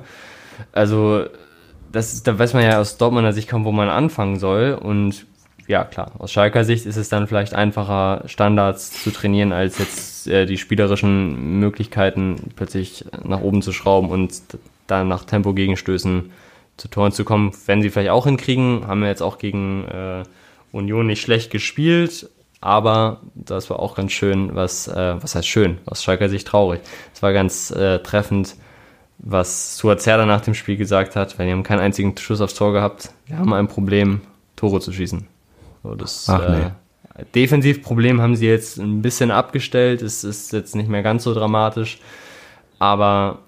Also, 0.72 1.26
das, 1.92 2.24
da 2.24 2.38
weiß 2.38 2.54
man 2.54 2.64
ja 2.64 2.80
aus 2.80 2.98
Dortmunder 2.98 3.34
Sicht 3.34 3.50
kaum, 3.50 3.66
wo 3.66 3.72
man 3.72 3.90
anfangen 3.90 4.40
soll. 4.40 4.78
Und 4.80 5.26
ja, 5.68 5.84
klar, 5.84 6.12
aus 6.20 6.32
Schalker 6.32 6.64
Sicht 6.64 6.86
ist 6.86 6.98
es 6.98 7.10
dann 7.10 7.28
vielleicht 7.28 7.54
einfacher, 7.54 8.24
Standards 8.26 9.04
zu 9.04 9.12
trainieren, 9.12 9.54
als 9.54 9.78
jetzt 9.80 10.13
äh, 10.28 10.46
die 10.46 10.58
spielerischen 10.58 11.60
Möglichkeiten 11.60 12.52
plötzlich 12.56 13.06
nach 13.24 13.42
oben 13.42 13.62
zu 13.62 13.72
schrauben 13.72 14.10
und 14.10 14.34
dann 14.88 15.08
nach 15.08 15.24
Tempo-Gegenstößen 15.24 16.32
zu 16.78 16.88
Toren 16.88 17.12
zu 17.12 17.24
kommen. 17.24 17.52
Wenn 17.66 17.82
sie 17.82 17.90
vielleicht 17.90 18.10
auch 18.10 18.26
hinkriegen, 18.26 18.88
haben 18.88 19.02
wir 19.02 19.08
jetzt 19.08 19.22
auch 19.22 19.38
gegen 19.38 19.86
äh, 19.86 20.24
Union 20.72 21.08
nicht 21.08 21.22
schlecht 21.22 21.52
gespielt, 21.52 22.30
aber 22.62 23.22
das 23.36 23.70
war 23.70 23.80
auch 23.80 23.96
ganz 23.96 24.12
schön, 24.12 24.56
was, 24.56 24.88
äh, 24.88 25.22
was 25.22 25.36
heißt 25.36 25.48
schön, 25.48 25.80
aus 25.86 26.04
Schalker 26.04 26.30
Sicht 26.30 26.48
traurig. 26.48 26.82
Es 27.14 27.22
war 27.22 27.34
ganz 27.34 27.72
äh, 27.72 28.00
treffend, 28.00 28.56
was 29.20 29.78
Suazerda 29.78 30.26
nach 30.26 30.42
dem 30.42 30.54
Spiel 30.54 30.78
gesagt 30.78 31.16
hat, 31.16 31.38
weil 31.38 31.46
die 31.46 31.52
haben 31.52 31.64
keinen 31.64 31.80
einzigen 31.80 32.18
Schuss 32.18 32.42
aufs 32.42 32.56
Tor 32.56 32.74
gehabt. 32.74 33.12
Wir 33.26 33.38
haben 33.38 33.54
ein 33.54 33.68
Problem, 33.68 34.22
Tore 34.56 34.80
zu 34.80 34.92
schießen. 34.92 35.28
So, 35.84 35.96
das 35.96 36.28
Ach, 36.30 36.50
nee. 36.50 36.72
Defensivproblem 37.36 38.22
haben 38.22 38.36
sie 38.36 38.48
jetzt 38.48 38.78
ein 38.78 39.02
bisschen 39.02 39.32
abgestellt. 39.32 40.02
Es 40.02 40.24
ist 40.24 40.54
jetzt 40.54 40.76
nicht 40.76 40.90
mehr 40.90 41.04
ganz 41.04 41.24
so 41.24 41.34
dramatisch, 41.34 42.00
aber 42.80 43.40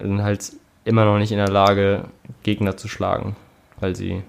sind 0.00 0.22
halt 0.22 0.52
immer 0.84 1.04
noch 1.04 1.18
nicht 1.18 1.32
in 1.32 1.38
der 1.38 1.48
Lage, 1.50 2.04
Gegner 2.42 2.76
zu 2.76 2.88
schlagen, 2.88 3.36
weil 3.80 3.96
sie 3.96 4.22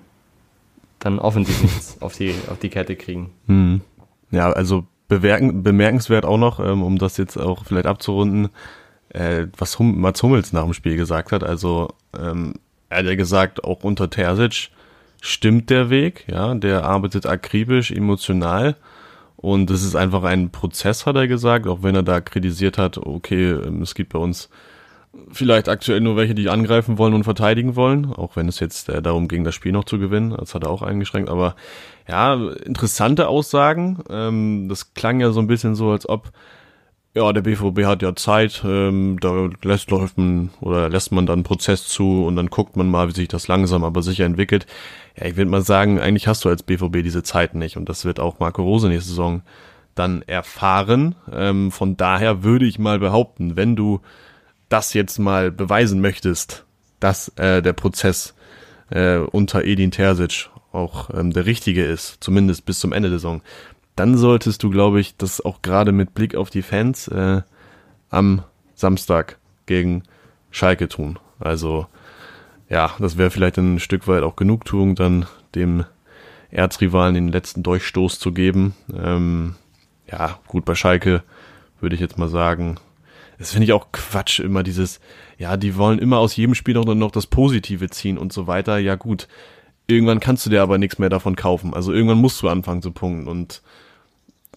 dann 1.00 1.20
offensiv 1.20 1.62
nichts 1.62 1.98
auf 2.02 2.16
die, 2.16 2.34
auf 2.50 2.60
die 2.60 2.70
Kette 2.70 2.96
kriegen. 2.96 3.32
Hm. 3.48 3.82
Ja, 4.32 4.52
also 4.52 4.86
bemerkenswert 5.08 6.26
auch 6.26 6.38
noch, 6.38 6.60
ähm, 6.60 6.84
um 6.84 6.98
das 6.98 7.18
jetzt 7.18 7.38
auch 7.38 7.66
vielleicht 7.66 7.88
abzurunden, 7.88 8.50
äh, 9.10 9.48
was 9.58 9.80
Mats 9.80 10.22
Hummels 10.22 10.54
nach 10.54 10.64
dem 10.64 10.74
Spiel 10.74 10.98
gesagt 10.98 11.32
hat. 11.32 11.44
Also 11.44 11.90
ähm, 12.18 12.56
er 12.90 13.00
hat 13.00 13.06
ja 13.06 13.16
gesagt, 13.16 13.64
auch 13.64 13.84
unter 13.84 14.10
Terzic 14.10 14.70
stimmt 15.22 15.70
der 15.70 15.90
Weg, 15.90 16.26
ja, 16.28 16.54
der 16.56 16.86
arbeitet 16.86 17.26
akribisch, 17.26 17.92
emotional. 17.92 18.76
Und 19.36 19.72
es 19.72 19.84
ist 19.84 19.96
einfach 19.96 20.24
ein 20.24 20.50
Prozess, 20.50 21.06
hat 21.06 21.16
er 21.16 21.28
gesagt, 21.28 21.66
auch 21.66 21.82
wenn 21.82 21.96
er 21.96 22.04
da 22.04 22.20
kritisiert 22.20 22.78
hat, 22.78 22.98
okay, 22.98 23.52
ähm, 23.52 23.82
es 23.82 23.96
gibt 23.96 24.12
bei 24.12 24.20
uns 24.20 24.50
vielleicht 25.32 25.70
aktuell 25.70 26.02
nur 26.02 26.18
welche, 26.18 26.36
die 26.36 26.50
angreifen 26.50 26.98
wollen 26.98 27.14
und 27.14 27.24
verteidigen 27.24 27.76
wollen, 27.76 28.14
auch 28.14 28.36
wenn 28.36 28.48
es 28.48 28.60
jetzt 28.60 28.90
äh, 28.90 29.02
darum 29.02 29.28
ging, 29.28 29.44
das 29.44 29.56
Spiel 29.56 29.72
noch 29.72 29.86
zu 29.86 29.98
gewinnen, 29.98 30.36
das 30.38 30.54
hat 30.56 30.64
er 30.64 30.70
auch 30.70 30.82
eingeschränkt, 30.82 31.30
aber 31.30 31.56
ja, 32.08 32.34
interessante 32.66 33.28
Aussagen, 33.28 34.04
ähm, 34.10 34.68
das 34.70 34.94
klang 34.94 35.20
ja 35.20 35.32
so 35.32 35.40
ein 35.40 35.48
bisschen 35.48 35.76
so, 35.76 35.92
als 35.92 36.08
ob 36.08 36.32
ja, 37.16 37.34
der 37.34 37.42
BVB 37.42 37.86
hat 37.86 38.02
ja 38.02 38.16
Zeit, 38.16 38.62
ähm, 38.64 39.18
da 39.20 39.50
lässt 39.64 39.90
läuft 39.90 40.18
man 40.18 40.52
oder 40.62 40.90
lässt 40.90 41.12
man 41.12 41.26
dann 41.26 41.44
Prozess 41.44 41.88
zu 41.88 42.24
und 42.26 42.36
dann 42.36 42.48
guckt 42.48 42.76
man 42.76 42.90
mal, 42.90 43.08
wie 43.08 43.14
sich 43.14 43.28
das 43.28 43.48
langsam 43.48 43.84
aber 43.84 44.04
sicher 44.04 44.26
entwickelt. 44.26 44.68
Ja, 45.18 45.26
ich 45.26 45.36
würde 45.36 45.50
mal 45.50 45.62
sagen, 45.62 46.00
eigentlich 46.00 46.28
hast 46.28 46.46
du 46.46 46.50
als 46.50 46.64
BVB 46.64 47.04
diese 47.04 47.24
Zeit 47.24 47.56
nicht 47.56 47.78
und 47.78 47.90
das 47.90 48.06
wird 48.06 48.20
auch 48.20 48.40
Marco 48.40 48.62
Rose 48.62 48.90
nächste 48.90 49.10
Saison 49.10 49.42
dann 49.96 50.22
erfahren. 50.22 51.16
Ähm, 51.32 51.72
von 51.72 51.98
daher 51.98 52.44
würde 52.44 52.66
ich 52.66 52.78
mal 52.78 53.00
behaupten, 53.00 53.56
wenn 53.56 53.76
du 53.76 54.02
das 54.70 54.94
jetzt 54.94 55.18
mal 55.18 55.52
beweisen 55.52 56.02
möchtest, 56.02 56.66
dass 57.00 57.30
äh, 57.38 57.62
der 57.64 57.74
Prozess 57.74 58.36
äh, 58.92 59.18
unter 59.18 59.66
Edin 59.66 59.92
Terzic 59.92 60.50
auch 60.72 61.10
ähm, 61.12 61.34
der 61.34 61.48
richtige 61.48 61.84
ist, 61.84 62.18
zumindest 62.20 62.66
bis 62.66 62.80
zum 62.80 62.94
Ende 62.94 63.10
der 63.10 63.18
Saison, 63.18 63.42
dann 64.00 64.18
solltest 64.18 64.64
du, 64.64 64.70
glaube 64.70 65.02
ich, 65.02 65.18
das 65.18 65.42
auch 65.42 65.62
gerade 65.62 65.92
mit 65.92 66.14
Blick 66.14 66.34
auf 66.34 66.50
die 66.50 66.62
Fans 66.62 67.10
äh, 67.10 67.42
am 68.10 68.44
Samstag 68.74 69.38
gegen 69.66 70.04
Schalke 70.52 70.88
tun. 70.88 71.20
Also 71.38 71.86
ja, 72.70 72.92
das 73.00 73.18
wäre 73.18 73.30
vielleicht 73.30 73.58
ein 73.58 73.78
Stück 73.80 74.08
weit 74.08 74.24
auch 74.24 74.38
Genugtuung, 74.38 74.96
dann 74.96 75.26
dem 75.54 75.84
Erzrivalen 76.50 77.14
den 77.14 77.28
letzten 77.28 77.62
Durchstoß 77.62 78.20
zu 78.20 78.32
geben. 78.32 78.74
Ähm, 78.96 79.56
ja, 80.10 80.40
gut, 80.48 80.64
bei 80.64 80.76
Schalke 80.76 81.22
würde 81.82 81.96
ich 81.96 82.02
jetzt 82.02 82.18
mal 82.18 82.30
sagen, 82.30 82.80
das 83.38 83.52
finde 83.52 83.66
ich 83.66 83.74
auch 83.74 83.92
Quatsch, 83.92 84.40
immer 84.40 84.64
dieses, 84.64 85.02
ja, 85.38 85.58
die 85.58 85.76
wollen 85.76 86.00
immer 86.00 86.20
aus 86.20 86.38
jedem 86.38 86.56
Spiel 86.56 86.78
auch 86.78 86.86
noch 86.86 87.12
das 87.12 87.28
Positive 87.28 87.90
ziehen 87.90 88.18
und 88.18 88.32
so 88.32 88.48
weiter. 88.48 88.78
Ja, 88.78 88.96
gut, 88.96 89.28
irgendwann 89.88 90.22
kannst 90.22 90.46
du 90.46 90.50
dir 90.50 90.62
aber 90.62 90.78
nichts 90.78 91.00
mehr 91.00 91.10
davon 91.10 91.36
kaufen. 91.36 91.74
Also 91.74 91.92
irgendwann 91.92 92.20
musst 92.20 92.42
du 92.42 92.48
anfangen 92.48 92.82
zu 92.82 92.92
punkten 92.92 93.28
und 93.28 93.62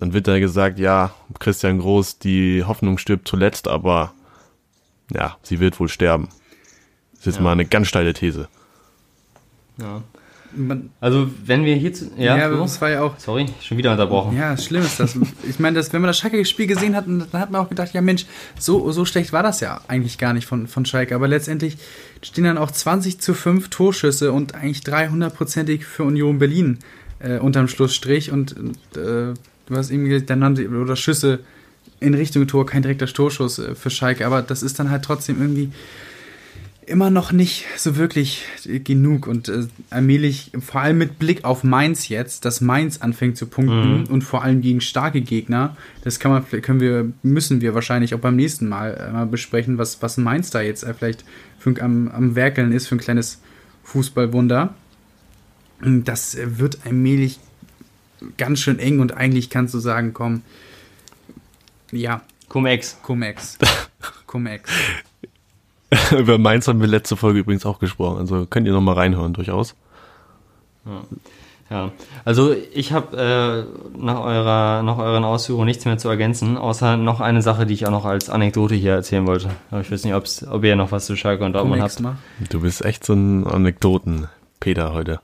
dann 0.02 0.14
wird 0.14 0.26
da 0.26 0.40
gesagt, 0.40 0.80
ja, 0.80 1.14
Christian 1.38 1.78
Groß, 1.78 2.18
die 2.18 2.64
Hoffnung 2.64 2.98
stirbt 2.98 3.28
zuletzt, 3.28 3.68
aber 3.68 4.12
ja, 5.14 5.36
sie 5.44 5.60
wird 5.60 5.78
wohl 5.78 5.88
sterben. 5.88 6.26
Das 7.12 7.20
ist 7.20 7.26
jetzt 7.26 7.36
ja. 7.36 7.42
mal 7.42 7.52
eine 7.52 7.66
ganz 7.66 7.86
steile 7.86 8.12
These. 8.12 8.48
Ja. 9.80 10.02
also 11.00 11.30
wenn 11.46 11.64
wir 11.64 11.76
hier 11.76 11.92
zu, 11.94 12.10
ja, 12.16 12.36
ja 12.36 12.50
das 12.50 12.80
war 12.80 12.90
ja 12.90 13.02
auch 13.02 13.18
sorry 13.18 13.46
schon 13.62 13.78
wieder 13.78 13.92
unterbrochen 13.92 14.36
ja 14.36 14.54
schlimm 14.58 14.82
ist 14.82 15.00
das 15.00 15.16
ich 15.48 15.58
meine 15.58 15.76
das 15.76 15.94
wenn 15.94 16.02
man 16.02 16.08
das 16.08 16.18
Schalke 16.18 16.44
Spiel 16.44 16.66
gesehen 16.66 16.94
hat 16.94 17.06
dann 17.06 17.26
hat 17.32 17.50
man 17.50 17.62
auch 17.62 17.70
gedacht 17.70 17.94
ja 17.94 18.02
Mensch 18.02 18.26
so 18.58 18.92
so 18.92 19.06
schlecht 19.06 19.32
war 19.32 19.42
das 19.42 19.60
ja 19.60 19.80
eigentlich 19.88 20.18
gar 20.18 20.34
nicht 20.34 20.46
von 20.46 20.66
von 20.66 20.84
Schalke 20.84 21.14
aber 21.14 21.26
letztendlich 21.26 21.78
stehen 22.20 22.44
dann 22.44 22.58
auch 22.58 22.70
20 22.70 23.18
zu 23.18 23.32
5 23.32 23.70
Torschüsse 23.70 24.30
und 24.30 24.54
eigentlich 24.54 24.80
300prozentig 24.80 25.84
für 25.84 26.04
Union 26.04 26.38
Berlin 26.38 26.80
äh, 27.18 27.38
unterm 27.38 27.66
Schlussstrich 27.66 28.30
und 28.30 28.54
äh, 28.94 29.32
du 29.66 29.76
hast 29.76 29.90
irgendwie, 29.90 30.20
dann 30.22 30.44
haben 30.44 30.56
sie, 30.56 30.68
oder 30.68 30.96
Schüsse 30.96 31.40
in 32.00 32.14
Richtung 32.14 32.46
Tor, 32.46 32.66
kein 32.66 32.82
direkter 32.82 33.06
Torschuss 33.06 33.58
äh, 33.58 33.74
für 33.74 33.90
Schalke, 33.90 34.26
aber 34.26 34.42
das 34.42 34.62
ist 34.62 34.78
dann 34.78 34.90
halt 34.90 35.04
trotzdem 35.04 35.40
irgendwie, 35.40 35.70
immer 36.86 37.10
noch 37.10 37.32
nicht 37.32 37.64
so 37.76 37.96
wirklich 37.96 38.44
genug 38.64 39.26
und 39.26 39.48
äh, 39.48 39.66
allmählich, 39.90 40.50
vor 40.60 40.80
allem 40.80 40.98
mit 40.98 41.18
Blick 41.18 41.44
auf 41.44 41.64
Mainz 41.64 42.08
jetzt, 42.08 42.44
dass 42.44 42.60
Mainz 42.60 43.00
anfängt 43.00 43.36
zu 43.36 43.46
punkten 43.46 44.00
mhm. 44.00 44.04
und 44.06 44.22
vor 44.22 44.42
allem 44.42 44.60
gegen 44.60 44.80
starke 44.80 45.20
Gegner, 45.20 45.76
das 46.02 46.18
kann 46.18 46.32
man, 46.32 46.62
können 46.62 46.80
wir, 46.80 47.12
müssen 47.22 47.60
wir 47.60 47.74
wahrscheinlich 47.74 48.14
auch 48.14 48.18
beim 48.18 48.36
nächsten 48.36 48.68
Mal 48.68 48.94
äh, 48.94 49.12
mal 49.12 49.26
besprechen, 49.26 49.78
was, 49.78 50.02
was 50.02 50.16
Mainz 50.16 50.50
da 50.50 50.60
jetzt 50.60 50.82
äh, 50.82 50.92
vielleicht 50.94 51.24
für, 51.58 51.80
am, 51.80 52.08
am 52.08 52.34
Werkeln 52.34 52.72
ist 52.72 52.88
für 52.88 52.96
ein 52.96 53.00
kleines 53.00 53.40
Fußballwunder. 53.84 54.74
Das 55.80 56.36
wird 56.44 56.78
allmählich 56.84 57.40
ganz 58.36 58.60
schön 58.60 58.78
eng 58.78 59.00
und 59.00 59.16
eigentlich 59.16 59.50
kannst 59.50 59.74
du 59.74 59.78
sagen, 59.78 60.12
komm, 60.12 60.42
ja. 61.90 62.22
Cum-Ex. 62.48 62.98
Cum-Ex. 63.02 63.58
Cum-Ex. 64.26 64.70
Über 66.18 66.38
Mainz 66.38 66.68
haben 66.68 66.80
wir 66.80 66.88
letzte 66.88 67.16
Folge 67.16 67.40
übrigens 67.40 67.66
auch 67.66 67.78
gesprochen, 67.78 68.18
also 68.18 68.46
könnt 68.46 68.66
ihr 68.66 68.72
nochmal 68.72 68.94
reinhören, 68.94 69.34
durchaus. 69.34 69.74
Ja. 70.86 71.02
Ja, 71.72 71.90
also 72.26 72.54
ich 72.74 72.92
habe 72.92 73.16
äh, 73.16 73.98
nach, 73.98 74.20
eurer, 74.20 74.82
nach 74.82 74.98
euren 74.98 75.24
Ausführungen 75.24 75.64
nichts 75.64 75.86
mehr 75.86 75.96
zu 75.96 76.10
ergänzen, 76.10 76.58
außer 76.58 76.98
noch 76.98 77.20
eine 77.22 77.40
Sache, 77.40 77.64
die 77.64 77.72
ich 77.72 77.86
auch 77.86 77.90
noch 77.90 78.04
als 78.04 78.28
Anekdote 78.28 78.74
hier 78.74 78.92
erzählen 78.92 79.26
wollte. 79.26 79.48
Aber 79.70 79.80
ich 79.80 79.90
weiß 79.90 80.04
nicht, 80.04 80.14
ob 80.14 80.64
ihr 80.64 80.76
noch 80.76 80.92
was 80.92 81.06
zu 81.06 81.16
Schalke 81.16 81.44
und 81.44 81.54
Dortmund 81.54 81.80
habt. 81.80 81.98
Mal. 82.00 82.16
Du 82.50 82.60
bist 82.60 82.84
echt 82.84 83.06
so 83.06 83.14
ein 83.14 83.46
Anekdoten-Peter 83.46 84.92
heute. 84.92 85.20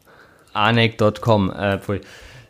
Anek.com, 0.55 1.51
äh, 1.51 1.79
pfui. 1.79 2.01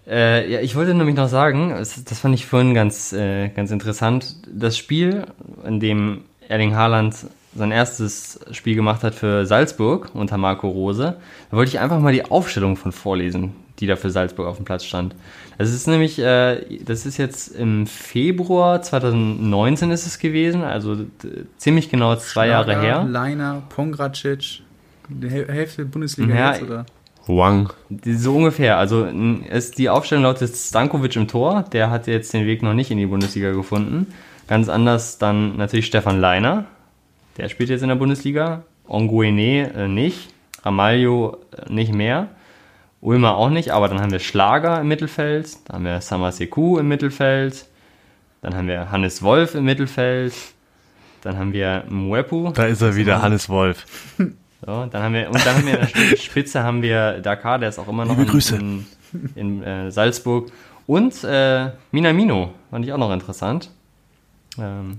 Äh, 0.09 0.51
ja, 0.51 0.61
ich 0.61 0.75
wollte 0.75 0.95
nämlich 0.95 1.17
noch 1.17 1.29
sagen, 1.29 1.71
das, 1.71 2.19
fand 2.19 2.35
ich 2.35 2.47
vorhin 2.47 2.73
ganz, 2.73 3.13
äh, 3.13 3.49
ganz 3.49 3.71
interessant, 3.71 4.37
das 4.51 4.79
Spiel, 4.79 5.27
in 5.67 5.81
dem 5.81 6.23
Erling 6.49 6.75
Haaland 6.75 7.15
sein 7.55 7.71
erstes 7.73 8.41
Spiel 8.53 8.75
gemacht 8.75 9.03
hat 9.03 9.15
für 9.15 9.45
Salzburg 9.45 10.11
unter 10.15 10.39
Marco 10.39 10.69
Rose, 10.69 11.17
da 11.51 11.57
wollte 11.57 11.71
ich 11.71 11.79
einfach 11.79 11.99
mal 11.99 12.13
die 12.13 12.25
Aufstellung 12.25 12.77
von 12.77 12.93
vorlesen, 12.93 13.53
die 13.81 13.87
da 13.87 13.97
für 13.97 14.11
Salzburg 14.11 14.47
auf 14.47 14.57
dem 14.57 14.65
Platz 14.65 14.85
stand. 14.85 15.15
Das 15.59 15.73
ist 15.73 15.87
nämlich, 15.89 16.19
äh, 16.19 16.79
das 16.85 17.05
ist 17.05 17.19
jetzt 17.19 17.49
im 17.49 17.87
Februar 17.87 18.81
2019 18.81 19.91
ist 19.91 20.07
es 20.07 20.19
gewesen, 20.19 20.63
also 20.63 20.97
ziemlich 21.59 21.91
genau 21.91 22.17
zwei 22.17 22.47
Schlager, 22.47 22.73
Jahre 22.73 22.81
her. 22.81 23.05
Leiner, 23.05 23.63
Pongracic, 23.69 24.63
die 25.09 25.29
Hälfte 25.29 25.85
Bundesliga 25.85 26.35
ja, 26.35 26.53
jetzt, 26.53 26.63
oder? 26.63 26.87
Wang. 27.29 27.73
So 28.05 28.37
ungefähr. 28.37 28.79
Also 28.79 29.05
ist 29.05 29.79
die 29.79 29.89
Aufstellung 29.89 30.25
lautet 30.25 30.55
Stankovic 30.55 31.17
im 31.17 31.29
Tor. 31.29 31.65
Der 31.73 31.91
hat 31.91 32.07
jetzt 32.07 32.33
den 32.33 32.47
Weg 32.47 32.63
noch 32.63 32.75
nicht 32.75 32.91
in 32.91 32.99
die 32.99 33.07
Bundesliga 33.07 33.53
gefunden. 33.53 34.13
Ganz 34.47 34.69
anders 34.69 35.19
dann 35.19 35.57
natürlich 35.57 35.87
Stefan 35.87 36.21
Leiner. 36.21 36.65
Der 37.37 37.49
spielt 37.49 37.69
jetzt 37.71 37.83
in 37.83 37.89
der 37.89 37.97
Bundesliga. 37.97 38.65
Onguene 38.87 39.73
äh, 39.75 39.89
nicht. 39.89 40.33
Ramalho 40.63 41.37
äh, 41.57 41.73
nicht 41.73 41.95
mehr. 41.95 42.29
Ulmer 43.01 43.37
auch 43.37 43.51
nicht, 43.51 43.71
aber 43.71 43.89
dann 43.89 44.01
haben 44.01 44.11
wir 44.11 44.19
Schlager 44.19 44.81
im 44.81 44.89
Mittelfeld, 44.89 45.57
dann 45.67 45.77
haben 45.77 45.85
wir 45.85 46.01
Samaseku 46.01 46.79
im 46.79 46.89
Mittelfeld, 46.89 47.67
dann 48.43 48.57
haben 48.57 48.67
wir 48.67 48.91
Hannes 48.91 49.23
Wolf 49.23 49.55
im 49.55 49.65
Mittelfeld, 49.65 50.35
dann 51.23 51.39
haben 51.39 51.53
wir 51.53 51.85
Mwepu. 51.89 52.51
Da 52.53 52.65
ist 52.65 52.83
er 52.83 52.97
wieder, 52.97 53.23
Hannes 53.23 53.49
Wolf. 53.49 53.87
So, 54.65 54.87
dann 54.87 55.03
haben 55.03 55.15
wir, 55.15 55.29
und 55.29 55.47
dann 55.47 55.57
haben 55.57 55.67
wir 55.67 55.81
in 55.81 56.11
der 56.11 56.17
Spitze 56.21 56.63
haben 56.63 56.83
wir 56.83 57.21
Dakar, 57.21 57.59
der 57.59 57.69
ist 57.69 57.79
auch 57.79 57.89
immer 57.89 58.05
noch 58.05 58.19
in, 58.19 58.87
in, 59.35 59.37
in 59.37 59.63
äh, 59.63 59.91
Salzburg. 59.91 60.51
Und 60.87 61.23
äh, 61.23 61.71
Minamino, 61.93 62.53
fand 62.71 62.85
ich 62.85 62.93
auch 62.93 62.99
noch 62.99 63.13
interessant. 63.13 63.71
Ähm, 64.59 64.99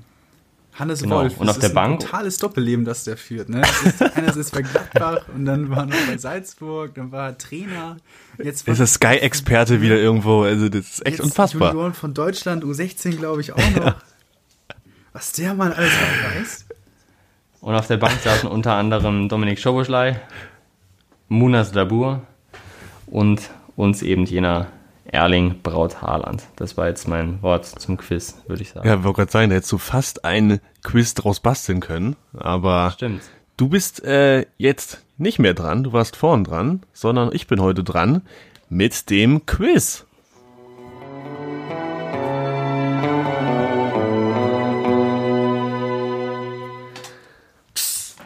Hannes 0.80 1.02
genau. 1.02 1.18
Wolf. 1.18 1.38
Und 1.38 1.50
auf 1.50 1.60
der 1.60 1.70
Bank. 1.70 1.96
Ein 1.96 2.00
totales 2.00 2.38
Doppelleben, 2.38 2.86
das 2.86 3.04
der 3.04 3.18
führt. 3.18 3.50
Ne? 3.50 3.62
Ist, 3.62 4.02
einer 4.16 4.36
ist 4.36 4.54
bei 4.54 4.62
Gladbach 4.62 5.26
und 5.36 5.46
dann 5.46 5.70
war 5.70 5.80
er 5.80 5.86
noch 5.88 6.08
bei 6.08 6.18
Salzburg, 6.18 6.96
dann 6.96 7.12
war 7.12 7.30
er 7.30 7.38
Trainer. 7.38 7.98
Jetzt 8.42 8.68
ist 8.68 8.80
er 8.80 8.88
Sky-Experte 8.88 9.82
wieder 9.82 9.98
irgendwo. 9.98 10.44
Also 10.44 10.70
das 10.70 10.86
ist 10.86 11.06
echt 11.06 11.20
unfassbar. 11.20 11.72
Junioren 11.72 11.94
von 11.94 12.14
Deutschland, 12.14 12.64
U16 12.64 13.18
glaube 13.18 13.42
ich 13.42 13.52
auch 13.52 13.72
noch. 13.72 13.86
Ja. 13.86 13.96
Was 15.12 15.34
der 15.34 15.54
Mann 15.54 15.74
alles 15.74 15.92
weiß. 15.92 16.66
Und 17.70 17.76
auf 17.76 17.86
der 17.86 17.98
Bank 17.98 18.20
saßen 18.20 18.50
unter 18.50 18.74
anderem 18.74 19.30
Dominik 19.30 19.60
Schoboschlei, 19.60 20.20
Munas 21.28 21.72
Dabur 21.72 22.24
und 23.06 23.52
uns 23.76 24.02
eben 24.02 24.26
jener 24.26 24.66
Erling 25.06 25.62
Braut 25.62 26.02
Haaland. 26.02 26.42
Das 26.56 26.78
war 26.78 26.88
jetzt 26.88 27.08
mein 27.08 27.44
Wort 27.44 27.68
zum 27.68 27.98
Quiz, 27.98 28.42
würde 28.48 28.64
ich 28.64 28.72
sagen. 28.72 28.88
Ja, 28.88 29.04
wollte 29.04 29.18
gerade 29.18 29.32
sagen, 29.32 29.50
da 29.52 29.56
hättest 29.58 29.72
du 29.72 29.78
fast 29.78 30.26
ein 30.26 30.62
Quiz 30.82 31.14
draus 31.14 31.42
basteln 31.42 31.80
können, 31.80 32.16
aber 32.36 32.90
Stimmt. 32.96 33.22
du 33.58 33.70
bist 33.70 34.04
äh, 34.04 34.48
jetzt 34.58 35.06
nicht 35.20 35.38
mehr 35.38 35.54
dran, 35.54 35.84
du 35.84 35.94
warst 35.94 36.16
vorn 36.16 36.44
dran, 36.44 36.82
sondern 36.92 37.30
ich 37.34 37.46
bin 37.46 37.62
heute 37.62 37.84
dran 37.84 38.24
mit 38.68 39.12
dem 39.12 39.46
Quiz. 39.46 40.08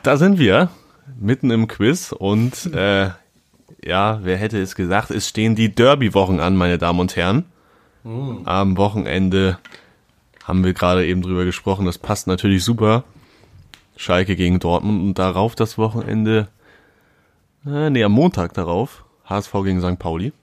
Da 0.04 0.18
sind 0.18 0.38
wir, 0.38 0.68
mitten 1.18 1.50
im 1.50 1.70
Quiz 1.70 2.12
und 2.12 2.74
äh, 2.74 3.12
ja, 3.82 4.20
wer 4.22 4.38
hätte 4.38 4.62
es 4.62 4.76
gesagt, 4.76 5.12
es 5.12 5.30
stehen 5.30 5.56
die 5.56 5.74
Derby-Wochen 5.74 6.42
an, 6.42 6.58
meine 6.58 6.78
Damen 6.78 7.00
und 7.00 7.16
Herren. 7.16 7.46
Mhm. 8.04 8.42
Am 8.44 8.76
Wochenende 8.76 9.60
haben 10.44 10.66
wir 10.66 10.74
gerade 10.74 11.06
eben 11.06 11.22
drüber 11.22 11.46
gesprochen, 11.46 11.86
das 11.86 11.98
passt 11.98 12.28
natürlich 12.28 12.66
super. 12.66 13.06
Schalke 13.96 14.36
gegen 14.36 14.60
Dortmund 14.60 15.02
und 15.02 15.20
darauf 15.20 15.56
das 15.56 15.78
Wochenende, 15.78 16.50
äh, 17.66 17.90
nee, 17.90 18.04
am 18.04 18.12
Montag 18.12 18.54
darauf, 18.54 19.06
HSV 19.24 19.54
gegen 19.64 19.80
St. 19.80 20.00
Pauli. 20.00 20.34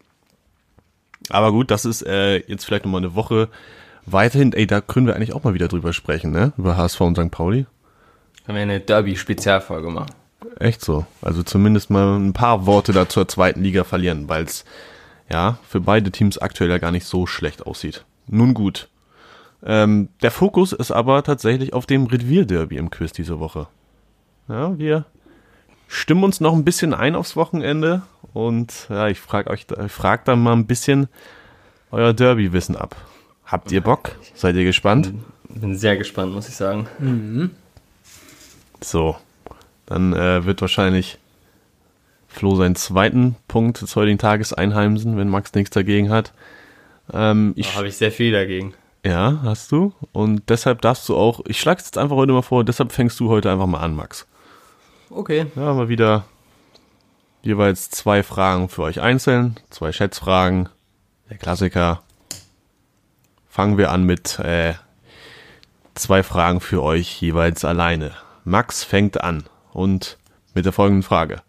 Aber 1.28 1.52
gut, 1.52 1.70
das 1.70 1.84
ist 1.84 2.00
äh, 2.06 2.38
jetzt 2.46 2.64
vielleicht 2.64 2.86
nochmal 2.86 3.02
eine 3.02 3.14
Woche 3.14 3.50
weiterhin, 4.06 4.54
ey, 4.54 4.66
da 4.66 4.80
können 4.80 5.06
wir 5.06 5.16
eigentlich 5.16 5.34
auch 5.34 5.44
mal 5.44 5.52
wieder 5.52 5.68
drüber 5.68 5.92
sprechen, 5.92 6.30
ne? 6.30 6.54
Über 6.56 6.78
HSV 6.78 7.00
und 7.02 7.18
St. 7.18 7.30
Pauli. 7.30 7.66
Können 8.44 8.56
wir 8.56 8.62
eine 8.62 8.80
Derby-Spezialfolge 8.80 9.90
machen. 9.90 10.10
Echt 10.58 10.82
so. 10.82 11.06
Also 11.22 11.42
zumindest 11.42 11.90
mal 11.90 12.18
ein 12.18 12.32
paar 12.32 12.66
Worte 12.66 12.92
da 12.92 13.08
zur 13.08 13.28
zweiten 13.28 13.62
Liga 13.62 13.84
verlieren, 13.84 14.28
weil 14.28 14.44
es 14.44 14.64
ja 15.30 15.58
für 15.68 15.80
beide 15.80 16.10
Teams 16.10 16.38
aktuell 16.38 16.70
ja 16.70 16.78
gar 16.78 16.90
nicht 16.90 17.06
so 17.06 17.26
schlecht 17.26 17.66
aussieht. 17.66 18.04
Nun 18.26 18.54
gut. 18.54 18.88
Ähm, 19.62 20.08
der 20.22 20.30
Fokus 20.30 20.72
ist 20.72 20.90
aber 20.90 21.22
tatsächlich 21.22 21.72
auf 21.74 21.86
dem 21.86 22.06
Revier-Derby 22.06 22.76
im 22.76 22.90
Quiz 22.90 23.12
diese 23.12 23.38
Woche. 23.38 23.68
Ja, 24.48 24.78
wir 24.78 25.04
stimmen 25.86 26.24
uns 26.24 26.40
noch 26.40 26.54
ein 26.54 26.64
bisschen 26.64 26.94
ein 26.94 27.14
aufs 27.14 27.36
Wochenende 27.36 28.02
und 28.32 28.86
ja, 28.88 29.08
ich 29.08 29.20
frage 29.20 29.50
euch, 29.50 29.66
ich 29.84 29.92
frag 29.92 30.24
dann 30.24 30.42
mal 30.42 30.52
ein 30.52 30.66
bisschen 30.66 31.08
euer 31.90 32.12
Derby-Wissen 32.12 32.76
ab. 32.76 32.96
Habt 33.44 33.72
ihr 33.72 33.80
Bock? 33.80 34.16
Seid 34.34 34.56
ihr 34.56 34.64
gespannt? 34.64 35.12
Bin 35.48 35.76
sehr 35.76 35.96
gespannt, 35.96 36.32
muss 36.32 36.48
ich 36.48 36.56
sagen. 36.56 36.86
Mhm. 36.98 37.50
So, 38.82 39.16
dann 39.86 40.12
äh, 40.14 40.44
wird 40.44 40.60
wahrscheinlich 40.60 41.18
Flo 42.28 42.54
seinen 42.54 42.76
zweiten 42.76 43.36
Punkt 43.48 43.80
des 43.80 43.96
heutigen 43.96 44.18
Tages 44.18 44.52
einheimsen, 44.52 45.16
wenn 45.16 45.28
Max 45.28 45.52
nichts 45.54 45.74
dagegen 45.74 46.10
hat. 46.10 46.32
Ähm, 47.12 47.52
ich 47.56 47.76
habe 47.76 47.88
ich 47.88 47.96
sehr 47.96 48.12
viel 48.12 48.32
dagegen. 48.32 48.74
Ja, 49.04 49.40
hast 49.42 49.72
du. 49.72 49.92
Und 50.12 50.48
deshalb 50.48 50.80
darfst 50.82 51.08
du 51.08 51.16
auch, 51.16 51.40
ich 51.46 51.58
schlage 51.58 51.80
es 51.80 51.86
jetzt 51.86 51.98
einfach 51.98 52.16
heute 52.16 52.32
mal 52.32 52.42
vor, 52.42 52.64
deshalb 52.64 52.92
fängst 52.92 53.18
du 53.18 53.28
heute 53.28 53.50
einfach 53.50 53.66
mal 53.66 53.80
an, 53.80 53.96
Max. 53.96 54.26
Okay. 55.10 55.46
Ja, 55.56 55.74
mal 55.74 55.88
wieder 55.88 56.24
jeweils 57.42 57.90
zwei 57.90 58.22
Fragen 58.22 58.68
für 58.68 58.82
euch 58.82 59.00
einzeln, 59.00 59.56
zwei 59.70 59.92
Schätzfragen, 59.92 60.68
der 61.28 61.38
Klassiker. 61.38 62.02
Fangen 63.48 63.78
wir 63.78 63.90
an 63.90 64.04
mit 64.04 64.38
äh, 64.38 64.74
zwei 65.94 66.22
Fragen 66.22 66.60
für 66.60 66.82
euch 66.82 67.20
jeweils 67.20 67.64
alleine. 67.64 68.12
Max 68.44 68.84
fängt 68.84 69.20
an 69.20 69.44
und 69.72 70.18
mit 70.54 70.64
der 70.64 70.72
folgenden 70.72 71.02
Frage. 71.02 71.42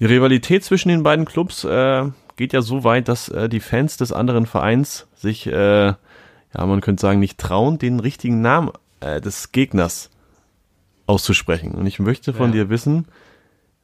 Die 0.00 0.04
Rivalität 0.04 0.64
zwischen 0.64 0.90
den 0.90 1.02
beiden 1.02 1.24
Clubs 1.24 1.64
äh, 1.64 2.04
geht 2.36 2.52
ja 2.52 2.62
so 2.62 2.84
weit, 2.84 3.08
dass 3.08 3.28
äh, 3.28 3.48
die 3.48 3.60
Fans 3.60 3.96
des 3.96 4.12
anderen 4.12 4.46
Vereins 4.46 5.08
sich, 5.16 5.46
äh, 5.46 5.86
ja, 5.86 5.96
man 6.54 6.80
könnte 6.80 7.00
sagen, 7.00 7.18
nicht 7.18 7.38
trauen, 7.38 7.78
den 7.78 8.00
richtigen 8.00 8.40
Namen 8.40 8.70
äh, 9.00 9.20
des 9.20 9.52
Gegners 9.52 10.10
auszusprechen. 11.06 11.72
Und 11.72 11.86
ich 11.86 11.98
möchte 11.98 12.32
von 12.32 12.50
ja. 12.50 12.64
dir 12.64 12.70
wissen, 12.70 13.06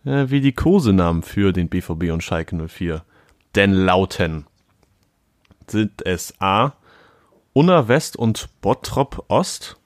äh, 0.05 0.27
wie 0.29 0.41
die 0.41 0.53
Kosenamen 0.53 1.23
für 1.23 1.53
den 1.53 1.69
BVB 1.69 2.13
und 2.13 2.23
Schalke 2.23 2.57
04 2.57 3.03
denn 3.55 3.73
lauten. 3.73 4.47
Sind 5.67 6.05
es 6.05 6.35
A. 6.41 6.73
Unna 7.53 7.89
West 7.89 8.17
und 8.17 8.49
Bottrop 8.61 9.25
Ost, 9.29 9.77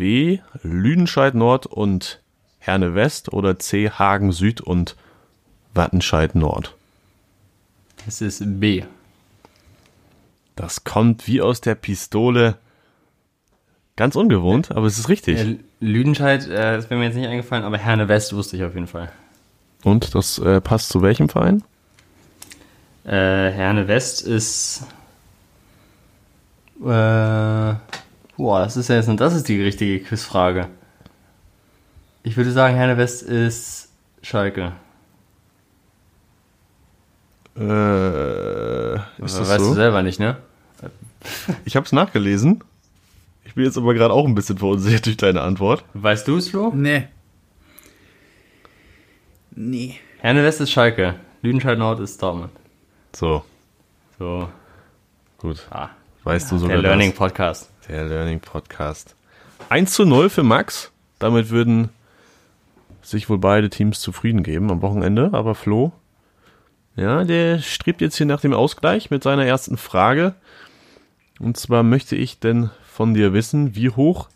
B. 0.00 0.38
Lüdenscheid 0.62 1.34
Nord 1.34 1.66
und 1.66 2.22
Herne 2.58 2.94
West 2.94 3.34
oder 3.34 3.58
C. 3.58 3.90
Hagen 3.90 4.32
Süd 4.32 4.62
und 4.62 4.96
Wattenscheid 5.74 6.34
Nord? 6.34 6.74
Es 8.06 8.22
ist 8.22 8.42
B. 8.60 8.84
Das 10.56 10.84
kommt 10.84 11.26
wie 11.26 11.42
aus 11.42 11.60
der 11.60 11.74
Pistole 11.74 12.56
Ganz 13.96 14.16
ungewohnt, 14.16 14.70
aber 14.70 14.86
es 14.86 14.98
ist 14.98 15.10
richtig. 15.10 15.38
Ja, 15.38 15.54
Lüdenscheid, 15.80 16.48
äh, 16.48 16.76
das 16.76 16.88
wäre 16.88 16.98
mir 16.98 17.04
jetzt 17.04 17.16
nicht 17.16 17.28
eingefallen, 17.28 17.64
aber 17.64 17.76
Herne 17.76 18.08
West 18.08 18.34
wusste 18.34 18.56
ich 18.56 18.64
auf 18.64 18.72
jeden 18.72 18.86
Fall. 18.86 19.12
Und 19.84 20.14
das 20.14 20.38
äh, 20.38 20.62
passt 20.62 20.88
zu 20.88 21.02
welchem 21.02 21.28
Verein? 21.28 21.62
Äh, 23.04 23.10
Herne 23.10 23.88
West 23.88 24.22
ist. 24.22 24.86
Äh, 26.82 27.74
boah, 28.40 28.60
das 28.60 28.76
ist 28.76 28.88
ja 28.88 28.96
jetzt 28.96 29.08
das 29.20 29.34
ist 29.34 29.48
die 29.48 29.62
richtige 29.62 30.00
Quizfrage. 30.00 30.68
Ich 32.22 32.36
würde 32.36 32.50
sagen, 32.52 32.74
Herne 32.74 32.96
West 32.96 33.22
ist 33.22 33.90
Schalke. 34.22 34.72
Äh, 37.56 38.94
ist 39.24 39.38
das 39.38 39.48
weißt 39.48 39.60
so? 39.60 39.68
du 39.70 39.74
selber 39.74 40.02
nicht, 40.02 40.20
ne? 40.20 40.36
Ich 41.66 41.76
habe 41.76 41.84
es 41.84 41.92
nachgelesen. 41.92 42.64
Ich 43.44 43.54
bin 43.54 43.64
jetzt 43.64 43.76
aber 43.76 43.92
gerade 43.92 44.14
auch 44.14 44.26
ein 44.26 44.34
bisschen 44.34 44.56
verunsichert 44.56 45.04
durch 45.06 45.16
deine 45.18 45.42
Antwort. 45.42 45.84
Weißt 45.92 46.26
du 46.28 46.36
es, 46.36 46.48
Flo? 46.48 46.72
Nee. 46.74 47.08
Nee. 49.50 49.96
Herne 50.18 50.42
West 50.44 50.60
ist 50.60 50.70
Schalke. 50.70 51.16
Lüdenscheid 51.42 51.78
Nord 51.78 52.00
ist 52.00 52.22
Dortmund. 52.22 52.52
So, 53.14 53.44
So, 54.18 54.48
gut. 55.38 55.66
ah, 55.70 55.90
Weißt 56.24 56.50
du 56.52 56.58
sogar 56.58 56.76
der 56.76 56.82
Learning 56.82 57.10
das? 57.10 57.18
Podcast. 57.18 57.69
Der 57.90 58.04
Learning 58.04 58.38
Podcast. 58.38 59.16
1 59.68 59.92
zu 59.92 60.04
0 60.04 60.30
für 60.30 60.44
Max. 60.44 60.92
Damit 61.18 61.50
würden 61.50 61.88
sich 63.02 63.28
wohl 63.28 63.38
beide 63.38 63.68
Teams 63.68 63.98
zufrieden 63.98 64.44
geben 64.44 64.70
am 64.70 64.80
Wochenende. 64.80 65.30
Aber 65.32 65.56
Flo, 65.56 65.90
ja, 66.94 67.24
der 67.24 67.58
strebt 67.58 68.00
jetzt 68.00 68.16
hier 68.16 68.26
nach 68.26 68.42
dem 68.42 68.52
Ausgleich 68.54 69.10
mit 69.10 69.24
seiner 69.24 69.44
ersten 69.44 69.76
Frage. 69.76 70.36
Und 71.40 71.56
zwar 71.56 71.82
möchte 71.82 72.14
ich 72.14 72.38
denn 72.38 72.70
von 72.84 73.12
dir 73.12 73.32
wissen, 73.32 73.74
wie 73.74 73.90
hoch 73.90 74.28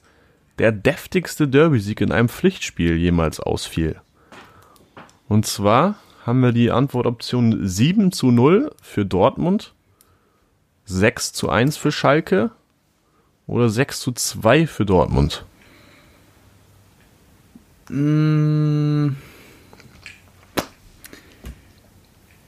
der 0.59 0.73
deftigste 0.73 1.47
Derby-Sieg 1.47 2.01
in 2.01 2.11
einem 2.11 2.29
Pflichtspiel 2.29 2.97
jemals 2.97 3.39
ausfiel. 3.39 4.01
Und 5.29 5.47
zwar 5.47 5.95
haben 6.27 6.41
wir 6.41 6.51
die 6.51 6.73
Antwortoption 6.73 7.65
7 7.65 8.11
zu 8.11 8.33
0 8.33 8.73
für 8.83 9.07
Dortmund, 9.07 9.75
6 10.87 11.33
zu 11.33 11.51
1 11.51 11.77
für 11.77 11.93
Schalke 11.93 12.51
oder 13.47 13.69
6 13.69 14.01
zu 14.01 14.13
2 14.13 14.67
für 14.67 14.87
Dortmund. 14.87 15.45
Mm. 17.89 19.11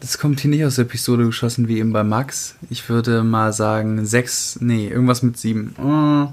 Das 0.00 0.18
kommt 0.18 0.40
hier 0.40 0.50
nicht 0.50 0.64
aus 0.64 0.76
der 0.76 0.84
Pistole 0.84 1.26
geschossen 1.26 1.68
wie 1.68 1.78
eben 1.78 1.92
bei 1.92 2.04
Max. 2.04 2.56
Ich 2.70 2.88
würde 2.88 3.24
mal 3.24 3.52
sagen 3.52 4.06
sechs, 4.06 4.58
nee, 4.60 4.86
irgendwas 4.86 5.22
mit 5.22 5.36
sieben. 5.36 5.74
Oh. 5.78 6.32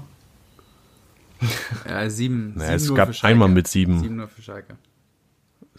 Ja, 1.86 2.08
sieben. 2.08 2.54
Naja, 2.56 2.74
es 2.74 2.86
nur 2.86 2.96
gab 2.96 3.10
einmal 3.22 3.48
mit 3.48 3.68
sieben. 3.68 4.00
Sieben 4.00 4.16
nur 4.16 4.28
für 4.28 4.40
Schalke. 4.40 4.76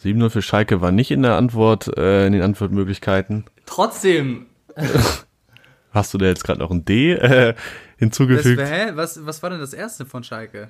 7-0 0.04 0.30
für 0.30 0.42
Schalke 0.42 0.82
war 0.82 0.92
nicht 0.92 1.10
in 1.10 1.24
der 1.24 1.38
Antwort, 1.38 1.98
äh, 1.98 2.28
in 2.28 2.34
den 2.34 2.42
Antwortmöglichkeiten. 2.44 3.46
Trotzdem, 3.66 4.46
Hast 5.92 6.14
du 6.14 6.18
da 6.18 6.26
jetzt 6.26 6.44
gerade 6.44 6.60
noch 6.60 6.72
ein 6.72 6.84
D 6.84 7.14
äh, 7.14 7.56
hinzugefügt? 7.98 8.58
wär, 8.58 8.68
hä? 8.68 8.92
Was, 8.96 9.26
was 9.26 9.42
war 9.44 9.50
denn 9.50 9.60
das 9.60 9.74
erste 9.74 10.06
von 10.06 10.24
Schalke? 10.24 10.70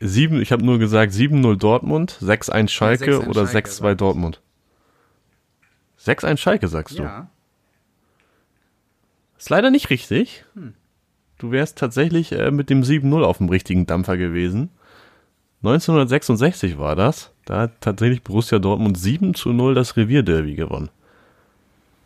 Sieben, 0.00 0.40
ich 0.40 0.52
habe 0.52 0.64
nur 0.64 0.78
gesagt 0.78 1.12
7-0 1.12 1.56
Dortmund, 1.56 2.18
6-1 2.22 2.68
Schalke 2.68 3.18
6-1 3.18 3.28
oder 3.28 3.46
Schalke, 3.46 3.68
6-2 3.68 3.72
sag 3.72 3.90
ich. 3.90 3.96
Dortmund. 3.96 4.40
6-1 6.04 6.36
Schalke, 6.36 6.68
sagst 6.68 6.98
du. 6.98 7.02
Ja. 7.02 7.30
Ist 9.36 9.50
leider 9.50 9.70
nicht 9.70 9.90
richtig. 9.90 10.44
Hm. 10.54 10.74
Du 11.38 11.52
wärst 11.52 11.78
tatsächlich 11.78 12.32
äh, 12.32 12.50
mit 12.50 12.70
dem 12.70 12.82
7-0 12.82 13.22
auf 13.22 13.38
dem 13.38 13.48
richtigen 13.48 13.86
Dampfer 13.86 14.16
gewesen. 14.16 14.70
1966 15.62 16.78
war 16.78 16.96
das. 16.96 17.32
Da 17.44 17.62
hat 17.62 17.80
tatsächlich 17.80 18.22
Borussia 18.22 18.58
Dortmund 18.58 18.98
7 18.98 19.34
zu 19.34 19.52
0 19.52 19.74
das 19.74 19.96
Revierderby 19.96 20.54
gewonnen. 20.54 20.90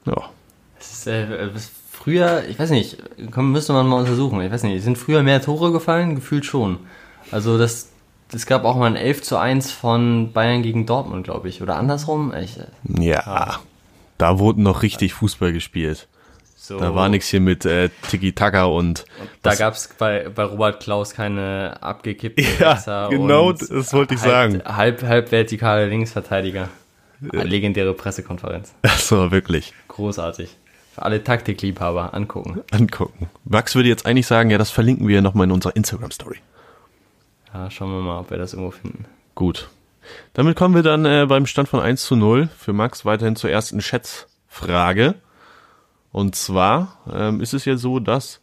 Ja. 0.04 0.30
es 0.78 0.92
ist, 0.92 1.06
äh, 1.06 1.54
ist 1.54 1.72
früher, 1.92 2.44
ich 2.48 2.58
weiß 2.58 2.70
nicht, 2.70 2.98
komm, 3.30 3.52
müsste 3.52 3.72
man 3.72 3.86
mal 3.86 4.00
untersuchen. 4.00 4.40
Ich 4.42 4.50
weiß 4.50 4.62
nicht, 4.64 4.82
sind 4.82 4.98
früher 4.98 5.22
mehr 5.22 5.40
Tore 5.42 5.72
gefallen? 5.72 6.14
Gefühlt 6.14 6.44
schon. 6.44 6.78
Also 7.30 7.58
das, 7.58 7.90
es 8.32 8.46
gab 8.46 8.64
auch 8.64 8.76
mal 8.76 8.86
ein 8.86 8.96
11 8.96 9.22
zu 9.22 9.36
1 9.36 9.70
von 9.70 10.32
Bayern 10.32 10.62
gegen 10.62 10.86
Dortmund, 10.86 11.24
glaube 11.24 11.48
ich. 11.48 11.62
Oder 11.62 11.76
andersrum. 11.76 12.32
Ich, 12.34 12.58
äh, 12.58 12.66
Ja. 13.04 13.60
Da 14.18 14.38
wurde 14.38 14.62
noch 14.62 14.82
richtig 14.82 15.14
Fußball 15.14 15.52
gespielt. 15.52 16.06
so, 16.56 16.78
Da 16.78 16.94
war 16.94 17.08
nichts 17.08 17.26
hier 17.28 17.40
mit 17.40 17.64
äh, 17.64 17.88
Tiki-Taka 18.08 18.64
und. 18.64 19.04
Da 19.42 19.50
was- 19.50 19.58
gab 19.58 19.74
es 19.74 19.88
bei, 19.98 20.28
bei 20.28 20.44
Robert 20.44 20.80
Klaus 20.82 21.12
keine 21.14 21.76
abgekippten 21.82 22.44
Ja, 22.60 22.76
Sechser 22.76 23.08
genau, 23.10 23.48
und 23.48 23.60
das 23.68 23.92
wollte 23.92 24.14
ich 24.14 24.20
halb, 24.20 24.30
sagen. 24.30 24.62
Halb, 24.64 25.02
halb 25.02 25.32
vertikale 25.32 25.86
Linksverteidiger. 25.88 26.68
Legendäre 27.20 27.94
Pressekonferenz. 27.94 28.72
Das 28.82 29.10
war 29.12 29.30
wirklich. 29.30 29.72
Großartig. 29.88 30.56
Für 30.94 31.02
alle 31.02 31.24
Taktikliebhaber 31.24 32.12
angucken. 32.12 32.60
Angucken. 32.70 33.30
Max 33.44 33.74
würde 33.74 33.88
jetzt 33.88 34.04
eigentlich 34.04 34.26
sagen, 34.26 34.50
ja, 34.50 34.58
das 34.58 34.70
verlinken 34.70 35.08
wir 35.08 35.22
nochmal 35.22 35.46
in 35.46 35.52
unserer 35.52 35.74
Instagram-Story. 35.74 36.38
Ja, 37.54 37.70
schauen 37.70 37.90
wir 37.90 38.00
mal, 38.00 38.20
ob 38.20 38.30
wir 38.30 38.38
das 38.38 38.52
irgendwo 38.52 38.72
finden. 38.72 39.06
Gut. 39.34 39.70
Damit 40.34 40.56
kommen 40.56 40.74
wir 40.74 40.82
dann 40.82 41.06
äh, 41.06 41.26
beim 41.26 41.46
Stand 41.46 41.68
von 41.68 41.80
1 41.80 42.04
zu 42.04 42.16
0 42.16 42.48
für 42.56 42.72
Max 42.74 43.04
weiterhin 43.04 43.36
zur 43.36 43.50
ersten 43.50 43.80
Schätzfrage. 43.80 45.14
Und 46.12 46.36
zwar 46.36 46.98
ähm, 47.10 47.40
ist 47.40 47.54
es 47.54 47.64
ja 47.64 47.76
so, 47.76 47.98
dass, 47.98 48.40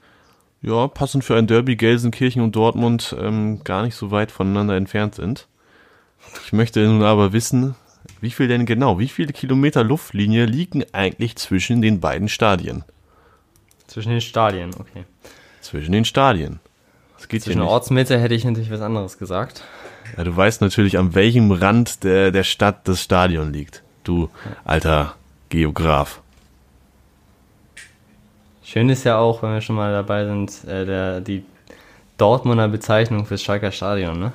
ja, 0.62 0.88
passend 0.88 1.24
für 1.24 1.36
ein 1.36 1.46
Derby 1.46 1.76
Gelsenkirchen 1.76 2.42
und 2.42 2.56
Dortmund 2.56 3.16
ähm, 3.20 3.64
gar 3.64 3.84
nicht 3.84 3.96
so 3.96 4.10
weit 4.10 4.32
voneinander 4.32 4.76
entfernt 4.76 5.16
sind. 5.16 5.48
Ich 6.46 6.54
möchte 6.54 6.84
nun 6.86 7.04
aber 7.04 7.32
wissen, 7.32 7.76
wie 8.22 8.32
viel 8.32 8.48
denn 8.48 8.66
genau, 8.66 9.00
wie 9.00 9.08
viele 9.08 9.34
Kilometer 9.34 9.84
Luftlinie 9.84 10.46
liegen 10.46 10.84
eigentlich 10.92 11.36
zwischen 11.36 11.82
den 11.82 12.00
beiden 12.00 12.30
Stadien? 12.30 12.84
Zwischen 13.88 14.10
den 14.10 14.22
Stadien, 14.22 14.72
okay. 14.78 15.06
Zwischen 15.62 15.92
den 15.92 16.06
Stadien. 16.06 16.60
Das 17.18 17.28
geht 17.28 17.44
Zwischen 17.44 17.60
nicht. 17.60 17.70
Ortsmitte 17.70 18.20
hätte 18.20 18.36
ich 18.36 18.46
natürlich 18.46 18.72
was 18.72 18.82
anderes 18.82 19.18
gesagt. 19.18 19.64
Ja, 20.18 20.24
du 20.24 20.36
weißt 20.36 20.62
natürlich, 20.62 20.98
an 20.98 21.16
welchem 21.16 21.52
Rand 21.52 22.04
der, 22.04 22.32
der 22.32 22.44
Stadt 22.44 22.88
das 22.88 23.02
Stadion 23.04 23.52
liegt. 23.52 23.84
Du 24.04 24.30
alter 24.64 25.16
Geograf. 25.50 26.22
Schön 28.64 28.90
ist 28.90 29.04
ja 29.04 29.18
auch, 29.18 29.42
wenn 29.42 29.54
wir 29.54 29.62
schon 29.62 29.76
mal 29.76 29.92
dabei 29.92 30.26
sind, 30.26 30.64
äh, 30.66 30.86
der, 30.86 31.22
die 31.22 31.44
Dortmunder 32.18 32.68
Bezeichnung 32.68 33.26
fürs 33.26 33.42
Schalker 33.42 33.72
Stadion, 33.72 34.20
ne? 34.20 34.34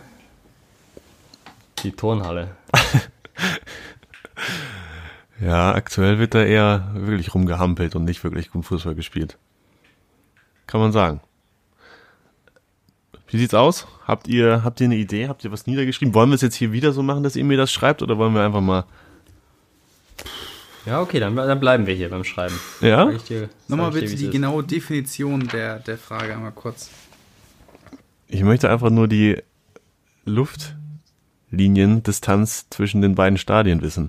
Die 1.83 1.93
Turnhalle. 1.93 2.49
Ja, 5.45 5.75
aktuell 5.75 6.19
wird 6.19 6.35
da 6.35 6.43
eher 6.43 6.91
wirklich 6.95 7.35
rumgehampelt 7.35 7.95
und 7.97 8.05
nicht 8.05 8.25
wirklich 8.25 8.51
gut 8.51 8.65
Fußball 8.65 8.95
gespielt. 8.95 9.37
Kann 10.67 10.81
man 10.81 10.91
sagen. 10.91 11.21
Wie 13.29 13.37
sieht's 13.37 13.53
aus? 13.53 13.87
Habt 14.07 14.27
ihr, 14.27 14.65
habt 14.65 14.81
ihr 14.81 14.87
eine 14.87 14.97
Idee? 14.97 15.29
Habt 15.29 15.45
ihr 15.45 15.53
was 15.53 15.67
niedergeschrieben? 15.67 16.15
Wollen 16.15 16.31
wir 16.31 16.37
es 16.37 16.41
jetzt 16.41 16.55
hier 16.55 16.73
wieder 16.73 16.93
so 16.93 17.03
machen, 17.03 17.23
dass 17.23 17.37
ihr 17.37 17.45
mir 17.45 17.59
das 17.59 17.71
schreibt 17.71 18.01
oder 18.01 18.17
wollen 18.17 18.35
wir 18.35 18.43
einfach 18.43 18.63
mal. 18.63 18.87
Ja, 20.87 21.03
okay, 21.03 21.21
dann, 21.21 21.37
dann 21.37 21.61
bleiben 21.61 21.87
wir 21.87 21.95
hier 21.95 22.09
beim 22.09 22.25
Schreiben. 22.25 22.59
Ja? 22.81 23.13
Dir, 23.13 23.51
Nochmal 23.69 23.89
ich 23.89 23.95
dir, 23.95 24.01
bitte 24.01 24.13
wie's 24.13 24.21
die 24.21 24.27
ist. 24.27 24.33
genaue 24.33 24.65
Definition 24.65 25.47
der, 25.49 25.81
der 25.81 25.99
Frage 25.99 26.33
einmal 26.33 26.53
kurz. 26.53 26.89
Ich 28.29 28.43
möchte 28.43 28.71
einfach 28.71 28.89
nur 28.89 29.09
die 29.09 29.43
Luftliniendistanz 30.25 32.71
zwischen 32.71 33.03
den 33.03 33.15
beiden 33.15 33.37
Stadien 33.37 33.83
wissen. 33.83 34.09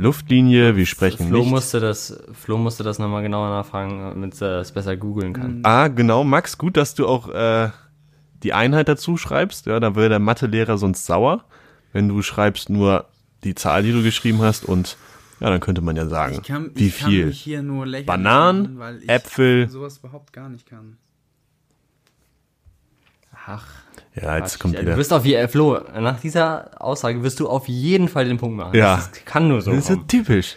Luftlinie, 0.00 0.76
wir 0.76 0.86
sprechen 0.86 1.26
Flo 1.26 1.40
nicht. 1.40 1.50
musste 1.50 1.80
das, 1.80 2.22
Flo 2.32 2.56
musste 2.56 2.84
das 2.84 3.00
nochmal 3.00 3.22
genauer 3.24 3.48
nachfragen, 3.50 3.98
damit 3.98 4.40
er 4.40 4.60
es 4.60 4.70
besser 4.70 4.96
googeln 4.96 5.32
kann. 5.32 5.60
Ah, 5.64 5.88
genau, 5.88 6.22
Max, 6.22 6.56
gut, 6.56 6.76
dass 6.76 6.94
du 6.94 7.06
auch 7.08 7.28
äh, 7.30 7.70
die 8.44 8.52
Einheit 8.52 8.86
dazu 8.88 9.16
schreibst. 9.16 9.66
Ja, 9.66 9.80
da 9.80 9.96
wäre 9.96 10.08
der 10.08 10.20
Mathelehrer 10.20 10.78
sonst 10.78 11.04
sauer, 11.04 11.44
wenn 11.92 12.08
du 12.08 12.22
schreibst 12.22 12.70
nur 12.70 13.06
die 13.42 13.56
Zahl, 13.56 13.82
die 13.82 13.90
du 13.92 14.04
geschrieben 14.04 14.40
hast 14.40 14.64
und 14.64 14.96
ja, 15.40 15.50
dann 15.50 15.58
könnte 15.60 15.80
man 15.80 15.96
ja 15.96 16.06
sagen, 16.06 16.34
Ich 16.40 16.42
kann, 16.46 16.70
wie 16.74 16.86
ich 16.86 16.98
kann 16.98 17.10
viel. 17.10 17.26
mich 17.26 17.40
hier 17.40 17.62
nur 17.62 17.84
lächerlich 17.84 18.06
Bananen, 18.06 18.62
machen, 18.62 18.78
weil 18.78 19.02
ich 19.02 19.08
Äpfel. 19.08 19.68
sowas 19.68 19.98
überhaupt 19.98 20.32
gar 20.32 20.48
nicht 20.48 20.66
kann. 20.66 20.96
Ach, 23.46 23.66
Ja, 24.22 24.36
jetzt 24.38 24.52
Quatsch. 24.54 24.58
kommt 24.60 24.80
wieder. 24.80 24.92
Du 24.92 24.96
wirst 24.98 25.12
auf 25.12 25.24
je, 25.24 25.46
Flo, 25.48 25.78
nach 25.98 26.20
dieser 26.20 26.70
Aussage 26.82 27.22
wirst 27.22 27.40
du 27.40 27.48
auf 27.48 27.68
jeden 27.68 28.08
Fall 28.08 28.24
den 28.26 28.38
Punkt 28.38 28.56
machen. 28.56 28.74
Ja. 28.76 28.96
Das 28.96 29.06
ist, 29.08 29.26
kann 29.26 29.48
nur 29.48 29.60
so 29.62 29.70
Das 29.72 29.80
ist 29.88 29.94
kommen. 29.96 30.08
typisch. 30.08 30.56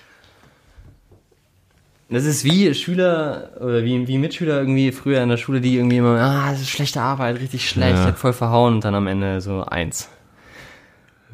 Das 2.09 2.25
ist 2.25 2.43
wie 2.43 2.73
Schüler 2.73 3.51
oder 3.61 3.83
wie, 3.85 4.05
wie 4.07 4.17
Mitschüler 4.17 4.59
irgendwie 4.59 4.91
früher 4.91 5.23
in 5.23 5.29
der 5.29 5.37
Schule, 5.37 5.61
die 5.61 5.77
irgendwie 5.77 5.97
immer, 5.97 6.19
ah, 6.19 6.51
das 6.51 6.59
ist 6.61 6.69
schlechte 6.69 6.99
Arbeit, 7.01 7.39
richtig 7.39 7.69
schlecht, 7.69 7.95
Ja. 7.97 8.03
hat 8.05 8.17
voll 8.17 8.33
verhauen 8.33 8.73
und 8.75 8.83
dann 8.83 8.95
am 8.95 9.07
Ende 9.07 9.39
so 9.39 9.63
eins. 9.63 10.09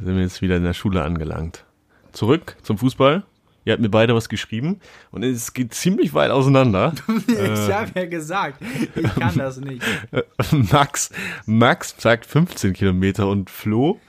Sind 0.04 0.16
wir 0.16 0.22
jetzt 0.22 0.44
wieder 0.44 0.58
in 0.58 0.64
der 0.64 0.74
Schule 0.74 1.02
angelangt. 1.02 1.64
Zurück 2.12 2.58
zum 2.62 2.78
Fußball. 2.78 3.24
Ihr 3.68 3.74
habt 3.74 3.82
mir 3.82 3.90
beide 3.90 4.16
was 4.16 4.30
geschrieben 4.30 4.80
und 5.12 5.24
es 5.24 5.52
geht 5.52 5.74
ziemlich 5.74 6.14
weit 6.14 6.32
auseinander. 6.32 6.94
ich 7.28 7.36
äh, 7.38 7.74
habe 7.74 8.00
ja 8.00 8.06
gesagt, 8.06 8.64
ich 8.96 9.16
kann 9.16 9.38
das 9.38 9.60
nicht. 9.60 9.84
Max, 10.72 11.10
Max 11.46 11.94
sagt 11.98 12.26
15 12.26 12.72
Kilometer 12.72 13.28
und 13.28 13.50
Flo 13.50 14.00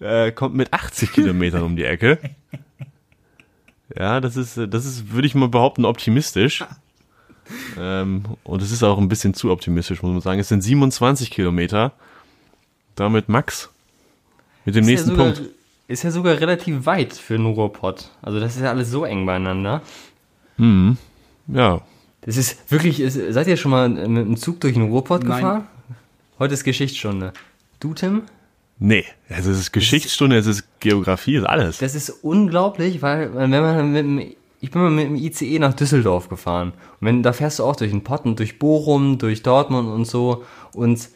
äh, 0.00 0.32
kommt 0.32 0.54
mit 0.54 0.74
80 0.74 1.12
Kilometern 1.12 1.62
um 1.62 1.76
die 1.76 1.84
Ecke. 1.84 2.18
Ja, 3.96 4.20
das 4.20 4.36
ist, 4.36 4.58
das 4.68 4.84
ist, 4.84 5.10
würde 5.10 5.26
ich 5.26 5.34
mal 5.34 5.48
behaupten, 5.48 5.86
optimistisch. 5.86 6.62
ähm, 7.78 8.24
und 8.44 8.60
es 8.60 8.70
ist 8.70 8.82
auch 8.82 8.98
ein 8.98 9.08
bisschen 9.08 9.32
zu 9.32 9.50
optimistisch, 9.50 10.02
muss 10.02 10.12
man 10.12 10.20
sagen. 10.20 10.40
Es 10.40 10.48
sind 10.48 10.60
27 10.60 11.30
Kilometer. 11.30 11.92
Damit 12.96 13.30
Max. 13.30 13.70
Mit 14.66 14.74
dem 14.74 14.82
ist 14.82 14.88
nächsten 14.88 15.10
ja 15.12 15.16
sogar, 15.16 15.32
Punkt. 15.32 15.55
Ist 15.88 16.02
ja 16.02 16.10
sogar 16.10 16.40
relativ 16.40 16.84
weit 16.86 17.12
für 17.12 17.34
einen 17.34 17.46
Ruhrpott. 17.46 18.10
Also 18.20 18.40
das 18.40 18.56
ist 18.56 18.62
ja 18.62 18.70
alles 18.70 18.90
so 18.90 19.04
eng 19.04 19.24
beieinander. 19.24 19.82
Hm. 20.56 20.96
Ja. 21.46 21.80
Das 22.22 22.36
ist 22.36 22.70
wirklich, 22.72 22.98
ist, 22.98 23.14
seid 23.30 23.46
ihr 23.46 23.56
schon 23.56 23.70
mal 23.70 23.88
mit 23.88 24.26
dem 24.26 24.36
Zug 24.36 24.60
durch 24.60 24.74
den 24.74 24.90
Ruhrpott 24.90 25.22
Nein. 25.22 25.36
gefahren? 25.36 25.66
Heute 26.40 26.54
ist 26.54 26.64
Geschichtsstunde. 26.64 27.32
Du, 27.78 27.94
Tim? 27.94 28.22
Nee, 28.78 29.04
also 29.30 29.50
es 29.50 29.58
ist 29.58 29.72
Geschichtsstunde, 29.72 30.36
es 30.36 30.46
ist 30.46 30.64
Geografie, 30.80 31.36
es 31.36 31.42
ist 31.42 31.48
alles. 31.48 31.78
Das 31.78 31.94
ist 31.94 32.10
unglaublich, 32.10 33.00
weil 33.00 33.34
wenn 33.34 33.50
man 33.50 33.92
mit 33.92 34.04
dem, 34.04 34.36
ich 34.60 34.70
bin 34.70 34.82
mal 34.82 34.90
mit 34.90 35.06
dem 35.06 35.16
ICE 35.16 35.58
nach 35.60 35.72
Düsseldorf 35.72 36.28
gefahren 36.28 36.72
und 37.00 37.06
wenn 37.06 37.22
da 37.22 37.32
fährst 37.32 37.58
du 37.58 37.64
auch 37.64 37.76
durch 37.76 37.90
den 37.90 38.04
Pott 38.04 38.26
und 38.26 38.38
durch 38.38 38.58
Bochum, 38.58 39.18
durch 39.18 39.42
Dortmund 39.42 39.88
und 39.88 40.04
so 40.04 40.44
und 40.74 41.08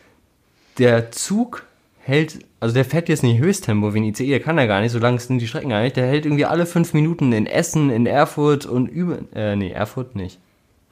der 0.78 1.10
Zug 1.10 1.66
hält, 2.10 2.40
also 2.58 2.74
der 2.74 2.84
fährt 2.84 3.08
jetzt 3.08 3.22
nicht 3.22 3.38
Höchsttempo 3.38 3.94
wie 3.94 4.00
ein 4.00 4.04
ICE, 4.04 4.40
kann 4.40 4.58
er 4.58 4.66
gar 4.66 4.80
nicht, 4.80 4.92
so 4.92 4.98
lang 4.98 5.18
sind 5.18 5.38
die 5.38 5.46
Strecken 5.46 5.70
gar 5.70 5.80
nicht. 5.80 5.96
Der 5.96 6.06
hält 6.06 6.26
irgendwie 6.26 6.44
alle 6.44 6.66
fünf 6.66 6.92
Minuten 6.92 7.32
in 7.32 7.46
Essen, 7.46 7.90
in 7.90 8.06
Erfurt 8.06 8.66
und 8.66 8.88
über, 8.88 9.18
äh, 9.34 9.56
nee, 9.56 9.70
Erfurt 9.70 10.16
nicht. 10.16 10.38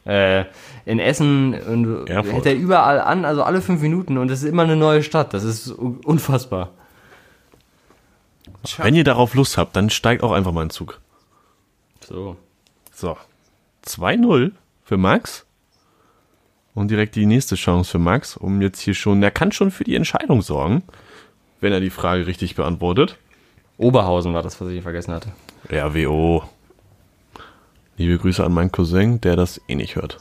Äh, 0.07 0.45
in 0.87 1.01
Essen 1.01 1.55
und 1.55 2.09
Erfurt. 2.09 2.33
hält 2.33 2.47
er 2.47 2.55
überall 2.55 3.01
an, 3.01 3.25
also 3.25 3.43
alle 3.43 3.61
fünf 3.61 3.83
Minuten 3.83 4.17
und 4.17 4.31
es 4.31 4.43
ist 4.43 4.49
immer 4.49 4.63
eine 4.63 4.77
neue 4.77 5.03
Stadt. 5.03 5.35
Das 5.35 5.45
ist 5.45 5.69
unfassbar. 5.71 6.71
Wenn 8.79 8.95
ihr 8.95 9.05
darauf 9.05 9.35
Lust 9.35 9.59
habt, 9.59 9.77
dann 9.77 9.91
steigt 9.91 10.23
auch 10.23 10.33
einfach 10.33 10.53
mal 10.53 10.63
in 10.63 10.71
Zug. 10.71 11.01
So. 12.01 12.37
So. 12.95 13.17
2-0 13.87 14.53
für 14.85 14.97
Max. 14.97 15.45
Und 16.75 16.93
direkt 16.93 17.17
die 17.17 17.27
nächste 17.27 17.57
Chance 17.57 17.91
für 17.91 17.99
Max, 17.99 18.37
um 18.37 18.63
jetzt 18.63 18.81
hier 18.81 18.95
schon, 18.95 19.21
er 19.23 19.33
kann 19.33 19.51
schon 19.51 19.73
für 19.73 19.83
die 19.83 19.97
Entscheidung 19.97 20.43
sorgen, 20.43 20.85
wenn 21.61 21.73
er 21.73 21.81
die 21.81 21.91
Frage 21.91 22.27
richtig 22.27 22.55
beantwortet. 22.55 23.17
Oberhausen 23.77 24.35
war 24.35 24.43
das, 24.43 24.61
was 24.61 24.69
ich 24.69 24.83
vergessen 24.83 25.15
hatte. 25.15 25.33
RWO. 25.71 26.43
Liebe 27.97 28.19
Grüße 28.19 28.45
an 28.45 28.53
meinen 28.53 28.73
Cousin, 28.73 29.21
der 29.21 29.37
das 29.37 29.61
eh 29.69 29.75
nicht 29.75 29.97
hört. 29.97 30.19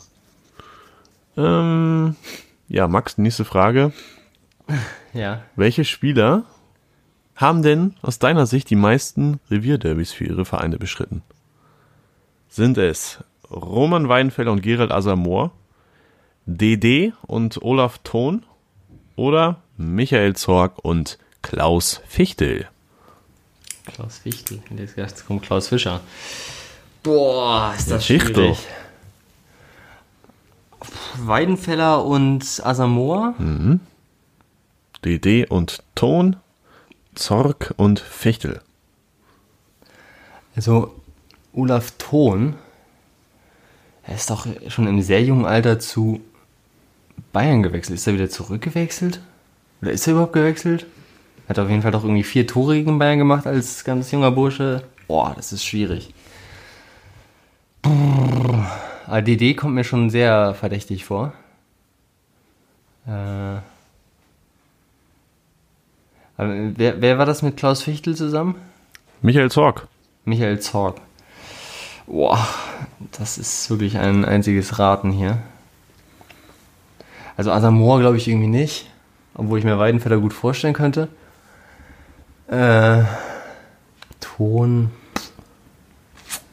Ähm, 1.36 2.16
ja, 2.68 2.88
Max, 2.88 3.18
nächste 3.18 3.46
Frage. 3.46 3.94
Ja. 5.14 5.44
Welche 5.56 5.86
Spieler 5.86 6.44
haben 7.36 7.62
denn 7.62 7.94
aus 8.02 8.20
deiner 8.20 8.46
Sicht 8.46 8.70
die 8.70 8.76
meisten 8.76 9.40
Revierderbys 9.50 10.12
für 10.12 10.26
ihre 10.26 10.46
Vereine 10.46 10.78
beschritten? 10.78 11.22
Sind 12.50 12.78
es 12.78 13.24
Roman 13.50 14.10
Weidenfeller 14.10 14.52
und 14.52 14.62
Gerald 14.62 14.92
Asamoah, 14.92 15.52
DD 16.46 17.14
und 17.26 17.62
Olaf 17.62 18.00
Thon 18.04 18.44
oder 19.16 19.62
Michael 19.78 20.36
Zorg 20.36 20.84
und 20.84 21.18
Klaus 21.42 22.02
Fichtel? 22.08 22.68
Klaus 23.86 24.18
Fichtel, 24.20 24.62
jetzt 24.96 25.26
kommt 25.26 25.44
Klaus 25.44 25.70
Fischer. 25.70 26.02
Boah, 27.04 27.74
ist 27.78 27.90
das 27.90 28.08
ja, 28.08 28.20
schwierig. 28.20 28.58
Weidenfeller 31.18 32.04
und 32.04 32.44
Asamoah. 32.64 33.34
Mhm. 33.38 33.80
DD 35.06 35.46
und 35.48 35.84
Ton, 35.96 36.36
Zorg 37.16 37.74
und 37.78 38.00
Fichtel. 38.00 38.62
Also 40.56 40.94
Olaf 41.54 41.94
Thon, 41.98 42.56
er 44.04 44.16
ist 44.16 44.30
doch 44.30 44.48
schon 44.70 44.88
im 44.88 45.02
sehr 45.02 45.24
jungen 45.24 45.46
Alter 45.46 45.80
zu 45.80 46.22
Bayern 47.32 47.64
gewechselt. 47.64 47.98
Ist 48.00 48.08
er 48.08 48.14
wieder 48.14 48.30
zurückgewechselt? 48.30 49.22
Oder 49.82 49.92
ist 49.92 50.08
er 50.08 50.14
überhaupt 50.14 50.34
gewechselt? 50.34 50.86
Hat 51.48 51.60
auf 51.60 51.70
jeden 51.70 51.82
Fall 51.82 51.91
doch 51.91 52.04
irgendwie 52.04 52.24
vier 52.24 52.45
Tore 52.45 52.76
gegen 52.76 53.00
Bayern 53.00 53.20
gemacht 53.20 53.48
als 53.48 53.84
ganz 53.84 54.12
junger 54.12 54.32
Bursche. 54.32 54.84
Boah, 55.08 55.34
das 55.36 55.54
ist 55.54 55.64
schwierig. 55.64 56.14
ADD 59.08 59.56
kommt 59.56 59.76
mir 59.76 59.86
schon 59.86 60.10
sehr 60.10 60.54
verdächtig 60.54 61.06
vor. 61.06 61.32
Äh, 63.08 63.62
wer, 66.38 67.02
wer 67.02 67.18
war 67.18 67.26
das 67.26 67.41
mit 67.41 67.56
Klaus 67.56 67.82
Fichtel 67.82 68.16
zusammen? 68.16 68.56
Michael 69.22 69.50
Zorg. 69.50 69.88
Michael 70.26 70.60
Zorg. 70.60 71.00
Boah, 72.06 72.45
das 73.18 73.38
ist 73.38 73.70
wirklich 73.70 73.98
ein 73.98 74.26
einziges 74.26 74.80
Raten 74.80 75.12
hier. 75.12 75.39
Also 77.38 77.52
Asamoah 77.52 78.00
glaube 78.00 78.18
ich 78.18 78.28
irgendwie 78.28 78.48
nicht, 78.48 78.89
obwohl 79.36 79.60
ich 79.60 79.66
mir 79.66 79.80
Weidenfeller 79.80 80.18
gut 80.18 80.34
vorstellen 80.34 80.74
könnte. 80.74 81.08
Äh, 82.48 83.04
Ton. 84.20 84.91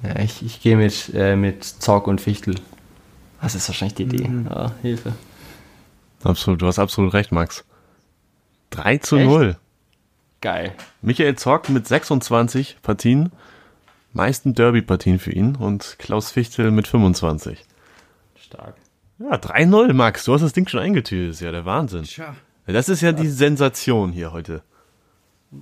Ja, 0.02 0.18
ich, 0.18 0.44
ich 0.44 0.60
gehe 0.60 0.76
mit, 0.76 1.12
äh, 1.14 1.36
mit 1.36 1.64
Zorg 1.64 2.06
und 2.06 2.20
Fichtel. 2.20 2.56
Das 3.40 3.54
ist 3.54 3.68
wahrscheinlich 3.68 3.94
die 3.94 4.04
Idee. 4.04 4.28
Mhm. 4.28 4.46
Ja, 4.50 4.72
Hilfe. 4.82 5.12
Absolut, 6.22 6.62
du 6.62 6.66
hast 6.66 6.78
absolut 6.78 7.12
recht, 7.14 7.30
Max. 7.32 7.64
3 8.70 8.98
zu 8.98 9.16
Echt? 9.16 9.26
0. 9.26 9.56
Geil. 10.40 10.74
Michael 11.00 11.36
Zorg 11.36 11.68
mit 11.68 11.86
26 11.86 12.78
Partien, 12.82 13.32
meisten 14.12 14.54
Derby-Partien 14.54 15.18
für 15.18 15.32
ihn 15.32 15.56
und 15.56 15.96
Klaus 15.98 16.30
Fichtel 16.30 16.70
mit 16.70 16.88
25. 16.88 17.64
Stark. 18.36 18.74
Ja, 19.18 19.36
3-0, 19.36 19.92
Max. 19.92 20.24
Du 20.24 20.34
hast 20.34 20.42
das 20.42 20.52
Ding 20.52 20.66
schon 20.68 20.80
eingetütet. 20.80 21.30
Das 21.30 21.36
ist 21.36 21.42
ja 21.42 21.52
der 21.52 21.64
Wahnsinn. 21.64 22.04
Tja. 22.04 22.34
Das 22.66 22.88
ist 22.88 23.00
ja 23.00 23.12
die 23.12 23.28
Sensation 23.28 24.12
hier 24.12 24.32
heute. 24.32 24.62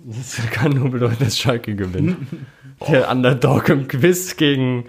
Das 0.07 0.37
kann 0.51 0.73
nur 0.73 0.91
bedeuten, 0.91 1.25
dass 1.25 1.39
Schalke 1.39 1.75
gewinnt. 1.75 2.17
Der 2.89 3.11
Underdog 3.11 3.69
im 3.69 3.87
Quiz 3.87 4.37
gegen, 4.37 4.85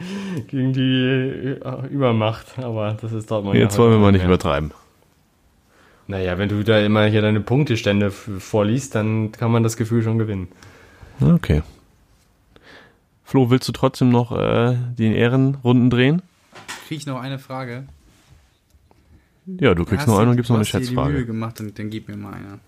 gegen 0.47 0.73
die 0.73 1.59
äh, 1.61 1.87
Übermacht. 1.89 2.57
Aber 2.57 2.97
das 2.99 3.11
ist 3.11 3.29
dort 3.29 3.45
mal. 3.45 3.55
Jetzt 3.55 3.77
wollen 3.77 3.91
wir 3.91 3.99
mal 3.99 4.11
nicht 4.11 4.25
übertreiben. 4.25 4.71
Naja, 6.07 6.37
wenn 6.37 6.49
du 6.49 6.63
da 6.63 6.79
immer 6.79 7.05
hier 7.05 7.21
deine 7.21 7.39
Punktestände 7.39 8.11
vorliest, 8.11 8.95
dann 8.95 9.31
kann 9.31 9.51
man 9.51 9.63
das 9.63 9.77
Gefühl 9.77 10.03
schon 10.03 10.17
gewinnen. 10.17 10.47
Okay. 11.21 11.61
Flo, 13.23 13.49
willst 13.49 13.67
du 13.67 13.71
trotzdem 13.71 14.09
noch 14.09 14.31
äh, 14.37 14.75
die 14.97 15.15
Ehrenrunden 15.15 15.89
drehen? 15.89 16.21
Kriege 16.87 16.99
ich 16.99 17.05
noch 17.05 17.21
eine 17.21 17.39
Frage? 17.39 17.85
Ja, 19.45 19.73
du 19.73 19.85
kriegst 19.85 20.07
noch 20.07 20.19
eine 20.19 20.31
und 20.31 20.35
gibst 20.35 20.49
noch 20.49 20.57
eine 20.57 20.65
Schätzfrage. 20.65 20.93
Du 20.93 21.01
hast 21.01 21.07
dir 21.07 21.11
die 21.11 21.17
Mühe 21.17 21.25
gemacht, 21.25 21.59
dann, 21.59 21.73
dann 21.73 21.89
gib 21.89 22.07
mir 22.07 22.17
mal 22.17 22.33
eine. 22.33 22.59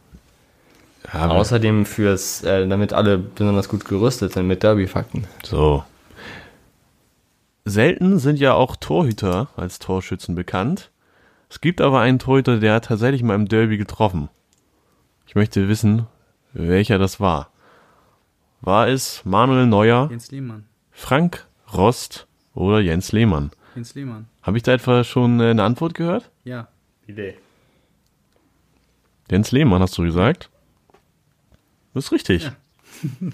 Ja, 1.13 1.29
Außerdem 1.29 1.85
fürs, 1.85 2.43
äh, 2.43 2.67
damit 2.67 2.93
alle 2.93 3.17
besonders 3.17 3.69
gut 3.69 3.85
gerüstet 3.85 4.33
sind 4.33 4.47
mit 4.47 4.63
Derby-Fakten. 4.63 5.27
So. 5.43 5.83
Selten 7.65 8.19
sind 8.19 8.39
ja 8.39 8.53
auch 8.53 8.75
Torhüter 8.75 9.49
als 9.55 9.79
Torschützen 9.79 10.35
bekannt. 10.35 10.91
Es 11.49 11.61
gibt 11.61 11.81
aber 11.81 11.99
einen 11.99 12.19
Torhüter, 12.19 12.59
der 12.59 12.75
hat 12.75 12.85
tatsächlich 12.85 13.23
mal 13.23 13.35
im 13.35 13.47
Derby 13.47 13.77
getroffen. 13.77 14.29
Ich 15.27 15.35
möchte 15.35 15.67
wissen, 15.67 16.07
welcher 16.53 16.97
das 16.97 17.19
war. 17.19 17.49
War 18.61 18.87
es 18.87 19.23
Manuel 19.25 19.67
Neuer, 19.67 20.07
Jens 20.09 20.31
Lehmann, 20.31 20.65
Frank 20.91 21.45
Rost 21.73 22.27
oder 22.53 22.79
Jens 22.79 23.11
Lehmann? 23.11 23.51
Jens 23.75 23.93
Lehmann. 23.95 24.27
Habe 24.41 24.57
ich 24.57 24.63
da 24.63 24.73
etwa 24.73 25.03
schon 25.03 25.39
äh, 25.39 25.49
eine 25.51 25.63
Antwort 25.63 25.93
gehört? 25.93 26.31
Ja. 26.43 26.67
Idee. 27.07 27.35
Jens 29.29 29.51
Lehmann 29.51 29.81
hast 29.81 29.97
du 29.97 30.03
gesagt? 30.03 30.49
Das 31.95 32.05
ist 32.05 32.11
richtig. 32.11 32.43
Ja. 32.43 32.51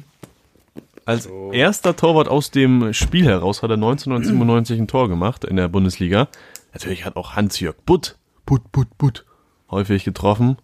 Als 1.05 1.23
so. 1.25 1.51
erster 1.51 1.95
Torwart 1.95 2.27
aus 2.27 2.51
dem 2.51 2.93
Spiel 2.93 3.25
heraus 3.25 3.63
hat 3.63 3.71
er 3.71 3.75
1997 3.75 4.79
ein 4.79 4.87
Tor 4.87 5.09
gemacht 5.09 5.43
in 5.43 5.55
der 5.55 5.67
Bundesliga. 5.67 6.27
Natürlich 6.73 7.05
hat 7.05 7.15
auch 7.15 7.35
Hans-Jörg 7.35 7.75
Butt, 7.85 8.17
Butt, 8.45 8.71
Butt, 8.71 8.97
Butt 8.99 9.25
häufig 9.71 10.03
getroffen, 10.03 10.57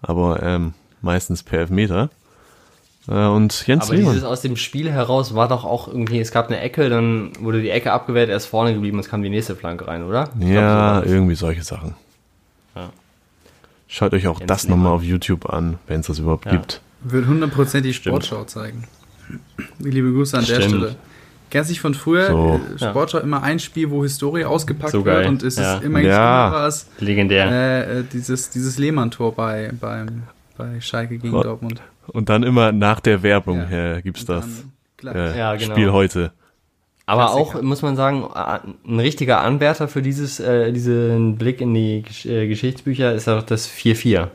aber 0.00 0.42
ähm, 0.42 0.72
meistens 1.02 1.42
per 1.42 1.60
Elfmeter. 1.60 2.08
Äh, 3.08 3.26
und 3.26 3.66
Jens 3.66 3.84
Aber 3.84 3.94
Lehmann. 3.94 4.14
dieses 4.14 4.26
aus 4.26 4.40
dem 4.40 4.56
Spiel 4.56 4.90
heraus 4.90 5.34
war 5.34 5.48
doch 5.48 5.64
auch 5.64 5.86
irgendwie, 5.86 6.18
es 6.18 6.32
gab 6.32 6.46
eine 6.46 6.60
Ecke, 6.60 6.88
dann 6.88 7.32
wurde 7.38 7.60
die 7.60 7.70
Ecke 7.70 7.92
abgewehrt, 7.92 8.30
er 8.30 8.36
ist 8.36 8.46
vorne 8.46 8.72
geblieben, 8.72 8.98
es 8.98 9.08
kam 9.10 9.22
die 9.22 9.28
nächste 9.28 9.54
Flanke 9.54 9.86
rein, 9.86 10.02
oder? 10.04 10.30
Ich 10.40 10.48
ja, 10.48 10.92
glaub, 10.92 11.08
so 11.08 11.14
irgendwie 11.14 11.34
solche 11.34 11.62
Sachen. 11.62 11.94
Ja. 12.74 12.88
Schaut 13.86 14.14
euch 14.14 14.26
auch 14.28 14.40
Jens 14.40 14.48
das 14.48 14.66
nochmal 14.66 14.92
auf 14.92 15.02
YouTube 15.02 15.50
an, 15.50 15.78
wenn 15.86 16.00
es 16.00 16.06
das 16.06 16.18
überhaupt 16.18 16.46
ja. 16.46 16.52
gibt. 16.52 16.80
Wird 17.04 17.26
hundertprozentig 17.26 17.96
Sportschau 17.96 18.44
zeigen. 18.44 18.84
Liebe 19.78 20.10
Grüße 20.12 20.36
an 20.38 20.44
Stimmt. 20.44 20.58
der 20.62 20.68
Stelle. 20.68 20.96
Kennst 21.50 21.70
du 21.70 21.72
dich 21.74 21.80
von 21.80 21.94
früher? 21.94 22.28
So. 22.28 22.60
Äh, 22.74 22.78
Sportschau 22.90 23.18
immer 23.18 23.42
ein 23.42 23.58
Spiel, 23.60 23.90
wo 23.90 24.02
Historie 24.02 24.44
ausgepackt 24.44 24.92
So 24.92 25.04
wird 25.04 25.26
und 25.26 25.42
es 25.42 25.56
Ja. 25.56 25.76
ist 25.76 25.84
immer 25.84 26.00
Ja. 26.00 26.50
was. 26.52 26.88
Legendär. 26.98 27.50
Äh, 27.50 28.00
äh, 28.00 28.04
dieses 28.12 28.50
dieses 28.50 28.78
Lehmann-Tor 28.78 29.34
bei, 29.34 29.70
beim, 29.80 30.24
bei 30.56 30.80
Schalke 30.80 31.18
gegen 31.18 31.34
Oh. 31.34 31.42
Dortmund. 31.42 31.80
Und 32.08 32.28
dann 32.28 32.42
immer 32.42 32.72
nach 32.72 33.00
der 33.00 33.22
Werbung 33.22 33.58
Ja. 33.70 33.96
äh, 33.96 34.02
gibt's 34.02 34.22
Und 34.22 34.28
das 34.30 34.46
dann 35.02 35.14
äh, 35.14 35.38
Ja, 35.38 35.54
genau. 35.56 35.72
Spiel 35.74 35.92
heute. 35.92 36.32
Aber 37.06 37.26
Klassiker. 37.26 37.58
auch, 37.58 37.62
muss 37.62 37.82
man 37.82 37.96
sagen, 37.96 38.24
ein 38.34 38.98
richtiger 39.00 39.42
Anwärter 39.42 39.88
für 39.88 40.00
dieses, 40.02 40.40
äh, 40.40 40.72
diesen 40.72 41.36
Blick 41.36 41.60
in 41.60 41.74
die 41.74 42.02
Gesch 42.02 42.24
äh, 42.26 42.48
Geschichtsbücher 42.48 43.12
ist 43.14 43.28
auch 43.28 43.42
das 43.42 43.68
4-4. 43.68 44.28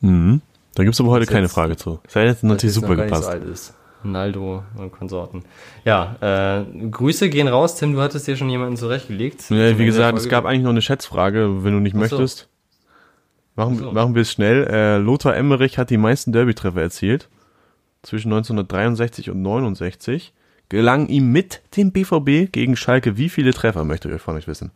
Mhm. 0.00 0.42
Da 0.74 0.84
gibt's 0.84 1.00
aber 1.00 1.10
heute 1.10 1.26
keine 1.26 1.42
jetzt- 1.42 1.52
Frage 1.54 1.76
zu. 1.76 2.00
Das 2.04 2.14
hätte 2.14 2.26
jetzt 2.28 2.44
natürlich 2.44 2.74
super 2.74 2.96
gepasst. 2.96 3.30
So. 3.54 3.72
Ronaldo 4.04 4.64
und 4.76 4.90
Konsorten. 4.90 5.44
Ja, 5.84 6.16
äh, 6.20 6.88
Grüße 6.90 7.28
gehen 7.30 7.46
raus. 7.46 7.76
Tim, 7.76 7.92
du 7.92 8.00
hattest 8.00 8.26
dir 8.26 8.36
schon 8.36 8.50
jemanden 8.50 8.76
zurechtgelegt. 8.76 9.48
Ja, 9.50 9.78
wie 9.78 9.84
gesagt, 9.86 10.18
es 10.18 10.28
gab 10.28 10.44
eigentlich 10.44 10.62
noch 10.64 10.70
eine 10.70 10.82
Schätzfrage, 10.82 11.62
wenn 11.62 11.72
du 11.74 11.78
nicht 11.80 11.94
Ach 11.96 12.08
so. 12.08 12.16
möchtest. 12.18 12.48
Machen, 13.54 13.76
Ach 13.78 13.84
so. 13.84 13.92
machen 13.92 14.14
wir 14.14 14.22
es 14.22 14.32
schnell. 14.32 14.66
Äh, 14.68 14.96
Lothar 14.98 15.36
Emmerich 15.36 15.78
hat 15.78 15.90
die 15.90 15.98
meisten 15.98 16.32
Derby-Treffer 16.32 16.80
erzielt. 16.82 17.28
Zwischen 18.02 18.32
1963 18.32 19.30
und 19.30 19.40
69. 19.42 20.32
Gelang 20.68 21.06
ihm 21.08 21.30
mit 21.30 21.60
dem 21.76 21.92
BVB 21.92 22.50
gegen 22.50 22.74
Schalke 22.76 23.16
wie 23.18 23.28
viele 23.28 23.52
Treffer, 23.52 23.84
möchte 23.84 24.08
ich 24.08 24.14
euch 24.14 24.22
von 24.22 24.34
euch 24.36 24.48
wissen. 24.48 24.72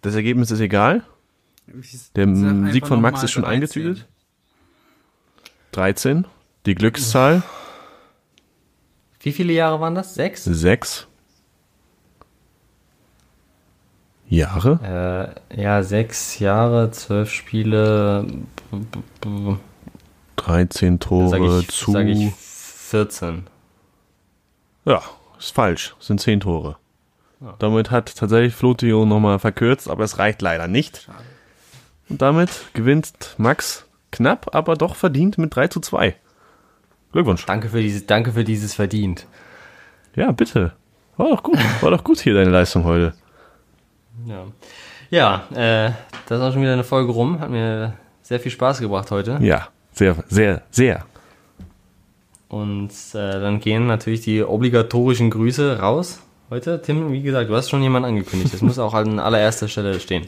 Das 0.00 0.14
Ergebnis 0.14 0.50
ist 0.50 0.60
egal. 0.60 1.02
Der 2.16 2.72
Sieg 2.72 2.86
von 2.86 3.00
Max 3.00 3.22
ist 3.22 3.30
schon 3.32 3.42
13. 3.44 3.54
eingetütet. 3.54 4.06
13. 5.72 6.26
Die 6.66 6.74
Glückszahl 6.74 7.42
Wie 9.20 9.32
viele 9.32 9.52
Jahre 9.52 9.80
waren 9.80 9.94
das? 9.94 10.14
Sechs? 10.14 10.44
6. 10.44 11.06
Jahre? 14.28 15.34
Äh, 15.50 15.60
ja, 15.60 15.82
sechs 15.82 16.38
Jahre, 16.38 16.90
zwölf 16.92 17.32
Spiele. 17.32 18.24
b- 18.70 18.76
b- 18.78 18.98
b- 19.20 19.56
13 20.36 20.98
Da 21.00 21.06
Tore 21.06 21.60
ich, 21.60 21.68
zu. 21.68 21.90
sag 21.92 22.06
ich 22.06 22.32
14. 22.34 23.46
Ja, 24.84 25.02
ist 25.38 25.52
falsch. 25.54 25.96
Es 26.00 26.06
sind 26.06 26.20
10 26.20 26.40
Tore. 26.40 26.76
Damit 27.58 27.90
hat 27.90 28.14
tatsächlich 28.16 28.54
Flotio 28.54 29.04
nochmal 29.06 29.38
verkürzt, 29.38 29.88
aber 29.88 30.04
es 30.04 30.18
reicht 30.18 30.42
leider 30.42 30.68
nicht. 30.68 31.08
Und 32.10 32.20
damit 32.20 32.50
gewinnt 32.74 33.36
Max 33.38 33.86
knapp, 34.10 34.54
aber 34.54 34.74
doch 34.74 34.96
verdient 34.96 35.38
mit 35.38 35.54
3 35.54 35.68
zu 35.68 35.80
2. 35.80 36.14
Glückwunsch. 37.12 37.46
Danke 37.46 37.68
für 37.68 37.80
dieses, 37.80 38.06
danke 38.06 38.32
für 38.32 38.44
dieses 38.44 38.74
verdient. 38.74 39.26
Ja, 40.14 40.32
bitte. 40.32 40.72
War 41.16 41.28
doch 41.28 41.42
gut. 41.42 41.58
War 41.80 41.90
doch 41.90 42.04
gut 42.04 42.20
hier 42.20 42.34
deine 42.34 42.50
Leistung 42.50 42.84
heute. 42.84 43.14
Ja, 44.26 44.44
ja 45.10 45.44
äh, 45.54 45.92
das 46.26 46.38
ist 46.38 46.44
auch 46.44 46.52
schon 46.52 46.62
wieder 46.62 46.72
eine 46.72 46.84
Folge 46.84 47.12
rum. 47.12 47.40
Hat 47.40 47.50
mir 47.50 47.94
sehr 48.22 48.40
viel 48.40 48.52
Spaß 48.52 48.80
gebracht 48.80 49.10
heute. 49.10 49.38
Ja, 49.40 49.68
sehr, 49.92 50.16
sehr, 50.28 50.62
sehr. 50.70 51.04
Und 52.48 52.90
äh, 53.14 53.40
dann 53.40 53.60
gehen 53.60 53.86
natürlich 53.86 54.22
die 54.22 54.42
obligatorischen 54.42 55.30
Grüße 55.30 55.78
raus 55.78 56.20
heute. 56.50 56.82
Tim, 56.82 57.12
wie 57.12 57.22
gesagt, 57.22 57.48
du 57.48 57.54
hast 57.54 57.70
schon 57.70 57.82
jemanden 57.82 58.08
angekündigt. 58.08 58.52
Das 58.52 58.62
muss 58.62 58.78
auch 58.78 58.94
an 58.94 59.20
allererster 59.20 59.68
Stelle 59.68 60.00
stehen. 60.00 60.26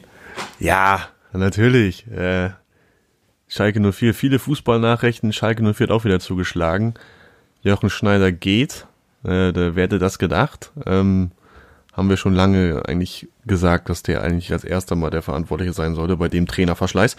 Ja, 0.60 1.08
natürlich. 1.38 2.06
Äh, 2.10 2.50
Schalke 3.48 3.80
04, 3.80 4.14
viele 4.14 4.38
Fußballnachrichten. 4.38 5.32
Schalke 5.32 5.62
04 5.62 5.86
hat 5.86 5.90
auch 5.90 6.04
wieder 6.04 6.20
zugeschlagen. 6.20 6.94
Jochen 7.62 7.90
Schneider 7.90 8.32
geht. 8.32 8.86
Äh, 9.24 9.52
wer 9.54 9.84
hätte 9.84 9.98
das 9.98 10.18
gedacht? 10.18 10.72
Ähm, 10.86 11.30
haben 11.92 12.08
wir 12.08 12.16
schon 12.16 12.34
lange 12.34 12.82
eigentlich 12.88 13.28
gesagt, 13.44 13.88
dass 13.88 14.02
der 14.02 14.22
eigentlich 14.22 14.52
als 14.52 14.64
erster 14.64 14.96
mal 14.96 15.10
der 15.10 15.22
Verantwortliche 15.22 15.72
sein 15.72 15.94
sollte 15.94 16.16
bei 16.16 16.28
dem 16.28 16.46
Trainerverschleiß. 16.46 17.16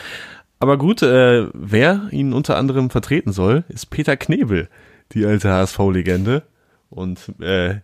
Aber 0.59 0.77
gut, 0.77 1.01
äh, 1.01 1.47
wer 1.53 2.07
ihn 2.11 2.33
unter 2.33 2.57
anderem 2.57 2.89
vertreten 2.89 3.31
soll, 3.31 3.63
ist 3.67 3.89
Peter 3.89 4.17
Knebel, 4.17 4.69
die 5.11 5.25
alte 5.25 5.51
HSV-Legende. 5.51 6.43
Und 6.89 7.19
äh, 7.39 7.81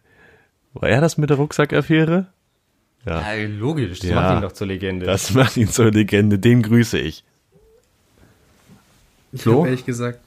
war 0.73 0.89
er 0.89 1.01
das 1.01 1.17
mit 1.17 1.29
der 1.29 1.37
Rucksackaffäre? 1.37 2.27
Ja. 3.09 3.33
Ja, 3.33 3.47
logisch, 3.47 3.99
das 3.99 4.09
Ja. 4.09 4.15
macht 4.21 4.35
ihn 4.37 4.41
doch 4.41 4.51
zur 4.51 4.67
Legende. 4.67 5.05
Das 5.05 5.33
macht 5.33 5.57
ihn 5.57 5.67
zur 5.67 5.91
Legende, 5.91 6.37
den 6.39 6.61
grüße 6.61 6.97
ich. 6.99 7.23
Ich 9.31 9.45
habe 9.45 9.67
ehrlich 9.67 9.85
gesagt 9.85 10.19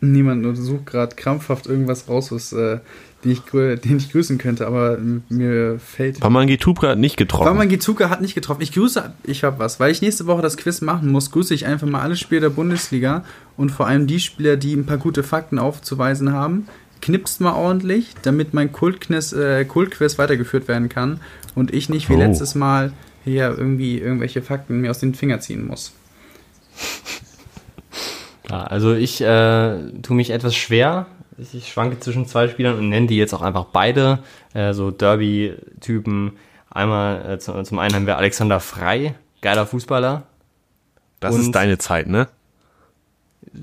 niemanden 0.00 0.46
und 0.46 0.56
suche 0.56 0.82
gerade 0.84 1.14
krampfhaft 1.14 1.66
irgendwas 1.66 2.08
raus, 2.08 2.32
was, 2.32 2.52
äh, 2.52 2.78
den, 3.22 3.32
ich, 3.32 3.40
den 3.42 3.98
ich 3.98 4.10
grüßen 4.10 4.38
könnte, 4.38 4.66
aber 4.66 4.98
mir 5.28 5.78
fällt. 5.78 6.20
Pamangi 6.20 6.56
Tupra 6.56 6.88
hat 6.88 6.98
nicht 6.98 7.18
getroffen. 7.18 7.44
Paman 7.44 7.68
Gizuka 7.68 8.08
hat 8.08 8.22
nicht 8.22 8.34
getroffen. 8.34 8.62
Ich 8.62 8.72
grüße, 8.72 9.12
ich 9.24 9.44
habe 9.44 9.58
was. 9.58 9.78
Weil 9.78 9.90
ich 9.92 10.00
nächste 10.00 10.26
Woche 10.26 10.40
das 10.40 10.56
Quiz 10.56 10.80
machen 10.80 11.10
muss, 11.10 11.30
grüße 11.30 11.52
ich 11.52 11.66
einfach 11.66 11.86
mal 11.86 12.00
alle 12.00 12.16
Spieler 12.16 12.40
der 12.40 12.50
Bundesliga 12.50 13.24
und 13.58 13.70
vor 13.70 13.86
allem 13.86 14.06
die 14.06 14.20
Spieler, 14.20 14.56
die 14.56 14.72
ein 14.74 14.86
paar 14.86 14.96
gute 14.96 15.22
Fakten 15.22 15.58
aufzuweisen 15.58 16.32
haben. 16.32 16.66
Knipst 17.00 17.40
mal 17.40 17.54
ordentlich, 17.54 18.14
damit 18.22 18.52
mein 18.54 18.72
Kultquiz, 18.72 19.32
äh, 19.32 19.64
Kultquiz 19.64 20.18
weitergeführt 20.18 20.68
werden 20.68 20.88
kann 20.88 21.20
und 21.54 21.72
ich 21.72 21.88
nicht 21.88 22.08
wie 22.08 22.14
Oh. 22.14 22.18
letztes 22.18 22.54
Mal 22.54 22.92
hier 23.24 23.54
irgendwie 23.56 23.98
irgendwelche 23.98 24.42
Fakten 24.42 24.80
mir 24.80 24.90
aus 24.90 24.98
den 24.98 25.14
Finger 25.14 25.40
ziehen 25.40 25.66
muss. 25.66 25.92
Ja, 28.48 28.64
also 28.64 28.94
ich 28.94 29.20
äh, 29.20 29.78
tue 30.02 30.16
mich 30.16 30.30
etwas 30.30 30.54
schwer. 30.56 31.06
Ich, 31.38 31.54
ich 31.54 31.68
schwanke 31.72 32.00
zwischen 32.00 32.26
zwei 32.26 32.48
Spielern 32.48 32.76
und 32.78 32.88
nenne 32.88 33.06
die 33.06 33.16
jetzt 33.16 33.32
auch 33.32 33.42
einfach 33.42 33.66
beide. 33.66 34.18
Äh, 34.54 34.72
so 34.74 34.90
Derby-Typen. 34.90 36.32
Einmal 36.70 37.32
äh, 37.32 37.38
zu, 37.38 37.60
zum 37.62 37.78
einen 37.78 37.94
haben 37.94 38.06
wir 38.06 38.16
Alexander 38.16 38.60
Frei, 38.60 39.14
geiler 39.40 39.66
Fußballer. 39.66 40.22
das 41.20 41.34
und- 41.34 41.40
ist 41.42 41.52
deine 41.52 41.78
Zeit, 41.78 42.06
ne? 42.08 42.28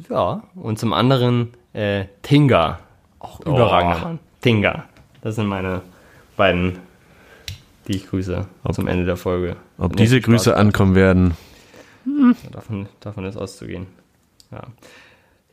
Ja. 0.09 0.43
Und 0.55 0.79
zum 0.79 0.91
anderen 0.93 1.53
äh, 1.73 2.05
Tinga. 2.23 2.79
Auch 3.19 3.39
Oh. 3.45 3.49
überragender 3.51 3.99
Mann. 3.99 4.19
Tinga. 4.41 4.85
Das 5.21 5.35
sind 5.35 5.47
meine 5.47 5.81
beiden, 6.35 6.79
die 7.87 7.97
ich 7.97 8.07
grüße 8.07 8.45
zum 8.71 8.87
Ende 8.87 9.05
der 9.05 9.17
Folge. 9.17 9.55
Ob 9.77 9.91
Hat 9.93 9.99
diese 9.99 10.21
Grüße 10.21 10.55
ankommen 10.55 10.95
werden. 10.95 11.35
gemacht. 12.05 12.37
Davon, 12.51 12.87
davon 12.99 13.25
ist 13.25 13.37
auszugehen. 13.37 13.87
Ja. 14.51 14.63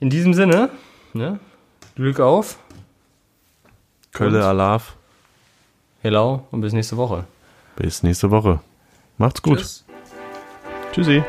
In 0.01 0.11
diesem 0.11 0.35
Sinne, 0.35 0.71
ne? 1.15 1.39
Glück 1.97 2.21
auf. 2.21 2.59
Kölle? 4.13 4.45
Alaf. 4.45 4.97
Hello 6.03 6.47
und 6.51 6.61
bis 6.61 6.73
nächste 6.73 6.97
Woche. 6.97 7.25
Bis 7.77 8.03
nächste 8.03 8.31
Woche. 8.31 8.61
Macht's 9.19 9.43
gut. 9.43 9.59
Tschüss. 9.59 9.85
Tschüssi. 10.93 11.25